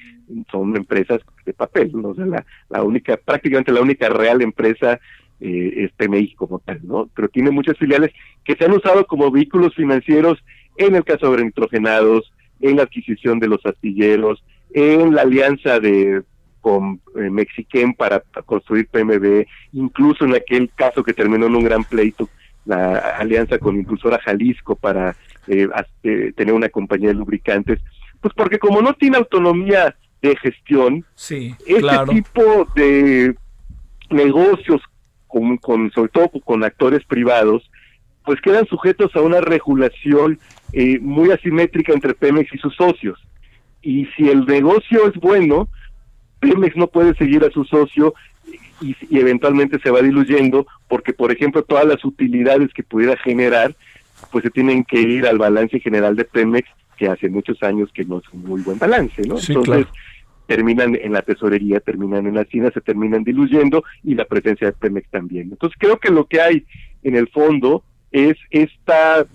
[0.51, 2.14] Son empresas de papel, ¿no?
[2.14, 4.99] la, la única, prácticamente la única real empresa
[5.41, 7.11] eh, es PMI como tal, ¿no?
[7.14, 8.12] Pero tiene muchas filiales
[8.45, 10.39] que se han usado como vehículos financieros
[10.77, 14.43] en el caso de nitrogenados, en la adquisición de los astilleros,
[14.73, 16.23] en la alianza de
[16.62, 21.85] con eh, Mexiquén para, construir PMB, incluso en aquel caso que terminó en un gran
[21.85, 22.31] pleito,
[22.64, 25.16] la alianza con Impulsora Jalisco para
[25.49, 25.66] eh,
[26.05, 27.81] eh, tener una compañía de lubricantes,
[28.20, 33.35] pues porque como no tiene autonomía de gestión, sí, este tipo de
[34.11, 34.81] negocios,
[35.27, 37.68] con, con, sobre todo con actores privados,
[38.25, 40.39] pues quedan sujetos a una regulación
[40.73, 43.18] eh, muy asimétrica entre Pemex y sus socios
[43.83, 45.68] y si el negocio es bueno,
[46.41, 48.14] Pemex no puede seguir a su socio
[48.81, 53.77] y, y, eventualmente se va diluyendo porque, por ejemplo, todas las utilidades que pudiera generar,
[54.31, 58.05] pues se tienen que ir al balance general de Pemex, que hace muchos años que
[58.05, 59.37] no es un muy buen balance, ¿no?
[59.39, 59.93] Sí, Entonces, claro.
[60.47, 64.73] terminan en la tesorería, terminan en la China, se terminan diluyendo y la presencia de
[64.73, 65.49] Pemex también.
[65.51, 66.66] Entonces, creo que lo que hay
[67.03, 69.27] en el fondo es esta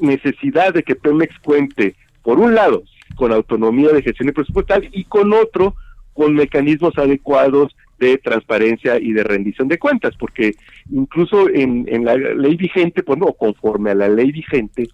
[0.00, 2.82] necesidad de que Pemex cuente, por un lado,
[3.16, 5.74] con autonomía de gestión y presupuestal y con otro,
[6.12, 10.54] con mecanismos adecuados de transparencia y de rendición de cuentas, porque
[10.90, 14.88] incluso en, en la ley vigente, pues no, conforme a la ley vigente,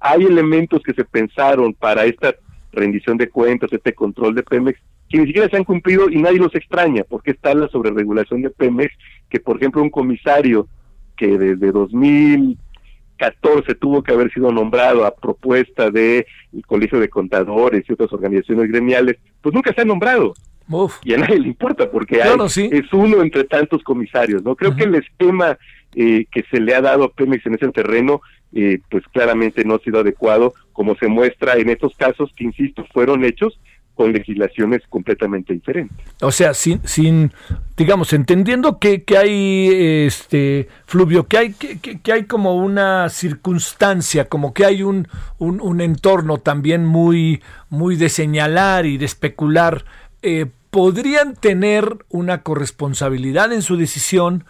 [0.00, 2.34] hay elementos que se pensaron para esta
[2.72, 6.38] rendición de cuentas, este control de Pemex, que ni siquiera se han cumplido y nadie
[6.38, 8.92] los extraña, porque está la sobreregulación de Pemex,
[9.28, 10.68] que por ejemplo un comisario
[11.16, 16.24] que desde 2014 tuvo que haber sido nombrado a propuesta del
[16.66, 20.34] Colegio de Contadores y otras organizaciones gremiales, pues nunca se ha nombrado.
[20.68, 20.96] Uf.
[21.04, 22.68] Y a nadie le importa porque Claro, hay, sí.
[22.72, 24.56] es uno entre tantos comisarios, ¿no?
[24.56, 25.58] Creo que el esquema
[25.94, 29.74] eh, que se le ha dado a Pemex en ese terreno, eh, pues claramente no
[29.74, 33.60] ha sido adecuado, como se muestra en estos casos que, insisto, fueron hechos
[33.94, 35.96] con legislaciones completamente diferentes.
[36.20, 37.32] O sea, sin, sin
[37.76, 44.24] digamos, entendiendo que, que hay, este, Fluvio, que hay, que, que- hay como una circunstancia,
[44.28, 49.84] como que hay un, un, un entorno también muy, muy de señalar y de especular,
[50.22, 54.44] eh, ¿podrían tener una corresponsabilidad en su decisión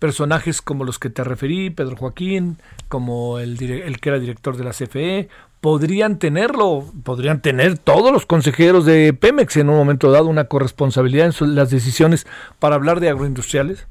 [0.00, 2.56] personajes como los que te referí, Pedro Joaquín,
[2.88, 5.28] como el, el que era director de la CFE,
[5.60, 11.26] podrían tenerlo, podrían tener todos los consejeros de Pemex en un momento dado una corresponsabilidad
[11.26, 12.26] en su- las decisiones
[12.58, 13.86] para hablar de agroindustriales.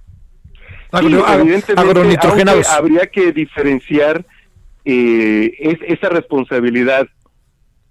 [0.92, 2.68] Agro- Sí, agronitrogenados.
[2.70, 4.26] habría que diferenciar
[4.86, 7.08] eh, es- esa responsabilidad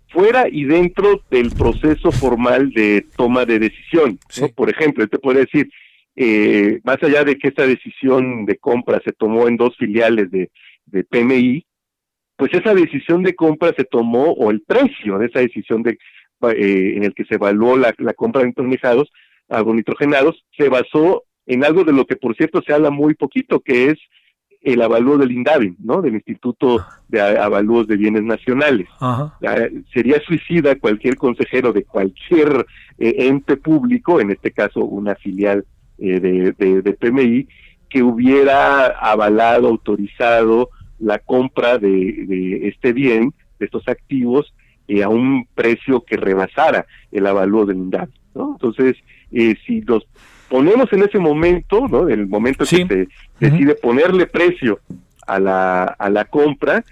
[0.09, 4.19] fuera y dentro del proceso formal de toma de decisión.
[4.41, 4.49] ¿no?
[4.49, 5.71] Por ejemplo, te puedo decir,
[6.21, 10.51] eh, más allá de que esta decisión de compra se tomó en dos filiales de,
[10.87, 11.65] de PMI,
[12.37, 16.95] pues esa decisión de compra se tomó, o el precio de esa decisión de, eh,
[16.97, 18.53] en el que se evaluó la, la compra de
[19.75, 23.91] nitrogenados, se basó en algo de lo que, por cierto, se habla muy poquito, que
[23.91, 23.99] es
[24.61, 26.03] el avalúo del INDAVI, ¿no?
[26.03, 28.89] Del Instituto de Avalúos de Bienes Nacionales.
[29.95, 32.67] Sería suicida cualquier consejero de cualquier
[32.99, 35.65] eh, ente público, en este caso una filial
[35.99, 37.49] eh, de, de- de PMI,
[37.91, 41.89] que hubiera avalado, autorizado la compra de,
[42.27, 44.53] de este bien, de estos activos,
[44.89, 48.53] eh, a un precio que rebasara el avalúo del INDAVI, ¿no?
[48.53, 48.97] Entonces,
[49.33, 50.07] eh, si los
[50.49, 52.09] ponemos en ese momento, ¿no?
[52.09, 52.87] En el momento Sí.
[52.87, 53.07] que
[53.39, 54.81] se decide ponerle precio
[55.27, 56.83] a la, a la compra,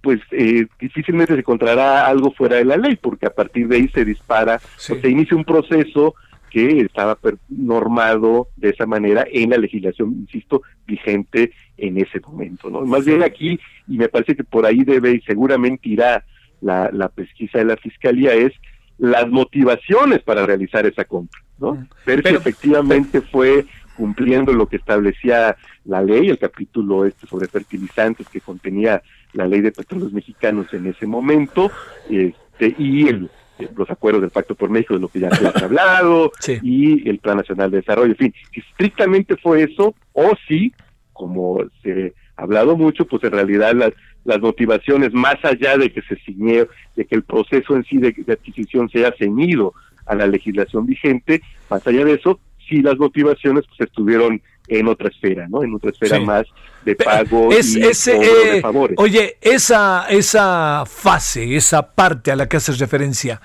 [0.00, 3.88] pues eh, difícilmente se encontrará algo fuera de la ley, porque a partir de ahí
[3.88, 6.14] se dispara, o se inicia un proceso
[6.50, 7.18] que estaba
[7.48, 12.70] normado de esa manera en la legislación, insisto, vigente en ese momento.
[12.70, 12.80] ¿no?
[12.84, 16.24] Más bien aquí, y me parece que por ahí debe y seguramente irá
[16.60, 18.52] la, la pesquisa de la Fiscalía, es
[18.98, 21.86] las motivaciones para realizar esa compra, ¿no?
[22.04, 23.64] Ver si efectivamente fue
[23.96, 29.02] cumpliendo lo que establecía la ley, el capítulo este sobre fertilizantes que contenía
[29.34, 31.70] la ley de petróleos mexicanos en ese momento,
[32.10, 33.30] este, y el-
[33.76, 36.32] los acuerdos del Pacto por México, de lo que ya se ha hablado,
[36.62, 40.72] y el Plan Nacional de Desarrollo, en fin, si estrictamente fue eso, o si,
[41.12, 43.92] como se ha hablado mucho, pues en realidad las,
[44.24, 48.12] las motivaciones, más allá de que se ciñe, de que el proceso en sí de,
[48.12, 49.74] de adquisición sea ceñido
[50.06, 55.08] a la legislación vigente, más allá de eso, sí las motivaciones pues estuvieron en otra
[55.08, 55.62] esfera, ¿no?
[55.62, 56.24] En otra esfera Sí.
[56.24, 56.46] más
[56.84, 58.96] de pago Es, y ese, cobro de eh, favores.
[58.98, 63.40] oye, esa, esa fase, esa parte a la que haces referencia,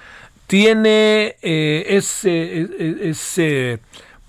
[0.48, 3.80] tiene, eh, es, eh, es- es, eh,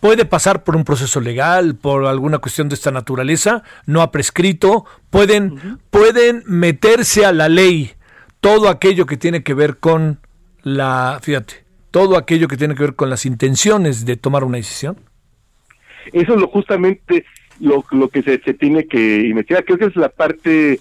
[0.00, 4.84] puede pasar por un proceso legal, por alguna cuestión de esta naturaleza, no ha prescrito,
[5.10, 7.92] pueden, pueden meterse a la ley
[8.40, 10.20] todo aquello que tiene que ver con
[10.62, 14.96] la, fíjate, todo aquello que tiene que ver con las intenciones de tomar una decisión.
[16.12, 17.24] Eso es lo justamente
[17.60, 19.64] lo, lo que se, se tiene que investigar.
[19.64, 20.80] Creo que es la parte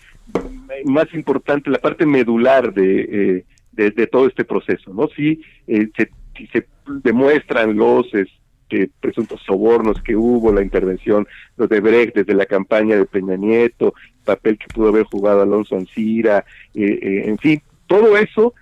[0.86, 3.46] más importante, la parte medular de,
[3.76, 5.10] eh, todo este proceso, ¿no?
[5.18, 6.68] Eh, se, si se
[7.04, 12.96] demuestran los este, presuntos sobornos que hubo, la intervención los de Brecht desde la campaña
[12.96, 17.62] de Peña Nieto, el papel que pudo haber jugado Alonso Ancira, eh, eh, en fin,
[17.88, 18.54] todo eso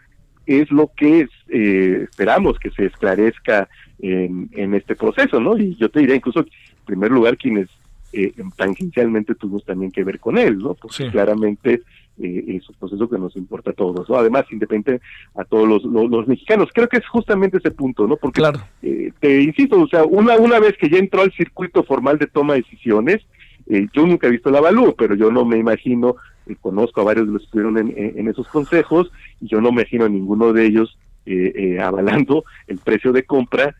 [0.46, 3.70] es lo que eh, esperamos que se esclarezca
[4.02, 5.58] en, en este proceso, ¿no?
[5.58, 6.48] Y yo te diría incluso, en
[6.86, 7.70] primer lugar, quienes
[8.14, 10.74] eh, tangencialmente tuvimos también que ver con él, ¿no?
[10.74, 11.10] Porque Sí.
[11.10, 11.82] claramente
[12.20, 14.16] eh, es un proceso que nos importa a todos, ¿no?
[14.16, 15.02] Además, independiente
[15.36, 16.70] a todos los, los, mexicanos.
[16.74, 18.18] Creo que es justamente ese punto, ¿no?
[18.18, 18.60] Porque, claro.
[18.82, 22.28] eh, te insisto, o sea, una, una vez que ya entró al circuito formal de
[22.28, 23.22] toma de decisiones,
[23.68, 27.06] eh, yo nunca he visto el avalúo, pero yo no me imagino, eh, conozco a
[27.06, 30.10] varios de los que estuvieron en, en, esos consejos, y yo no me imagino a
[30.10, 33.76] ninguno de ellos eh, avalando el precio de compra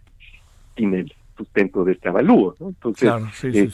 [0.76, 2.56] sin el sustento de este avalúo.
[2.60, 2.70] ¿no?
[2.70, 3.12] Entonces,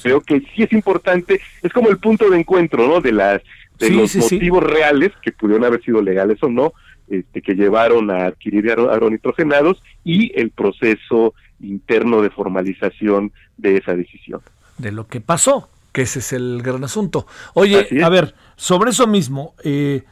[0.01, 3.01] creo que sí es importante, es como el punto de encuentro, ¿no?
[3.01, 3.41] De las
[3.79, 6.73] de los motivos reales, que pudieron haber sido legales o no,
[7.07, 14.41] este, que llevaron a adquirir agronitrogenados y el proceso interno de formalización de esa decisión.
[14.77, 17.27] De lo que pasó, que ese es el gran asunto.
[17.53, 20.03] Oye, a ver, sobre eso mismo, eh,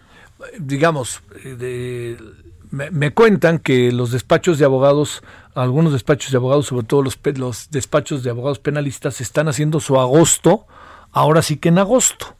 [0.59, 2.17] digamos, eh, de,
[2.75, 5.23] me, cuentan que los despachos de abogados,
[5.53, 9.97] algunos despachos de abogados, sobre todo los, los despachos de abogados penalistas, están haciendo su
[9.99, 10.65] agosto,
[11.11, 12.35] ahora sí que en agosto.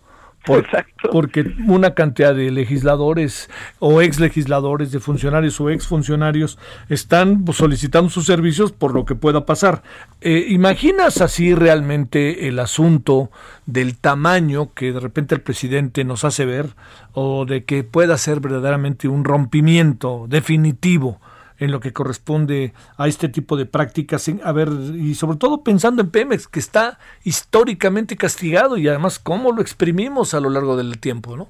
[1.12, 6.58] Porque una cantidad de legisladores o ex legisladores, de funcionarios o ex funcionarios
[6.89, 9.84] están solicitando sus servicios por lo que pueda pasar.
[10.22, 13.32] Eh, ¿Imaginas así realmente el asunto
[13.66, 16.68] del tamaño que de repente el presidente nos hace ver
[17.14, 21.20] o de que pueda ser verdaderamente un rompimiento definitivo?
[21.60, 24.30] En lo que corresponde a este tipo de prácticas.
[24.43, 29.51] A ver, y sobre todo pensando en Pemex, que está históricamente castigado y además cómo
[29.51, 31.49] lo exprimimos a lo largo del tiempo, ¿no?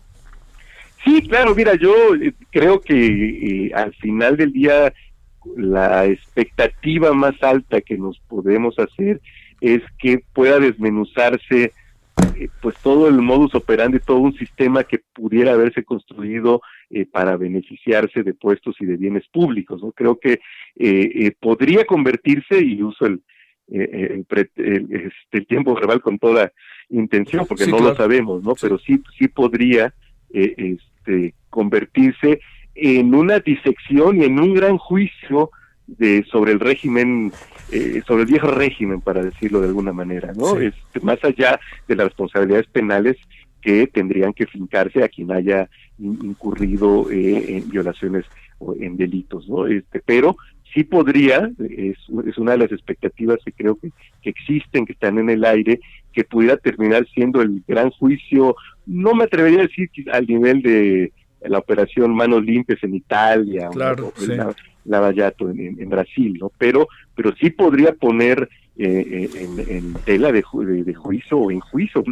[1.03, 4.91] Sí, claro, mira, yo eh, creo que eh, al final del día
[5.55, 9.21] la expectativa más alta que nos podemos hacer
[9.61, 11.73] es que pueda desmenuzarse
[12.37, 17.37] eh, pues todo el modus operandi, todo un sistema que pudiera haberse construido eh, para
[17.37, 19.81] beneficiarse de puestos y de bienes públicos.
[19.81, 19.91] ¿no?
[19.91, 20.39] Creo que
[20.75, 23.21] eh, podría convertirse, y uso el,
[23.67, 26.51] este, tiempo verbal con toda
[26.89, 28.53] intención, porque no lo sabemos, ¿no?
[28.61, 29.91] Pero sí, sí podría
[30.29, 32.41] este, convertirse
[32.75, 35.49] en una disección y en un gran juicio
[35.87, 37.31] de sobre el régimen
[37.71, 41.95] eh, sobre el viejo régimen para decirlo de alguna manera no este, más allá de
[41.95, 43.17] las responsabilidades penales
[43.61, 45.69] que tendrían que fincarse a quien haya
[45.99, 48.25] incurrido eh, en violaciones
[48.59, 50.35] o en delitos no este pero
[50.73, 55.19] sí podría es, es una de las expectativas que creo que, que existen que están
[55.19, 55.79] en el aire
[56.13, 58.55] que pudiera terminar siendo el gran juicio
[58.85, 61.11] no me atrevería a decir al nivel de
[61.47, 64.53] la operación Manos Limpias en Italia claro, o,
[64.85, 66.51] Lavallato en, en, Brasil, ¿no?
[66.57, 69.29] Pero, pero sí podría poner eh,
[69.69, 70.43] en, tela de,
[70.83, 72.03] de, juicio o en juicio,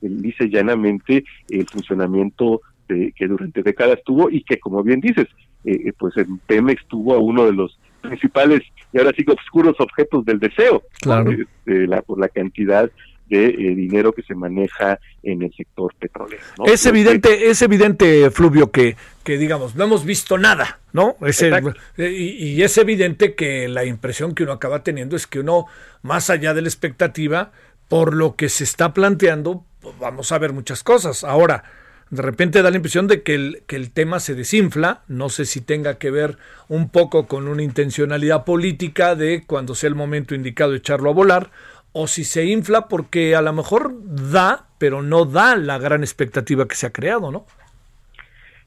[0.00, 5.26] dice llanamente, el funcionamiento de, que durante décadas tuvo y que, como bien dices,
[5.64, 8.62] eh, eh, pues en Pemex tuvo a uno de los principales
[8.94, 11.32] y ahora sí que oscuros objetos del deseo, claro.
[11.66, 12.90] la, por la cantidad
[13.28, 16.42] de eh, dinero que se maneja en el sector petrolero.
[16.64, 21.16] Es evidente, es evidente, Fluvio, que, que digamos, no hemos visto nada, ¿no?
[21.22, 21.50] Es eh,
[21.98, 25.66] y, es evidente que la impresión que uno acaba teniendo es que uno,
[26.02, 27.52] más allá de la expectativa,
[27.88, 31.24] por lo que se está planteando, pues, vamos a ver muchas cosas.
[31.24, 31.64] Ahora,
[32.10, 35.44] de repente da la impresión de que el, que el tema se desinfla, no sé
[35.44, 40.34] si tenga que ver un poco con una intencionalidad política de cuando sea el momento
[40.34, 41.50] indicado echarlo a volar,
[41.98, 46.68] o si se infla porque a lo mejor da, pero no da la gran expectativa
[46.68, 47.46] que se ha creado, ¿no?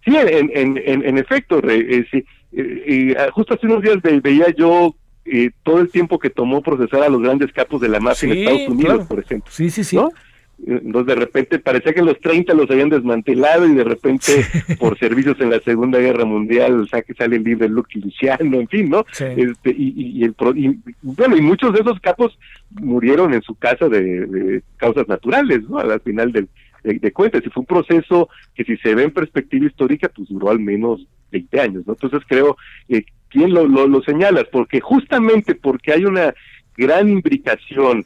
[0.04, 2.26] Sí, en, en, en, efecto, eh, sí.
[2.52, 7.04] Eh, ah, justo hace unos días veía yo eh, todo el tiempo que tomó procesar
[7.04, 9.52] a los grandes capos de la mafia en Estados Unidos, por ejemplo.
[9.54, 10.00] Sí, sí, sí.
[10.66, 14.46] Entonces de repente parecía que los 30 los habían desmantelado y de repente
[14.80, 18.90] por servicios en la Segunda Guerra Mundial que sale el libre Lucky Luciano, en fin,
[18.90, 19.06] ¿no?
[19.20, 20.36] Este, y, el,
[21.02, 22.38] bueno, y muchos de esos capos
[22.72, 25.80] murieron en su casa de, causas naturales, ¿no?
[25.80, 26.50] Al final del,
[26.84, 27.42] de, cuentas.
[27.46, 31.06] Y fue un proceso que si se ve en perspectiva histórica, pues duró al menos
[31.32, 31.94] 20 años, ¿no?
[31.94, 32.58] Entonces creo,
[32.90, 34.46] eh, ¿quién lo, lo, lo señalas?
[34.52, 36.34] Porque justamente porque hay una
[36.76, 38.06] gran imbricación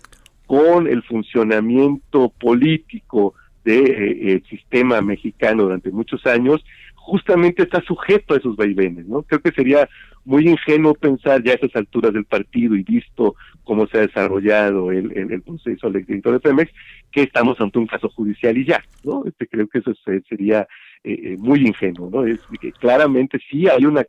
[0.54, 3.34] con el funcionamiento político
[3.66, 9.24] del de, eh, sistema mexicano durante muchos años, justamente está sujeto a esos vaivenes, ¿no?
[9.24, 9.90] Creo que sería
[10.26, 14.92] muy ingenuo pensar ya a esas alturas del partido y visto cómo se ha desarrollado
[14.92, 16.72] el, proceso electoral de Pemex,
[17.12, 19.24] que estamos ante un caso judicial y ya, ¿no?
[19.26, 19.92] Este, creo que eso
[20.30, 20.68] sería
[21.04, 22.28] eh, eh, muy ingenuo, ¿no?
[22.28, 24.06] Es que claramente sí hay una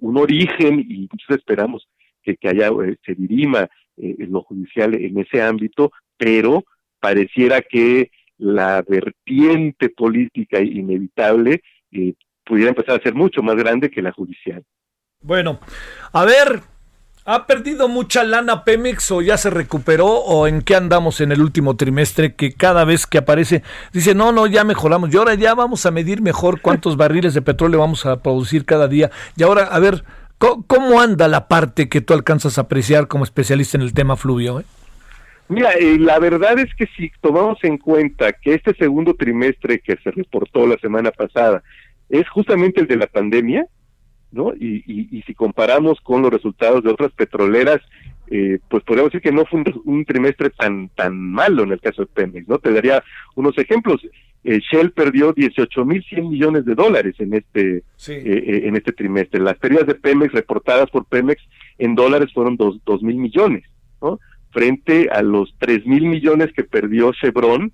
[0.00, 1.86] un origen y muchos esperamos
[2.22, 2.70] que, que haya
[3.04, 6.64] se dirima eh, en lo judicial en ese ámbito, pero
[7.00, 11.62] pareciera que la vertiente política inevitable
[11.92, 12.14] eh,
[12.44, 14.62] pudiera empezar a ser mucho más grande que la judicial.
[15.20, 15.60] Bueno,
[16.12, 16.62] a ver,
[17.24, 21.40] ¿Ha perdido mucha lana Pemex o ya se recuperó o en qué andamos en el
[21.40, 23.62] último trimestre que cada vez que aparece
[23.92, 27.40] dice, no, no, ya mejoramos y ahora ya vamos a medir mejor cuántos barriles de
[27.40, 29.12] petróleo vamos a producir cada día?
[29.36, 30.02] Y ahora, a ver,
[30.66, 34.60] ¿cómo, anda la parte que tú alcanzas a apreciar como especialista en el tema fluvio?
[34.60, 34.64] Eh?
[35.48, 39.96] Mira, eh, la verdad es que si tomamos en cuenta que este segundo trimestre que
[40.02, 41.62] se reportó la semana pasada
[42.08, 43.66] es justamente el de la pandemia,
[44.32, 44.52] ¿no?
[44.54, 47.80] Y, si comparamos con los resultados de otras petroleras,
[48.28, 52.02] eh, pues podríamos decir que no fue un, trimestre tan tan malo en el caso
[52.02, 52.58] de Pemex, ¿no?
[52.58, 53.02] Te daría
[53.34, 54.00] unos ejemplos.
[54.44, 59.40] Eh, Shell perdió 18.100 millones de dólares en este eh, eh, en este trimestre.
[59.40, 61.40] Las pérdidas de Pemex reportadas por Pemex
[61.78, 63.64] en dólares fueron dos, dos mil millones,
[64.00, 64.18] ¿no?
[64.50, 67.72] Frente a los tres mil millones que perdió Chevron,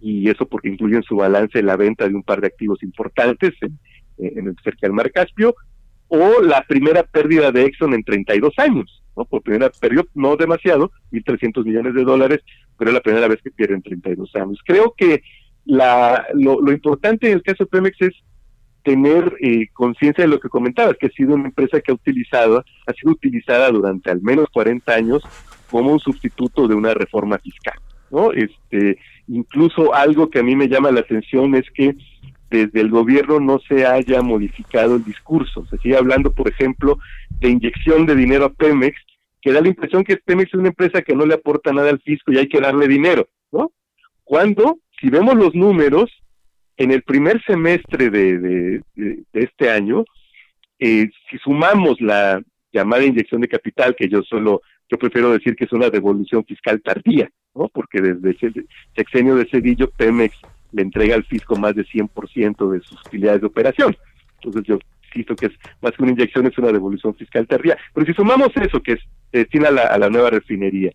[0.00, 3.52] y eso porque incluye en su balance la venta de un par de activos importantes
[3.60, 3.78] en,
[4.18, 5.54] en el cerca del Mar Caspio,
[6.08, 9.24] o la primera pérdida de Exxon en 32 años, ¿no?
[9.26, 12.40] Por primera, perdió no demasiado, 1.300 millones de dólares,
[12.76, 14.58] pero es la primera vez que pierde en 32 años.
[14.64, 15.22] Creo que
[15.64, 18.14] la, lo, lo importante en el caso de Pemex es
[18.82, 22.64] tener eh, conciencia de lo que comentabas, que ha sido una empresa que ha utilizado,
[22.86, 25.22] ha sido utilizada durante al menos 40 años
[25.70, 27.78] como un sustituto de una reforma fiscal,
[28.10, 28.32] ¿no?
[28.32, 31.94] Este, incluso algo que a mí me llama la atención es que
[32.50, 35.64] desde el gobierno no se haya modificado el discurso.
[35.66, 36.98] Se sigue hablando, por ejemplo,
[37.38, 38.98] de inyección de dinero a Pemex,
[39.40, 42.00] que da la impresión que Pemex es una empresa que no le aporta nada al
[42.00, 43.70] fisco y hay que darle dinero, ¿no?
[44.24, 46.10] Cuando, si vemos los números,
[46.76, 48.82] en el primer semestre de, de,
[49.32, 50.04] este año,
[50.78, 55.64] eh, si sumamos la llamada inyección de capital, que yo solo, yo prefiero decir que
[55.64, 57.68] es una devolución fiscal tardía, ¿no?
[57.68, 60.36] Porque desde el sexenio de Cedillo, Pemex
[60.72, 63.96] le entrega al fisco más de 100% de sus utilidades de operación.
[64.36, 64.78] Entonces yo
[65.08, 65.52] insisto que es
[65.82, 67.76] más que una inyección, es una devolución fiscal tardía.
[67.92, 69.00] Pero si sumamos eso, que es,
[69.32, 70.92] destina a la, nueva refinería,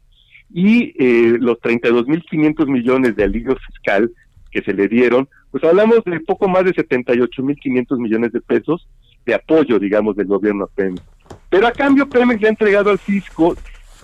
[0.53, 4.11] y eh, los 32.500 millones de alivio fiscal
[4.51, 8.87] que se le dieron, pues hablamos de poco más de 78.500 millones de pesos
[9.25, 11.01] de apoyo, digamos, del gobierno a Pemex.
[11.49, 13.55] Pero a cambio Pemex le ha entregado al fisco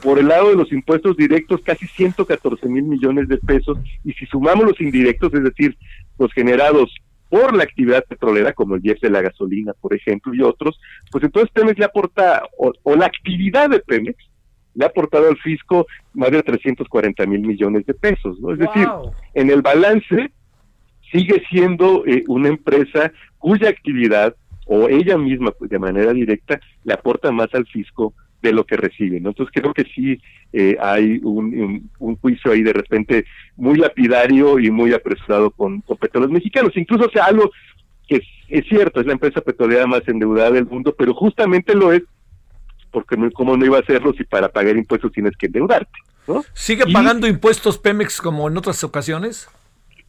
[0.01, 4.26] por el lado de los impuestos directos casi 114 mil millones de pesos y si
[4.26, 5.77] sumamos los indirectos, es decir,
[6.18, 6.91] los generados
[7.30, 10.77] por la actividad petrolera, como el de la gasolina, por ejemplo, y otros,
[11.11, 14.18] pues entonces Pemex le aporta, o, la actividad de Pemex,
[14.76, 18.53] le ha aportado al fisco más de 340 mil millones de pesos, ¿no?
[18.53, 18.88] Es decir,
[19.34, 20.31] en el balance
[21.11, 24.35] sigue siendo eh, una empresa cuya actividad
[24.65, 28.77] o ella misma pues, de manera directa le aporta más al fisco de lo que
[28.77, 29.27] reciben.
[29.27, 30.19] Entonces creo que sí
[30.53, 31.89] eh, hay un,
[32.22, 33.26] juicio ahí de repente
[33.56, 36.76] muy lapidario y muy apresurado con, con petróleos mexicanos.
[36.76, 37.52] Incluso sea algo
[38.07, 42.03] que es, cierto, es la empresa petrolera más endeudada del mundo, pero justamente lo es
[42.91, 45.91] porque cómo no iba a hacerlo si para pagar impuestos tienes que endeudarte.
[46.27, 46.43] ¿no?
[46.53, 49.49] ¿Sigue pagando impuestos Pemex como en otras ocasiones?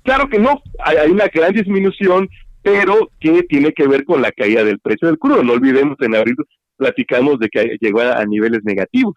[0.02, 2.28] Claro que no, hay, hay, una gran disminución,
[2.60, 5.42] pero que tiene que ver con la caída del precio del crudo.
[5.42, 6.36] No olvidemos en abril
[6.76, 9.14] platicamos de que llegó a, niveles negativos,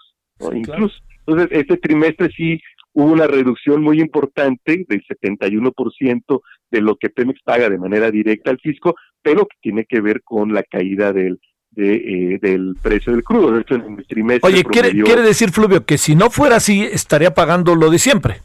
[0.53, 0.95] incluso.
[1.25, 2.61] Entonces, este trimestre sí
[2.93, 8.51] hubo una reducción muy importante del 71% de lo que Pemex paga de manera directa
[8.51, 11.39] al fisco, pero que tiene que ver con la caída del,
[11.75, 13.51] de, eh, del precio del crudo.
[13.51, 16.83] De hecho, en el trimestre Oye, quiere, quiere decir, Fluvio, que si no fuera así,
[16.83, 18.41] estaría pagando lo de siempre.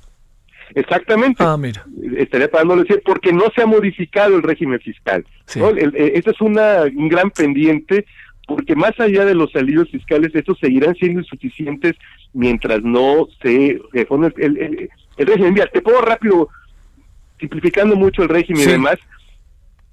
[0.74, 1.42] Exactamente.
[1.42, 1.84] Ah, mira.
[2.16, 5.24] Estaría pagando lo de siempre porque no se ha modificado el régimen fiscal.
[5.46, 5.60] Sí.
[5.94, 8.04] Esto es una, un gran pendiente
[8.50, 11.94] porque más allá de los alivios fiscales, estos seguirán siendo insuficientes
[12.32, 15.54] mientras no se reforme el, el, régimen.
[15.54, 16.48] Mira, te pongo rápido,
[17.38, 18.98] simplificando mucho el régimen y demás.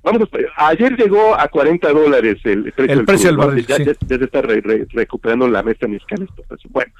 [0.04, 3.66] Vamos, ayer llegó a 40 dólares el precio, el precio del barril.
[3.66, 6.30] Ya, se está recuperando la mesa fiscal.
[6.70, 6.92] Bueno,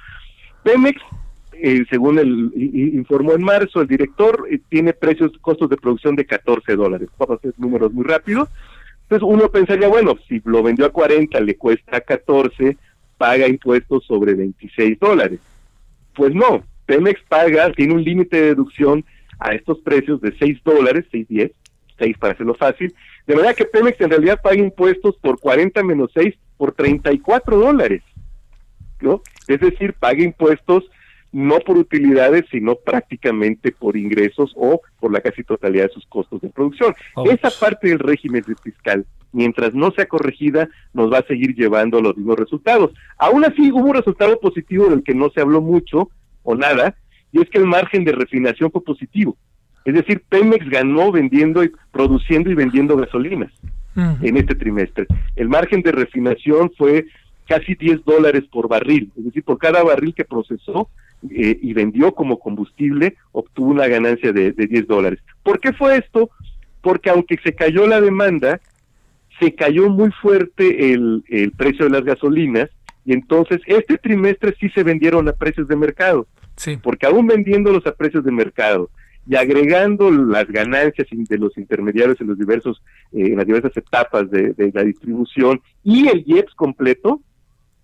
[0.62, 1.00] Pemex,
[1.54, 6.26] eh, según el informó en marzo el director, eh, tiene precios, costos de producción de
[6.26, 7.08] 14 dólares.
[7.18, 8.48] Vamos a hacer números muy rápidos.
[9.02, 12.76] Entonces uno pensaría, bueno, si lo vendió a 40, le cuesta 14,
[13.16, 15.40] paga impuestos sobre 26 dólares.
[16.14, 19.04] Pues no, Pemex paga, tiene un límite de deducción
[19.38, 21.52] a estos precios de 6 dólares, 6.10,
[21.98, 22.94] 6 para hacerlo fácil,
[23.26, 28.02] de manera que Pemex en realidad paga impuestos por 40 menos 6 por 34 dólares.
[29.00, 29.22] ¿no?
[29.46, 30.84] Es decir, paga impuestos
[31.30, 36.40] no por utilidades, sino prácticamente por ingresos o por la casi totalidad de sus costos
[36.40, 36.94] de producción.
[37.26, 42.02] Esa parte del régimen fiscal, mientras no sea corregida, nos va a seguir llevando a
[42.02, 42.92] los mismos resultados.
[43.18, 46.08] Aún así, hubo un resultado positivo del que no se habló mucho
[46.44, 46.96] o nada,
[47.30, 49.36] y es que el margen de refinación fue positivo.
[49.84, 53.52] Es decir, Pemex ganó vendiendo y produciendo y vendiendo gasolinas
[54.22, 55.06] en este trimestre.
[55.34, 57.06] El margen de refinación fue
[57.48, 60.88] casi 10 dólares por barril, es decir, por cada barril que procesó
[61.30, 65.18] eh, y vendió como combustible, obtuvo una ganancia de, de 10 dólares.
[65.42, 66.30] ¿Por qué fue esto?
[66.80, 68.60] Porque aunque se cayó la demanda,
[69.40, 72.70] se cayó muy fuerte el, el precio de las gasolinas
[73.04, 76.26] y entonces este trimestre sí se vendieron a precios de mercado.
[76.56, 76.76] Sí.
[76.76, 78.90] Porque aún vendiéndolos a precios de mercado
[79.28, 82.82] y agregando las ganancias de los intermediarios en los diversos
[83.12, 87.20] eh, en las diversas etapas de, de, la distribución y el IEPS completo,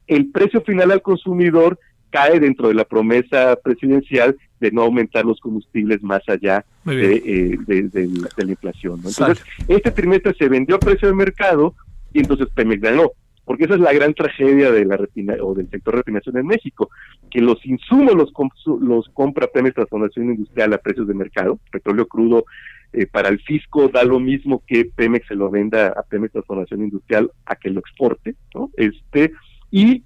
[0.07, 5.41] el precio final al consumidor cae dentro de la promesa presidencial de no aumentar los
[5.41, 9.01] combustibles más allá de, eh, de, de, la, inflación.
[9.03, 9.09] ¿no?
[9.09, 11.75] Entonces, este trimestre se vendió a precio de mercado
[12.13, 13.11] y entonces Pemex ganó
[13.45, 16.47] porque esa es la gran tragedia de la refina o del sector de refinación en
[16.47, 16.91] México,
[17.31, 18.33] que los insumos los,
[18.81, 22.45] los compra Pemex Transformación Industrial a precios de mercado, petróleo crudo
[22.93, 26.83] eh, para el fisco da lo mismo que Pemex se lo venda a Pemex Transformación
[26.83, 28.71] Industrial a que lo exporte, ¿no?
[28.77, 29.33] Este
[29.71, 30.05] y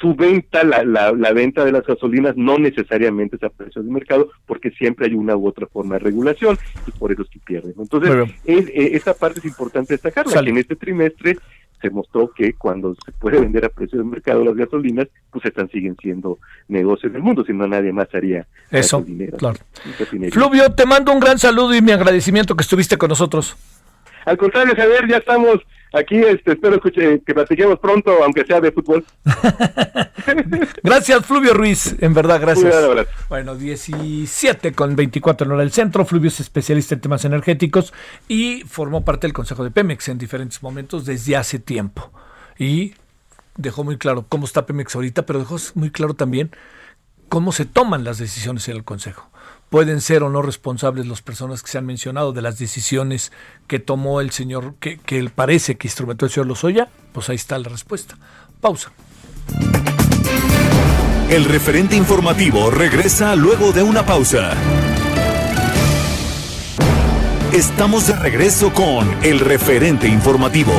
[0.00, 3.90] su venta, la, la, la, venta de las gasolinas no necesariamente es a precios de
[3.90, 7.38] mercado, porque siempre hay una u otra forma de regulación y por eso es que
[7.38, 7.74] pierden.
[7.78, 11.38] Entonces, es, eh, esa parte es importante destacarla, que en este trimestre
[11.86, 15.68] se mostró que cuando se puede vender a precio de mercado las gasolinas, pues están
[15.70, 16.38] siguen siendo
[16.68, 19.00] negocios del mundo, si no nadie más haría eso.
[19.02, 19.58] Dinero, claro.
[20.32, 23.56] Fluvio, te mando un gran saludo y mi agradecimiento que estuviste con nosotros.
[24.26, 25.60] Al contrario, Javier, ya estamos
[25.92, 29.04] aquí, este, espero escuche, que platiquemos pronto, aunque sea de fútbol.
[30.82, 32.74] gracias, Fluvio Ruiz, en verdad, gracias.
[33.28, 36.04] Bueno, 17 con 24 en hora del centro.
[36.04, 37.94] Fluvio es especialista en temas energéticos
[38.26, 42.10] y formó parte del Consejo de Pemex en diferentes momentos desde hace tiempo.
[42.58, 42.94] Y
[43.56, 46.50] dejó muy claro cómo está Pemex ahorita, pero dejó muy claro también
[47.28, 49.30] cómo se toman las decisiones en el Consejo
[49.70, 53.32] pueden ser o no responsables las personas que se han mencionado de las decisiones
[53.66, 57.58] que tomó el señor, que, que parece que instrumentó el señor Lozoya, pues ahí está
[57.58, 58.16] la respuesta.
[58.60, 58.92] Pausa.
[61.28, 64.52] El referente informativo regresa luego de una pausa.
[67.52, 70.72] Estamos de regreso con el referente informativo.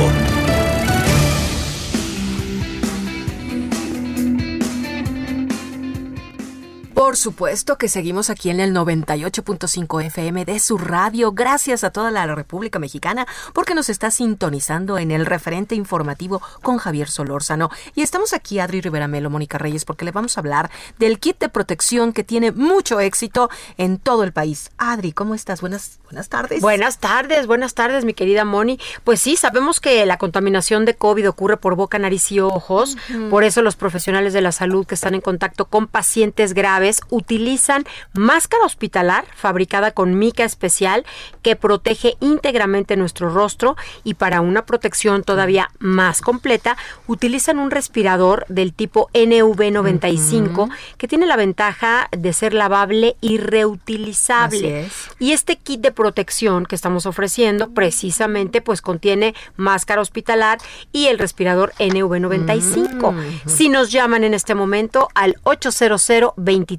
[6.98, 11.30] Por supuesto que seguimos aquí en el 98.5 FM de su radio.
[11.30, 16.78] Gracias a toda la República Mexicana porque nos está sintonizando en el referente informativo con
[16.78, 17.70] Javier Solórzano.
[17.94, 21.38] Y estamos aquí, Adri Rivera Melo, Mónica Reyes, porque le vamos a hablar del kit
[21.38, 24.72] de protección que tiene mucho éxito en todo el país.
[24.76, 25.60] Adri, ¿cómo estás?
[25.60, 26.60] Buenas, buenas tardes.
[26.60, 28.80] Buenas tardes, buenas tardes, mi querida Moni.
[29.04, 32.96] Pues sí, sabemos que la contaminación de COVID ocurre por boca, nariz y ojos.
[33.08, 33.30] Uh -huh.
[33.30, 37.84] Por eso los profesionales de la salud que están en contacto con pacientes graves utilizan
[38.12, 41.04] máscara hospitalar fabricada con mica especial
[41.42, 48.44] que protege íntegramente nuestro rostro y para una protección todavía más completa utilizan un respirador
[48.48, 50.76] del tipo NV95 uh -huh.
[50.96, 54.86] que tiene la ventaja de ser lavable y reutilizable.
[54.86, 54.92] Es.
[55.18, 60.58] Y este kit de protección que estamos ofreciendo precisamente pues contiene máscara hospitalar
[60.92, 63.08] y el respirador NV95.
[63.08, 63.48] Uh -huh.
[63.48, 66.08] Si nos llaman en este momento al 800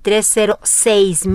[0.03, 1.27] 2306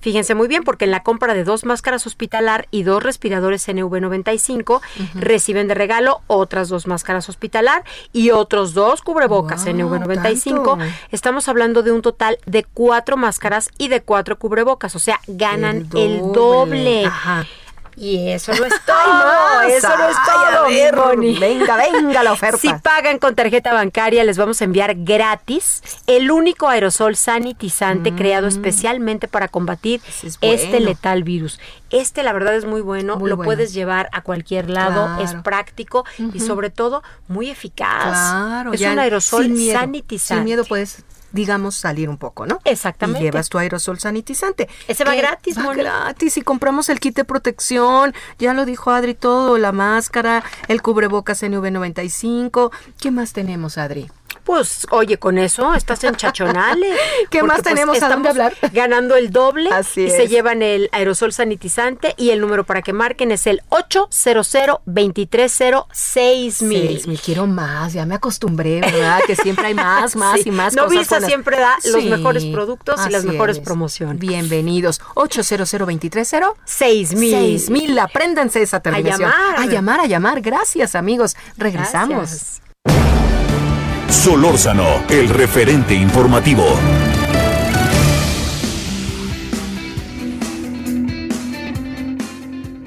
[0.00, 4.76] fíjense muy bien porque en la compra de dos máscaras hospitalar y dos respiradores NV95
[4.76, 5.10] uh -huh.
[5.14, 10.44] reciben de regalo otras dos máscaras hospitalar y otros dos cubrebocas wow, NV95.
[10.44, 10.78] Tanto.
[11.10, 15.76] Estamos hablando de un total de cuatro máscaras y de cuatro cubrebocas, o sea, ganan
[15.76, 16.16] el doble.
[16.16, 17.06] El doble.
[17.06, 17.46] Ajá.
[17.96, 21.38] Y eso no es todo, Ay, eso no es todo, ver.
[21.40, 22.58] Venga, venga la oferta.
[22.58, 28.16] Si pagan con tarjeta bancaria, les vamos a enviar gratis el único aerosol sanitizante mm.
[28.16, 30.54] creado especialmente para combatir es bueno.
[30.54, 31.58] este letal virus.
[31.90, 33.16] Este, la verdad, es muy bueno.
[33.16, 33.48] Muy lo bueno.
[33.48, 35.22] puedes llevar a cualquier lado, claro.
[35.22, 36.34] es práctico uh -huh.
[36.34, 38.30] y, sobre todo, muy eficaz.
[38.30, 40.34] Claro, es un aerosol sin miedo, sanitizante.
[40.34, 41.04] Sin miedo puedes
[41.36, 42.58] digamos, salir un poco, ¿no?
[42.64, 43.20] Exactamente.
[43.20, 44.68] Y llevas tu aerosol sanitizante.
[44.88, 45.82] Ese va gratis, Va Moni.
[45.82, 50.82] gratis y compramos el kit de protección, ya lo dijo Adri todo, la máscara, el
[50.82, 52.72] cubrebocas NV95.
[52.98, 54.10] ¿Qué más tenemos, Adri?
[54.46, 56.94] Pues, oye, con eso estás en chachonale.
[57.30, 58.54] ¿Qué más pues, tenemos a dónde hablar?
[58.72, 59.70] Ganando el doble.
[59.72, 60.14] Así y es.
[60.14, 64.46] se llevan el aerosol sanitizante y el número para que marquen es el 800
[64.86, 69.20] 230 6000 Quiero más, ya me acostumbré, ¿verdad?
[69.26, 70.50] que siempre hay más, más sí.
[70.50, 70.98] y más no cosas.
[71.00, 71.28] Visa las...
[71.28, 71.90] siempre da sí.
[71.90, 73.64] los mejores productos Así y las mejores es.
[73.64, 74.20] promociones.
[74.20, 75.00] Bienvenidos.
[75.14, 79.28] 800 230 6000 6000 Apréndanse esa terminación.
[79.28, 79.60] A llamar.
[79.60, 80.40] A llamar, a llamar.
[80.40, 81.36] Gracias, amigos.
[81.56, 82.30] Regresamos.
[82.30, 82.65] Gracias.
[84.16, 86.64] Solórzano, el referente informativo.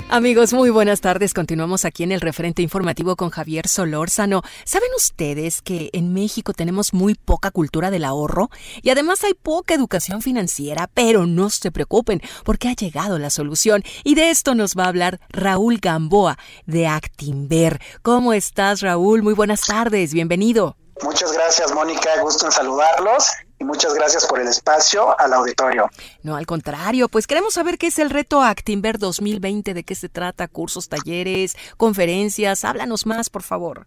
[0.09, 1.35] Amigos, muy buenas tardes.
[1.35, 4.41] Continuamos aquí en el referente informativo con Javier Solórzano.
[4.65, 8.49] ¿Saben ustedes que en México tenemos muy poca cultura del ahorro?
[8.81, 13.83] Y además hay poca educación financiera, pero no se preocupen porque ha llegado la solución.
[14.03, 17.79] Y de esto nos va a hablar Raúl Gamboa de Actimber.
[18.01, 19.21] ¿Cómo estás, Raúl?
[19.21, 20.11] Muy buenas tardes.
[20.11, 20.75] Bienvenido.
[21.01, 22.21] Muchas gracias, Mónica.
[22.21, 23.27] Gusto en saludarlos
[23.57, 25.89] y muchas gracias por el espacio al auditorio.
[26.23, 30.09] No, al contrario, pues queremos saber qué es el reto Actimber 2020, de qué se
[30.09, 32.65] trata, cursos, talleres, conferencias.
[32.65, 33.85] Háblanos más, por favor.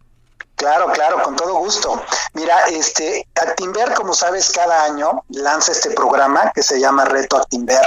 [0.57, 2.03] Claro, claro, con todo gusto.
[2.35, 7.83] Mira, este Actimber, como sabes, cada año lanza este programa que se llama Reto Actimber.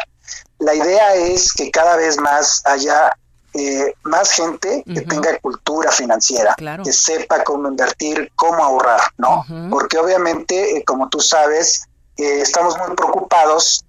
[0.59, 3.11] La idea es que cada vez más haya
[3.57, 6.53] eh, más gente que tenga cultura financiera,
[6.83, 9.45] que sepa cómo invertir, cómo ahorrar, ¿no?
[9.69, 11.85] Porque obviamente, eh, como tú sabes,
[12.17, 13.85] eh, estamos muy preocupados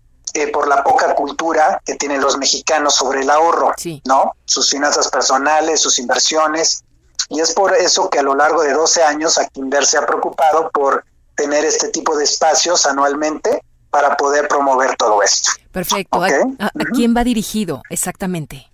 [0.52, 3.72] por la poca cultura que tienen los mexicanos sobre el ahorro,
[4.04, 4.32] ¿no?
[4.44, 6.84] Sus finanzas personales, sus inversiones.
[7.28, 10.70] Y es por eso que a lo largo de 12 años Actinver se ha preocupado
[10.70, 15.50] por tener este tipo de espacios anualmente para poder promover todo esto.
[15.72, 16.22] Perfecto.
[16.22, 18.70] ¿A, quién va dirigido exactamente?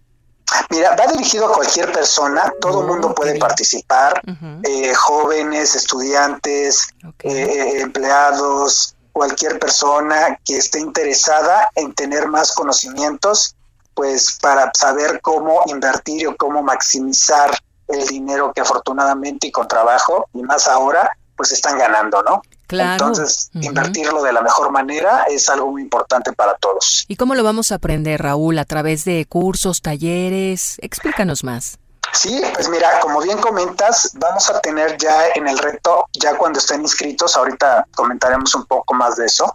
[0.70, 4.20] Mira, va dirigido a cualquier persona, todo el mundo puede participar,
[4.62, 6.88] eh, jóvenes, estudiantes,
[7.22, 13.54] eh, empleados, cualquier persona que esté interesada en tener más conocimientos,
[13.94, 17.50] pues para saber cómo invertir o cómo maximizar
[17.88, 22.42] el dinero que afortunadamente y con trabajo, y más ahora, pues están ganando, ¿no?
[22.80, 27.04] Entonces, invertirlo de la mejor manera es algo muy importante para todos.
[27.08, 28.58] ¿Y cómo lo vamos a aprender, Raúl?
[28.58, 30.76] ¿A través de cursos, talleres?
[30.80, 31.78] Explícanos más.
[32.12, 36.58] Sí, pues mira, como bien comentas, vamos a tener ya en el reto, ya cuando
[36.58, 39.52] estén inscritos, ahorita comentaremos un poco más de eso.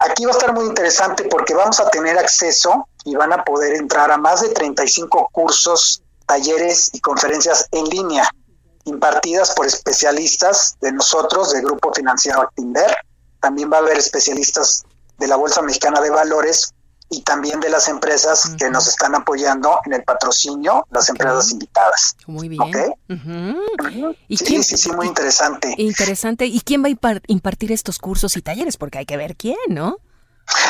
[0.00, 3.74] Aquí va a estar muy interesante porque vamos a tener acceso y van a poder
[3.74, 8.28] entrar a más de 35 cursos, talleres y conferencias en línea
[8.84, 12.96] impartidas por especialistas de nosotros, del Grupo Financiero Actinver.
[13.40, 14.84] También va a haber especialistas
[15.18, 16.74] de la Bolsa Mexicana de Valores
[17.10, 22.16] y también de las empresas que nos están apoyando en el patrocinio, las empresas invitadas.
[22.26, 22.62] Muy bien.
[24.28, 25.74] ¿Y sí, sí, sí, muy interesante.
[25.76, 26.46] Interesante.
[26.46, 28.76] ¿Y quién va a impartir estos cursos y talleres?
[28.76, 29.98] Porque hay que ver quién, ¿no?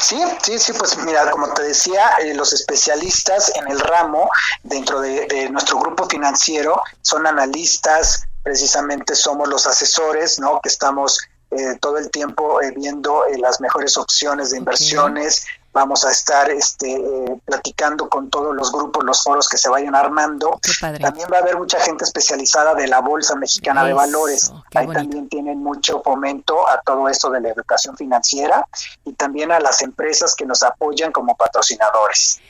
[0.00, 4.30] Sí, sí, sí, pues mira, como te decía, eh, los especialistas en el ramo
[4.62, 10.60] dentro de, nuestro grupo financiero son analistas, precisamente somos los asesores, ¿no?
[10.60, 11.18] Que estamos
[11.50, 16.92] eh, todo el tiempo eh, viendo las mejores opciones de inversiones, Vamos a estar este,
[16.92, 20.60] eh, platicando con todos los grupos, los foros que se vayan armando.
[21.00, 24.52] También va a haber mucha gente especializada de la Bolsa Mexicana de Valores.
[24.74, 28.66] Ahí también tienen mucho fomento a todo esto de la educación financiera
[29.04, 32.40] y también a las empresas que nos apoyan como patrocinadores.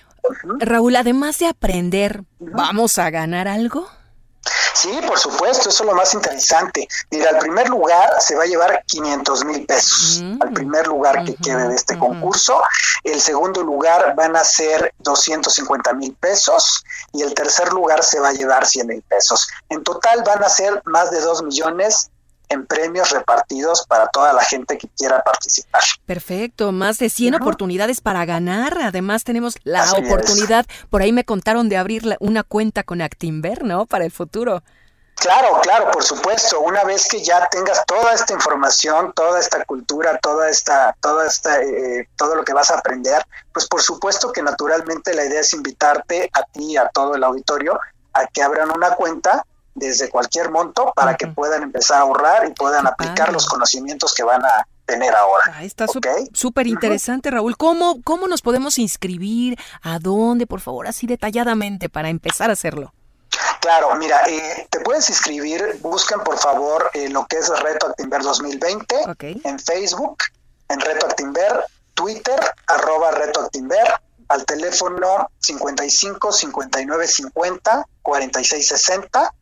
[0.61, 3.89] Raúl, además de aprender, ¿vamos a ganar algo?
[4.75, 6.87] Sí, por supuesto, eso es lo más interesante.
[7.11, 10.43] Mira, al primer lugar se va a llevar 500 mil pesos, mm.
[10.43, 12.61] al primer lugar que quede de este concurso.
[13.05, 18.29] El segundo lugar van a ser 250 mil pesos y el tercer lugar se va
[18.29, 19.49] a llevar 100 mil pesos.
[19.69, 22.11] En total van a ser más de 2 millones
[22.55, 25.83] en premios repartidos para toda la gente que quiera participar.
[26.07, 28.79] Perfecto, más de 100 oportunidades para ganar.
[28.81, 33.87] Además tenemos la oportunidad, por ahí me contaron de abrir una cuenta con Actimber, ¿no?
[33.87, 34.63] Para el futuro.
[35.17, 36.61] Claro, claro, por supuesto.
[36.61, 41.63] Una vez que ya tengas toda esta información, toda esta cultura, toda esta, toda esta,
[41.63, 45.55] eh, todo lo que vas a aprender, pues por supuesto que naturalmente la idea es
[45.55, 47.79] invitarte a ti, y a todo el auditorio,
[48.13, 49.45] a que abran una cuenta
[49.75, 54.23] desde cualquier monto para que puedan empezar a ahorrar y puedan aplicar los conocimientos que
[54.23, 55.43] van a tener ahora.
[55.55, 55.87] Ah, está
[56.33, 57.57] súper interesante, Raúl.
[57.57, 59.59] ¿Cómo, ¿Cómo nos podemos inscribir?
[59.83, 60.47] ¿A dónde?
[60.47, 62.93] Por favor, así detalladamente para empezar a hacerlo.
[63.61, 68.21] Claro, mira, eh, te puedes inscribir, buscan por favor eh, lo que es Reto Actimber
[68.23, 68.95] 2020
[69.43, 70.19] en Facebook,
[70.69, 71.65] en Reto Actimber,
[71.95, 73.87] Twitter, arroba Reto Actimber,
[74.29, 79.35] al teléfono 55 59 50 46 60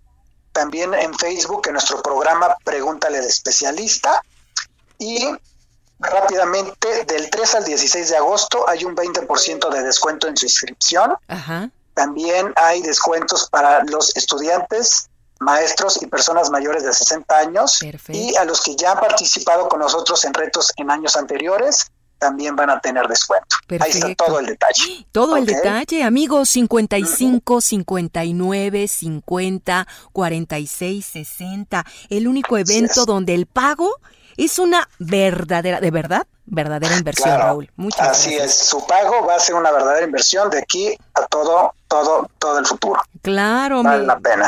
[0.52, 4.22] también en Facebook, en nuestro programa Pregúntale de especialista.
[4.98, 5.28] Y
[5.98, 11.14] rápidamente, del 3 al 16 de agosto hay un 20% de descuento en su inscripción.
[11.94, 15.08] También hay descuentos para los estudiantes,
[15.40, 17.78] maestros y personas mayores de 60 años.
[18.08, 21.90] Y a los que ya han participado con nosotros en retos en años anteriores,
[22.22, 23.56] también van a tener descuento.
[23.80, 25.06] Ahí está todo el detalle.
[25.10, 31.84] Todo el detalle, amigos, 55, 59, 50, 46, 60.
[32.10, 33.90] El único evento donde el pago
[34.36, 37.70] es una verdadera, de verdad, verdadera inversión, Raúl.
[37.76, 41.72] Muchas Así es, su pago va a ser una verdadera inversión de aquí a todo,
[41.88, 43.00] todo, todo el futuro.
[43.22, 43.98] Claro, me,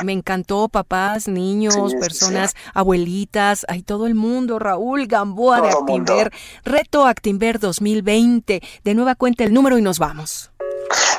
[0.05, 6.33] me, encantó, papás, niños, personas, abuelitas, hay todo el mundo, Raúl Gamboa de Actimber,
[6.65, 8.63] Reto Actimber 2020.
[8.85, 10.51] De nueva cuenta el número y nos vamos.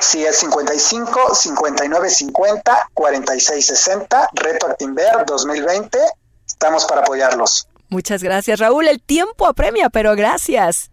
[0.00, 5.98] Sí, es 55 59 50 46 60, Reto Actimber 2020.
[6.46, 7.66] Estamos para apoyarlos.
[7.88, 8.88] Muchas gracias, Raúl.
[8.88, 10.90] El tiempo apremia, pero gracias.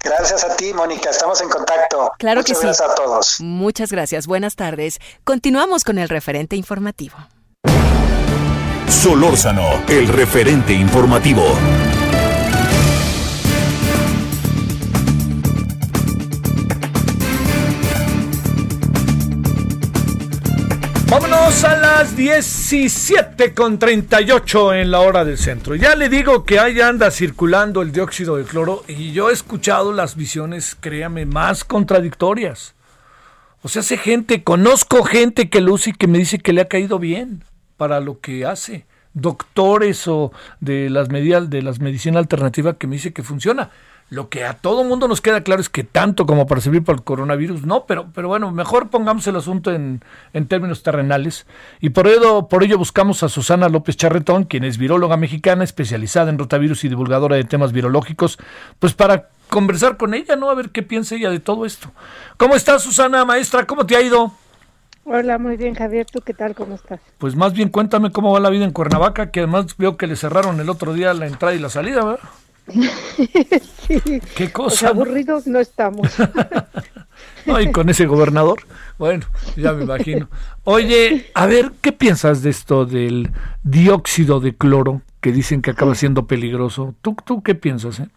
[0.00, 1.10] Gracias a ti, Mónica.
[1.10, 2.12] Estamos en contacto.
[2.18, 2.66] Claro Muchas que sí.
[2.66, 3.40] Gracias a todos.
[3.40, 4.26] Muchas gracias.
[4.26, 4.98] Buenas tardes.
[5.22, 7.16] Continuamos con el referente informativo.
[8.88, 11.44] Solórzano, el referente informativo.
[21.12, 25.74] Vámonos a las 17 con 38 en la hora del centro.
[25.74, 29.92] Ya le digo que ahí anda circulando el dióxido de cloro y yo he escuchado
[29.92, 32.74] las visiones, créame, más contradictorias.
[33.60, 36.62] O sea, hace gente, conozco gente que lo usa y que me dice que le
[36.62, 37.44] ha caído bien
[37.76, 38.86] para lo que hace.
[39.12, 43.70] Doctores o de las medidas de las medicina alternativa que me dice que funciona.
[44.10, 46.96] Lo que a todo mundo nos queda claro es que tanto como para servir para
[46.96, 50.02] el coronavirus, no, pero, pero bueno, mejor pongamos el asunto en,
[50.34, 51.46] en términos terrenales.
[51.80, 56.28] Y por ello, por ello buscamos a Susana López Charretón, quien es viróloga mexicana especializada
[56.28, 58.38] en rotavirus y divulgadora de temas virológicos,
[58.78, 60.50] pues para conversar con ella, ¿no?
[60.50, 61.90] A ver qué piensa ella de todo esto.
[62.36, 63.66] ¿Cómo estás, Susana, maestra?
[63.66, 64.32] ¿Cómo te ha ido?
[65.04, 66.06] Hola, muy bien, Javier.
[66.06, 66.54] ¿Tú qué tal?
[66.54, 67.00] ¿Cómo estás?
[67.18, 70.16] Pues más bien cuéntame cómo va la vida en Cuernavaca, que además veo que le
[70.16, 72.28] cerraron el otro día la entrada y la salida, ¿verdad?
[73.86, 74.20] sí.
[74.36, 74.88] ¿Qué cosa?
[74.88, 76.08] aburridos no estamos.
[77.46, 78.60] no, y con ese gobernador,
[78.98, 79.26] bueno,
[79.56, 80.28] ya me imagino.
[80.64, 83.30] Oye, a ver, ¿qué piensas de esto del
[83.62, 86.94] dióxido de cloro que dicen que acaba siendo peligroso?
[87.02, 88.00] ¿Tú, tú qué piensas?
[88.00, 88.08] Eh?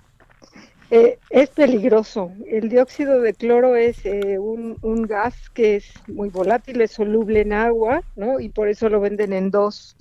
[0.91, 2.31] Eh, es peligroso.
[2.47, 7.41] El dióxido de cloro es eh, un, un, gas que es muy volátil, es soluble
[7.41, 8.39] en agua, ¿no?
[8.39, 9.95] Y por eso lo venden en dos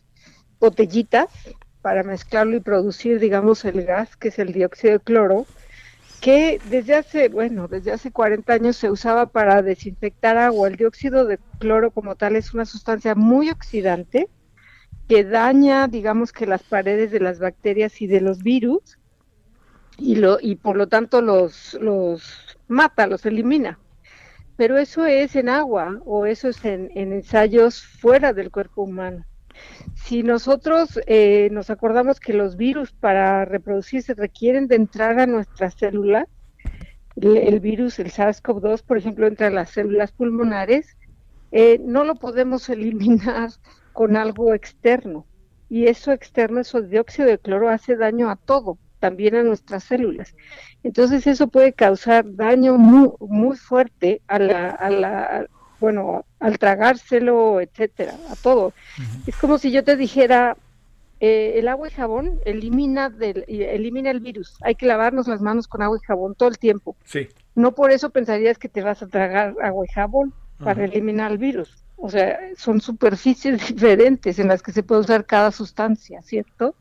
[0.61, 1.29] botellitas
[1.85, 5.45] para mezclarlo y producir, digamos, el gas, que es el dióxido de cloro,
[6.23, 10.69] que desde hace, bueno, desde hace 40 años se usaba para desinfectar agua.
[10.69, 14.31] El dióxido de cloro como tal es una sustancia muy oxidante
[15.11, 18.99] que daña, digamos que las paredes de las bacterias y de los virus
[19.99, 23.79] y, lo, y por lo tanto los, los mata, los elimina.
[24.57, 29.27] Pero eso es en agua o eso es en, en ensayos fuera del cuerpo humano.
[29.95, 35.75] Si nosotros eh, nos acordamos que los virus para reproducirse requieren de entrar a nuestras
[35.75, 36.27] células,
[37.17, 40.97] el, virus, el SARS-CoV-2, por ejemplo, entra a las células pulmonares,
[41.53, 43.51] eh, no lo podemos eliminar
[43.93, 45.27] con algo externo.
[45.69, 50.35] Y eso externo, eso dióxido de cloro, hace daño a todo, también a nuestras células.
[50.83, 55.47] Entonces eso puede causar daño muy, muy fuerte a la, a la,
[55.85, 58.73] bueno, al tragárselo, etcétera, a todo.
[59.27, 60.57] Es como si yo te dijera,
[61.21, 64.57] eh, el agua y jabón elimina, del, elimina el virus.
[64.63, 66.97] Hay que lavarnos las manos con agua y jabón todo el tiempo.
[67.05, 67.29] Sí.
[67.55, 71.39] No por eso pensarías que te vas a tragar agua y jabón para eliminar el
[71.39, 71.85] virus.
[71.97, 76.75] O sea, son superficies diferentes en las que se puede usar cada sustancia, ¿cierto?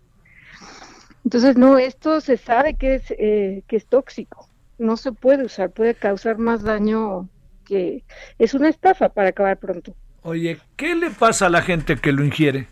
[1.26, 4.48] Entonces, no, esto se sabe que es, eh, que es tóxico.
[4.78, 7.28] No se puede usar, puede causar más daño
[7.64, 8.04] que
[8.40, 9.96] es una estafa para acabar pronto.
[10.22, 12.68] Oye, ¿qué le pasa a la gente que lo ingiere?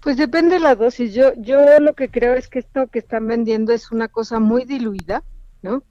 [0.00, 1.14] Pues depende de la dosis.
[1.14, 4.64] Yo, yo lo que creo es que esto que están vendiendo es una cosa muy
[4.64, 5.24] diluida,
[5.62, 5.82] ¿no?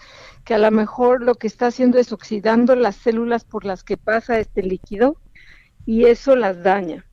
[0.46, 3.98] Que a lo mejor lo que está haciendo es oxidando las células por las que
[3.98, 5.18] pasa este líquido
[5.86, 7.06] y eso las daña.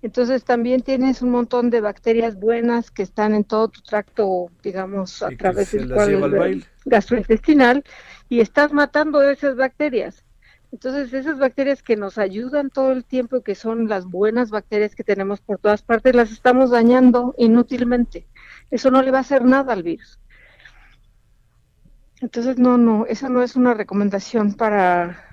[0.00, 5.22] Entonces también tienes un montón de bacterias buenas que están en todo tu tracto, digamos,
[5.22, 7.84] a través del cual gastrointestinal
[8.28, 10.24] y estás matando esas bacterias.
[10.70, 15.04] Entonces, esas bacterias que nos ayudan todo el tiempo, que son las buenas bacterias que
[15.04, 18.26] tenemos por todas partes, las estamos dañando inútilmente.
[18.70, 20.20] Eso no le va a hacer nada al virus.
[22.20, 25.24] Entonces, no, no, esa no es una recomendación para,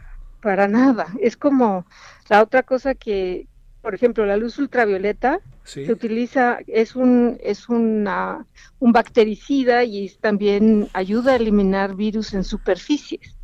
[0.42, 1.08] para nada.
[1.20, 1.86] Es como
[2.30, 3.48] la otra cosa que,
[3.86, 8.44] por ejemplo, la luz ultravioleta se utiliza, es un, es una,
[8.80, 13.36] un bactericida y también ayuda a eliminar virus en superficies.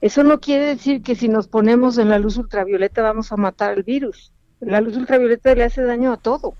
[0.00, 3.74] Eso no quiere decir que si nos ponemos en la luz ultravioleta vamos a matar
[3.78, 4.32] el virus.
[4.58, 6.54] La luz ultravioleta le hace daño a todo.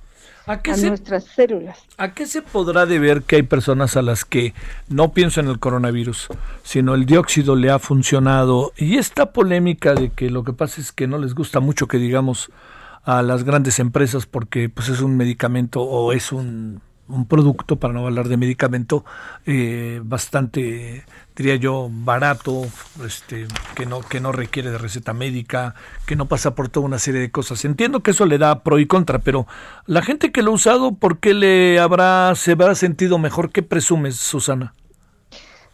[0.47, 1.77] ¿A, qué nuestras células.
[1.97, 4.55] ¿A qué se podrá deber que hay personas a las que
[4.89, 6.29] no pienso en el coronavirus,
[6.63, 8.73] sino el dióxido le ha funcionado?
[8.77, 11.99] Y esta polémica de que lo que pasa es que no les gusta mucho que
[11.99, 12.51] digamos
[13.09, 17.95] a las grandes empresas porque pues es un medicamento o es un un producto, para
[17.95, 19.03] no hablar de medicamento,
[19.47, 22.67] eh, bastante, diría yo, barato,
[23.03, 25.75] este, que no, que no requiere de receta médica,
[26.05, 27.65] que no pasa por toda una serie de cosas.
[27.65, 29.47] Entiendo que eso le da pro y contra, pero
[29.87, 33.53] la gente que lo ha usado, ¿por qué le habrá, se habrá sentido mejor?
[33.53, 34.75] ¿Qué presumes, Susana?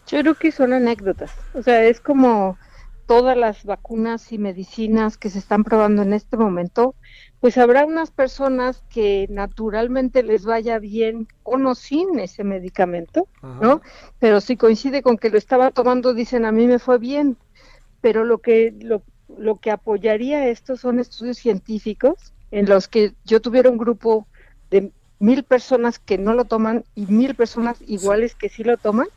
[0.07, 1.33] Yo creo que son anécdotas.
[1.55, 2.57] O sea, es como
[3.07, 6.95] todas las vacunas y medicinas que se están probando en este momento,
[7.41, 13.83] pues habrá unas personas que naturalmente les vaya bien con o sin ese medicamento, ¿no?
[14.19, 17.37] Pero si coincide con que lo estaba tomando, dicen a mí me fue bien.
[18.01, 19.03] Pero lo que lo,
[19.37, 24.27] lo que apoyaría esto son estudios científicos en los que yo tuviera un grupo
[24.71, 29.09] de mil personas que no lo toman y mil personas iguales que sí lo toman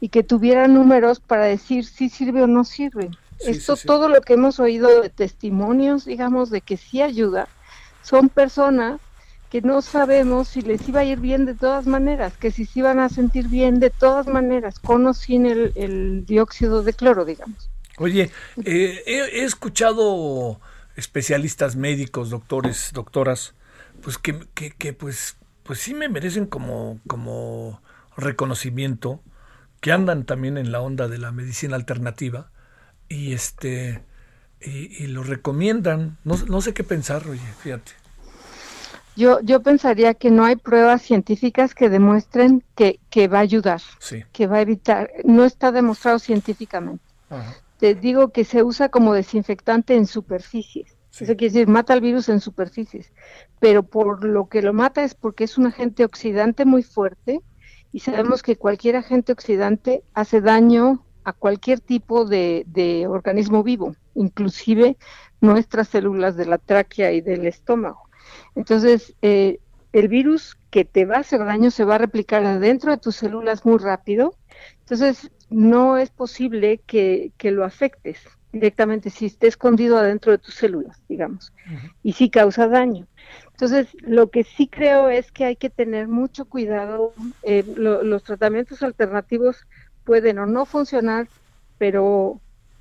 [0.00, 3.10] y que tuviera números para decir si sirve o no sirve.
[3.40, 7.48] Esto, todo lo que hemos oído de testimonios, digamos, de que sí ayuda,
[8.02, 9.00] son personas
[9.50, 12.80] que no sabemos si les iba a ir bien de todas maneras, que si se
[12.80, 17.70] iban a sentir bien de todas maneras, con o sin el, dióxido de cloro, digamos.
[17.96, 18.30] Oye,
[18.64, 20.60] eh, he, escuchado
[20.96, 23.54] especialistas médicos, doctores, doctoras,
[24.02, 27.80] pues que, que, que, pues, pues sí me merecen como, como
[28.16, 29.20] reconocimiento
[29.80, 32.50] que andan también en la onda de la medicina alternativa
[33.08, 34.02] y este
[34.60, 36.18] y, lo recomiendan.
[36.24, 37.92] No, no, sé qué pensar, oye, fíjate.
[39.16, 43.80] Yo, yo pensaría que no hay pruebas científicas que demuestren que, que va a ayudar,
[44.32, 45.10] que va a evitar.
[45.24, 47.04] No está demostrado científicamente.
[47.78, 50.96] Te digo que se usa como desinfectante en superficies.
[51.12, 53.12] Eso quiere decir, mata el virus en superficies.
[53.58, 57.40] Pero por lo que lo mata es porque es un agente oxidante muy fuerte
[57.92, 64.96] y sabemos que cualquier agente oxidante hace daño a cualquier tipo de, organismo vivo, inclusive
[65.42, 68.08] nuestras células de la tráquea y del estómago.
[68.54, 69.60] Entonces, eh,
[69.92, 73.16] el virus que te va a hacer daño se va a replicar adentro de tus
[73.16, 74.36] células muy rápido.
[74.80, 78.18] Entonces, no es posible que, lo afectes
[78.50, 81.52] directamente si esté escondido adentro de tus células, digamos,
[82.02, 83.06] y sí causa daño.
[83.50, 87.12] Entonces, lo que sí creo es que hay que tener mucho cuidado.
[87.42, 89.66] Eh, los tratamientos alternativos
[90.08, 91.28] pueden o no funcionar,
[91.76, 92.40] pero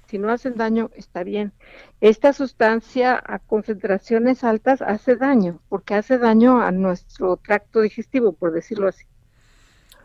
[0.09, 1.51] si no hacen daño, está bien.
[1.99, 8.53] Esta sustancia a concentraciones altas hace daño, porque hace daño a nuestro tracto digestivo, por
[8.53, 9.03] decirlo así.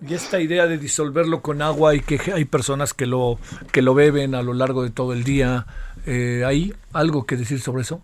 [0.05, 3.39] Y esta idea de disolverlo con agua y que hay personas que lo,
[3.71, 5.65] que lo beben a lo largo de todo el día,
[6.07, 8.03] eh, ¿hay algo que decir sobre eso?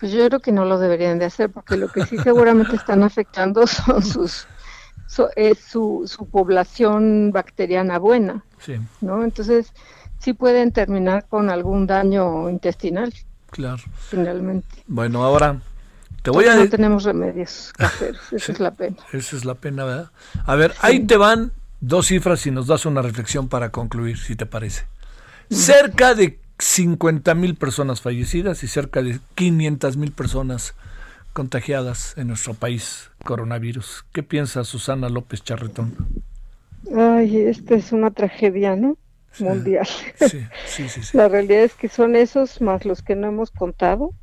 [0.00, 3.04] Pues yo creo que no lo deberían de hacer porque lo que sí seguramente están
[3.04, 4.48] afectando son sus
[5.36, 8.76] es su, su población bacteriana buena, sí.
[9.00, 9.24] ¿no?
[9.24, 9.72] Entonces
[10.18, 13.12] sí pueden terminar con algún daño intestinal.
[13.50, 13.82] Claro.
[14.10, 14.68] Finalmente.
[14.86, 15.60] Bueno, ahora
[16.22, 18.96] te voy a no tenemos remedios caseros, esa es la pena.
[19.12, 20.10] Esa es la pena, ¿verdad?
[20.44, 24.36] A ver, ahí te van dos cifras y nos das una reflexión para concluir, si
[24.36, 24.86] te parece.
[25.50, 30.74] Cerca de 50 mil personas fallecidas y cerca de 500 mil personas
[31.38, 34.04] contagiadas en nuestro país coronavirus.
[34.12, 35.94] ¿Qué piensa Susana López Charretón?
[36.92, 38.98] Ay, esta es una tragedia, ¿no?
[39.38, 39.86] Mundial.
[40.16, 44.14] Sí, sí, sí, La realidad es que son esos más los que no hemos contado,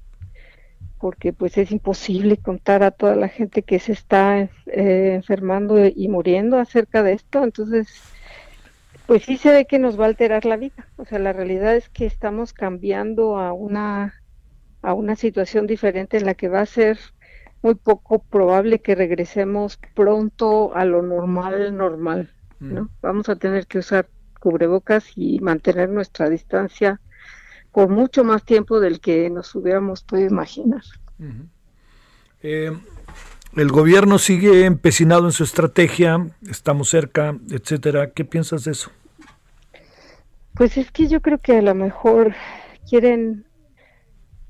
[0.99, 6.09] porque pues es imposible contar a toda la gente que se está eh, enfermando y
[6.09, 7.45] muriendo acerca de esto.
[7.45, 7.87] Entonces,
[9.07, 10.85] pues sí se ve que nos va a alterar la vida.
[10.97, 14.15] O sea, la realidad es que estamos cambiando a una
[14.85, 16.99] a una situación diferente en la que va a ser
[17.61, 22.83] muy poco probable que regresemos pronto a lo normal normal, ¿no?
[22.83, 22.89] Mm.
[23.01, 24.07] Vamos a tener que usar
[24.39, 27.01] cubrebocas y mantener nuestra distancia
[27.71, 30.83] por mucho más tiempo del que nos hubiéramos podido imaginar.
[32.43, 32.71] Eh,
[33.55, 38.11] el gobierno sigue empecinado en su estrategia, estamos cerca, etcétera.
[38.11, 38.91] ¿Qué piensas de eso?
[40.53, 42.33] Pues es que yo creo que a lo mejor
[42.87, 43.45] quieren,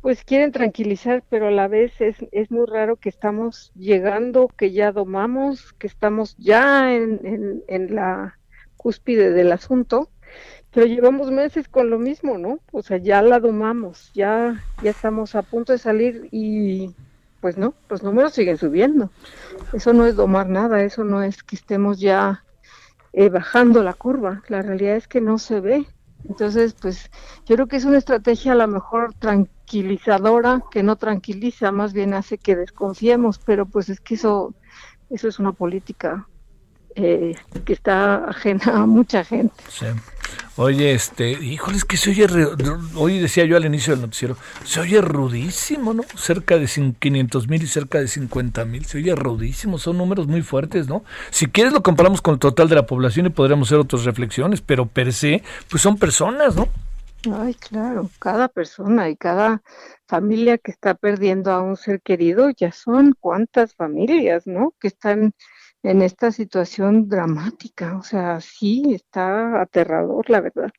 [0.06, 4.72] pues quieren tranquilizar, pero a la vez es, es muy raro que estamos llegando, que
[4.72, 8.38] ya domamos, que estamos ya en, en, la
[8.78, 10.12] cúspide del asunto,
[10.72, 12.60] pero llevamos meses con lo mismo, ¿no?
[12.72, 16.94] O sea, ya la domamos, ya, ya estamos a punto de salir y
[17.42, 19.10] pues no, los números siguen subiendo.
[19.74, 22.44] Eso no es domar nada, eso no es que estemos ya
[23.12, 25.88] eh, bajando la curva, la realidad es que no se ve.
[26.28, 27.10] Entonces, pues
[27.46, 32.14] yo creo que es una estrategia a lo mejor tranquilizadora que no tranquiliza, más bien
[32.14, 34.56] hace que desconfiemos, pero pues es que eso,
[35.10, 36.28] eso es una política
[36.96, 37.36] eh,
[37.66, 39.54] que está ajena a mucha gente.
[40.58, 42.28] Oye, este, híjole, es que se oye,
[42.96, 46.04] hoy decía yo al inicio del noticiero, se oye rudísimo, ¿no?
[46.16, 50.42] Cerca de 500 mil y cerca de 50 mil, se oye rudísimo, son números muy
[50.42, 51.04] fuertes, ¿no?
[51.30, 54.62] Si quieres lo comparamos con el total de la población y podríamos hacer otras reflexiones,
[54.62, 56.70] pero per se, pues son personas, ¿no?
[57.34, 59.62] Ay, claro, cada persona y cada
[60.08, 64.74] familia que está perdiendo a un ser querido, ya son cuántas familias, ¿no?
[64.80, 65.34] Que están
[65.86, 67.98] en esta situación dramática.
[67.98, 70.72] O sea, sí, está aterrador, la verdad.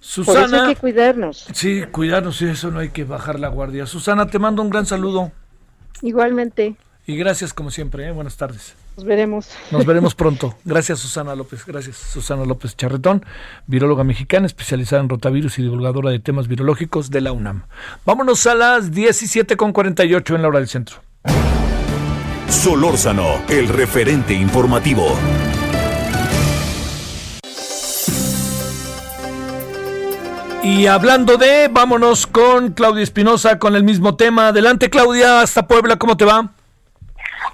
[0.00, 0.40] Susana.
[0.40, 1.48] Por eso hay que cuidarnos.
[1.52, 3.86] Sí, cuidarnos, y eso no hay que bajar la guardia.
[3.86, 5.32] Susana, te mando un gran saludo.
[6.02, 6.76] Igualmente.
[7.06, 8.12] Y gracias como siempre, ¿eh?
[8.12, 8.74] buenas tardes.
[8.96, 9.48] Nos veremos.
[9.70, 10.54] Nos veremos pronto.
[10.64, 13.24] Gracias Susana López, gracias Susana López Charretón,
[13.66, 17.62] viróloga mexicana especializada en rotavirus y divulgadora de temas virológicos de la UNAM.
[18.04, 20.98] Vámonos a las 17.48 en la hora del centro.
[22.48, 25.06] Solórzano, el referente informativo.
[30.62, 34.48] Y hablando de, vámonos con Claudia Espinosa con el mismo tema.
[34.48, 36.50] Adelante Claudia, hasta Puebla, ¿cómo te va?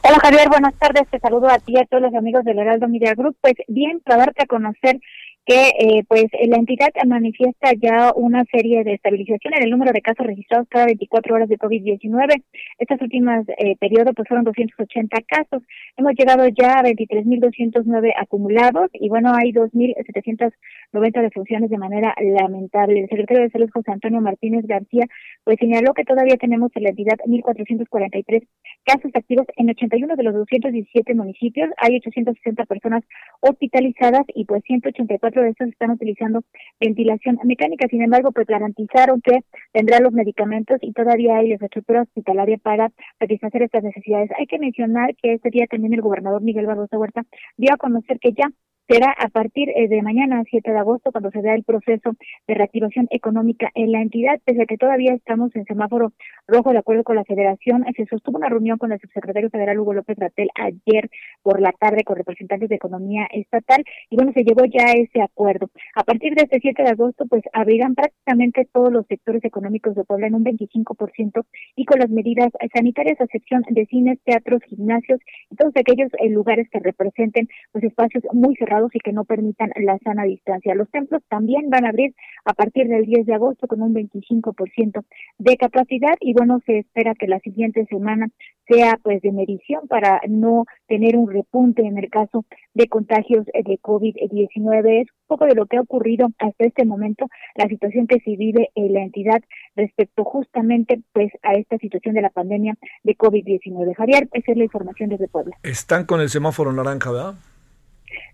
[0.02, 2.88] Hola Javier, buenas tardes, te saludo a ti y a todos los amigos del Heraldo
[2.88, 3.36] Media Group.
[3.40, 5.00] Pues bien, para darte a conocer
[5.46, 10.00] que eh, pues la entidad manifiesta ya una serie de estabilización en el número de
[10.00, 12.42] casos registrados cada 24 horas de COVID-19.
[12.78, 15.62] Estas últimas eh, periodos pues fueron 280 casos.
[15.96, 23.00] Hemos llegado ya a 23.209 acumulados y bueno, hay 2.790 defunciones de manera lamentable.
[23.00, 25.06] El secretario de Salud José Antonio Martínez García
[25.44, 28.46] pues señaló que todavía tenemos en la entidad 1.443
[28.84, 31.68] casos activos en 81 de los 217 municipios.
[31.76, 33.02] Hay 860 personas
[33.40, 36.42] hospitalizadas y pues 184 de estos están utilizando
[36.80, 37.86] ventilación mecánica.
[37.88, 39.40] Sin embargo, pues garantizaron que
[39.72, 44.30] tendrá los medicamentos y todavía hay infraestructura hospitalaria para satisfacer estas necesidades.
[44.38, 47.22] Hay que mencionar que este día también el gobernador Miguel Barroso Huerta
[47.56, 48.50] dio a conocer que ya
[48.88, 52.12] será a partir eh, de mañana, 7 de agosto, cuando se vea el proceso
[52.46, 56.12] de reactivación económica en la entidad, pese a que todavía estamos en semáforo
[56.46, 57.84] rojo, de acuerdo con la federación.
[57.96, 61.10] Se sostuvo una reunión con el subsecretario federal Hugo López Ratel ayer
[61.42, 65.22] por la tarde con representantes de economía estatal y bueno, se llegó ya a ese
[65.22, 65.70] acuerdo.
[65.94, 70.04] A partir de este 7 de agosto, pues abrirán prácticamente todos los sectores económicos de
[70.04, 71.44] Puebla en un 25%
[71.76, 75.20] y con las medidas sanitarias, a excepción de cines, teatros, gimnasios
[75.50, 79.70] y todos aquellos eh, lugares que representen pues espacios muy cerrados y que no permitan
[79.76, 80.74] la sana distancia.
[80.74, 82.14] Los templos también van a abrir
[82.44, 85.04] a partir del 10 de agosto con un 25%
[85.38, 88.28] de capacidad y bueno, se espera que la siguiente semana
[88.66, 92.44] sea pues de medición para no tener un repunte en el caso
[92.74, 95.02] de contagios de COVID-19.
[95.02, 98.36] Es un poco de lo que ha ocurrido hasta este momento, la situación que se
[98.36, 99.42] vive en la entidad
[99.76, 103.94] respecto justamente pues a esta situación de la pandemia de COVID-19.
[103.96, 105.56] Javier, esa es la información desde Puebla.
[105.62, 107.34] Están con el semáforo naranja, ¿verdad?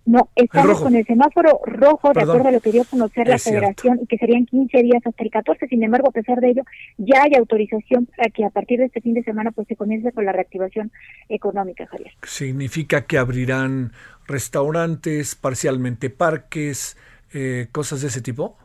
[0.06, 3.38] No, estamos con el semáforo rojo, de acuerdo a lo que dio a conocer la
[3.38, 5.68] federación, y que serían 15 días hasta el 14.
[5.68, 6.62] Sin embargo, a pesar de ello,
[6.98, 10.12] ya hay autorización para que a partir de este fin de semana pues se comience
[10.12, 10.90] con la reactivación
[11.28, 12.12] económica, Javier.
[12.22, 13.92] Significa que abrirán
[14.26, 16.96] restaurantes, parcialmente parques,
[17.32, 18.56] eh, cosas de ese tipo.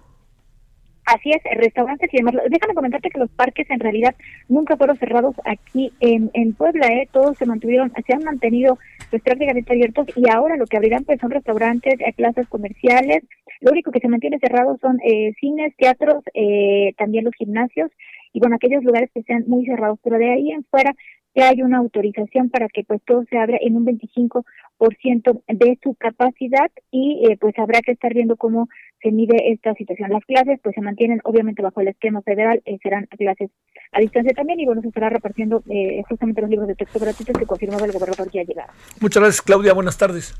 [1.05, 2.33] Así es, restaurantes y demás.
[2.49, 4.15] Déjame comentarte que los parques en realidad
[4.49, 7.07] nunca fueron cerrados aquí en, en Puebla, ¿eh?
[7.11, 8.79] todos se mantuvieron, se han mantenido
[9.09, 13.23] pues prácticamente abiertos y ahora lo que abrirán pues son restaurantes, eh, plazas comerciales.
[13.61, 17.91] Lo único que se mantiene cerrado son eh, cines, teatros, eh, también los gimnasios
[18.33, 20.93] y bueno, aquellos lugares que sean muy cerrados, pero de ahí en fuera
[21.35, 25.93] ya hay una autorización para que pues todo se abra en un 25% de su
[25.95, 28.69] capacidad y eh, pues habrá que estar viendo cómo
[29.01, 30.09] se mide esta situación.
[30.09, 33.51] Las clases pues se mantienen obviamente bajo el esquema federal, eh, serán clases
[33.91, 37.37] a distancia también y bueno, se estará repartiendo eh, justamente los libros de texto gratuitos
[37.37, 38.71] que confirmaba el gobernador que ya llegado.
[39.01, 40.33] Muchas gracias Claudia, buenas tardes.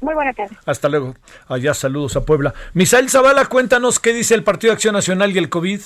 [0.00, 0.58] Muy buenas tardes.
[0.66, 1.14] Hasta luego.
[1.46, 2.54] Allá saludos a Puebla.
[2.74, 5.80] Misael Zavala, cuéntanos qué dice el Partido de Acción Nacional y el COVID.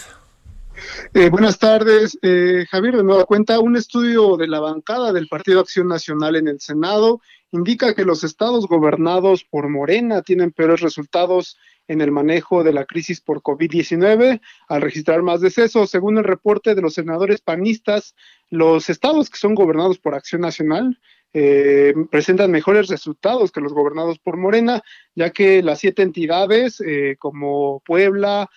[1.14, 2.96] Eh, buenas tardes, eh, Javier.
[2.96, 7.20] De nueva cuenta, un estudio de la bancada del Partido Acción Nacional en el Senado
[7.52, 11.56] indica que los estados gobernados por Morena tienen peores resultados
[11.88, 15.90] en el manejo de la crisis por COVID-19 al registrar más decesos.
[15.90, 18.14] Según el reporte de los senadores panistas,
[18.50, 20.98] los estados que son gobernados por Acción Nacional
[21.32, 24.82] eh, presentan mejores resultados que los gobernados por Morena,
[25.14, 26.82] ya que las siete entidades
[27.18, 28.50] como Puebla,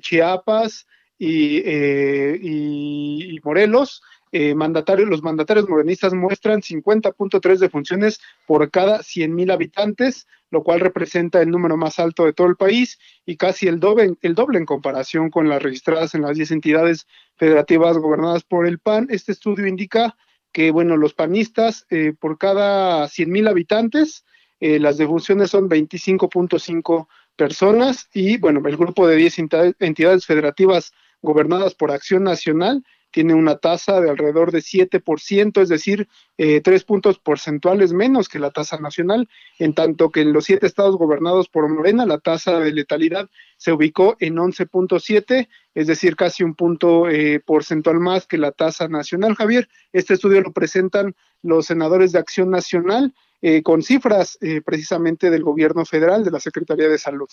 [0.00, 0.86] Chiapas,
[1.18, 10.26] eh, y, y, Morelos, eh, los mandatarios morenistas muestran 50.3 defunciones por cada 100.000 habitantes,
[10.50, 14.16] lo cual representa el número más alto de todo el país y casi el doble,
[14.22, 19.08] en comparación con las registradas en las 10 entidades federativas gobernadas por el PAN.
[19.10, 20.16] Este estudio indica
[20.52, 24.24] que, bueno, los panistas eh, por cada 100.000 habitantes,
[24.60, 29.38] las defunciones son 25.5 personas y bueno, el grupo de 10
[29.78, 30.92] entidades federativas
[31.22, 36.84] gobernadas por Acción Nacional tiene una tasa de alrededor de 7%, es decir, eh, tres
[36.84, 39.28] puntos porcentuales menos que la tasa nacional,
[39.58, 43.72] en tanto que en los siete estados gobernados por Morena la tasa de letalidad se
[43.72, 49.34] ubicó en 11.7, es decir, casi un punto eh, porcentual más que la tasa nacional.
[49.34, 55.44] Javier, este estudio lo presentan los senadores de Acción Nacional eh, con cifras precisamente del
[55.44, 57.28] gobierno federal, de la Secretaría de Salud.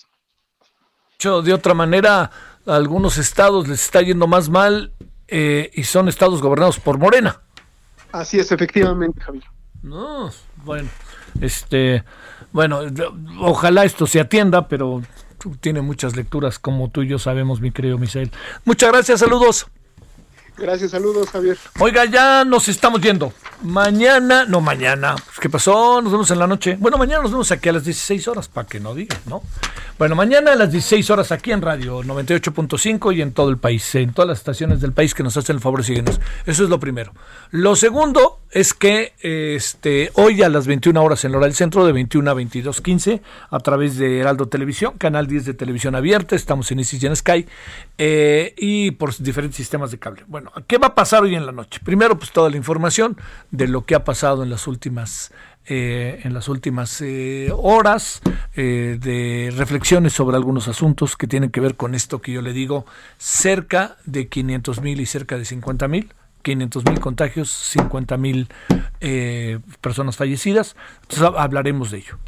[1.18, 2.30] De otra manera,
[2.66, 4.92] a algunos estados les está yendo más mal
[5.28, 7.40] eh, y son estados gobernados por Morena.
[8.12, 9.44] Así es, efectivamente, Javier.
[9.82, 10.30] No,
[10.64, 10.88] bueno,
[11.40, 12.04] este,
[12.52, 12.80] bueno,
[13.40, 15.02] ojalá esto se atienda, pero
[15.60, 18.30] tiene muchas lecturas como tú y yo sabemos, mi querido Misael.
[18.64, 19.68] Muchas gracias, saludos.
[20.58, 21.58] Gracias, saludos, Javier.
[21.78, 23.32] Oiga, ya nos estamos yendo.
[23.62, 26.00] Mañana, no mañana, pues, ¿qué pasó?
[26.00, 26.76] Nos vemos en la noche.
[26.78, 29.42] Bueno, mañana nos vemos aquí a las 16 horas, para que no digan, ¿no?
[29.98, 33.94] Bueno, mañana a las 16 horas aquí en Radio 98.5 y en todo el país,
[33.94, 36.20] en todas las estaciones del país que nos hacen el favor de seguirnos.
[36.44, 37.12] Eso es lo primero.
[37.50, 41.92] Lo segundo es que este, hoy a las 21 horas en hora del centro, de
[41.92, 43.20] 21 a 22.15,
[43.50, 47.16] a través de Heraldo Televisión, canal 10 de televisión abierta, estamos en Isis y en
[47.16, 47.46] Sky,
[47.98, 50.24] eh, y por diferentes sistemas de cable.
[50.26, 51.80] Bueno, ¿qué va a pasar hoy en la noche?
[51.84, 53.16] Primero, pues toda la información
[53.50, 55.32] de lo que ha pasado en las últimas
[55.68, 58.22] eh, en las últimas eh, horas
[58.54, 62.86] de reflexiones sobre algunos asuntos que tienen que ver con esto que yo le digo,
[63.18, 66.14] cerca de 500 mil y cerca de 50 mil.
[66.46, 68.48] 500 mil contagios, 50 mil
[69.80, 70.76] personas fallecidas.
[71.02, 72.18] Entonces hablaremos de ello.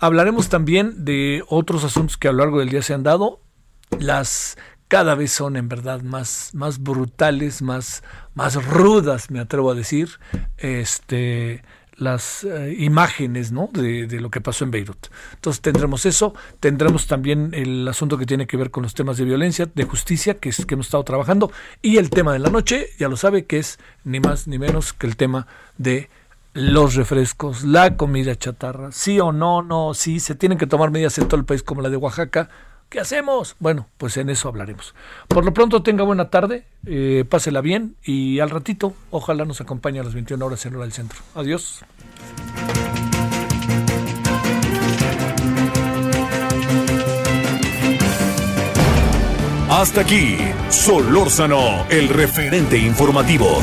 [0.00, 3.40] Hablaremos también de otros asuntos que a lo largo del día se han dado.
[4.00, 4.56] Las
[4.88, 8.02] cada vez son en verdad más, más brutales, más,
[8.34, 10.18] más rudas, me atrevo a decir.
[10.56, 11.62] Este,
[11.98, 13.68] las eh, imágenes ¿no?
[13.72, 15.08] de, lo que pasó en Beirut.
[15.34, 19.24] Entonces tendremos eso, tendremos también el asunto que tiene que ver con los temas de
[19.24, 21.52] violencia, de justicia, que, es, que hemos estado trabajando,
[21.82, 24.92] y el tema de la noche, ya lo sabe, que es ni más ni menos
[24.92, 25.46] que el tema
[25.76, 26.08] de
[26.54, 31.18] los refrescos, la comida chatarra, sí o no, no, sí, se tienen que tomar medidas
[31.18, 32.48] en todo el país como la de Oaxaca,
[32.88, 33.54] ¿Qué hacemos?
[33.58, 34.94] Bueno, pues en eso hablaremos.
[35.28, 40.00] Por lo pronto tenga buena tarde, eh, pásela bien y al ratito ojalá nos acompañe
[40.00, 41.18] a las 21 horas en hora del centro.
[41.34, 41.84] Adiós.
[49.68, 50.38] Hasta aquí,
[50.70, 53.62] Solórzano, el referente informativo.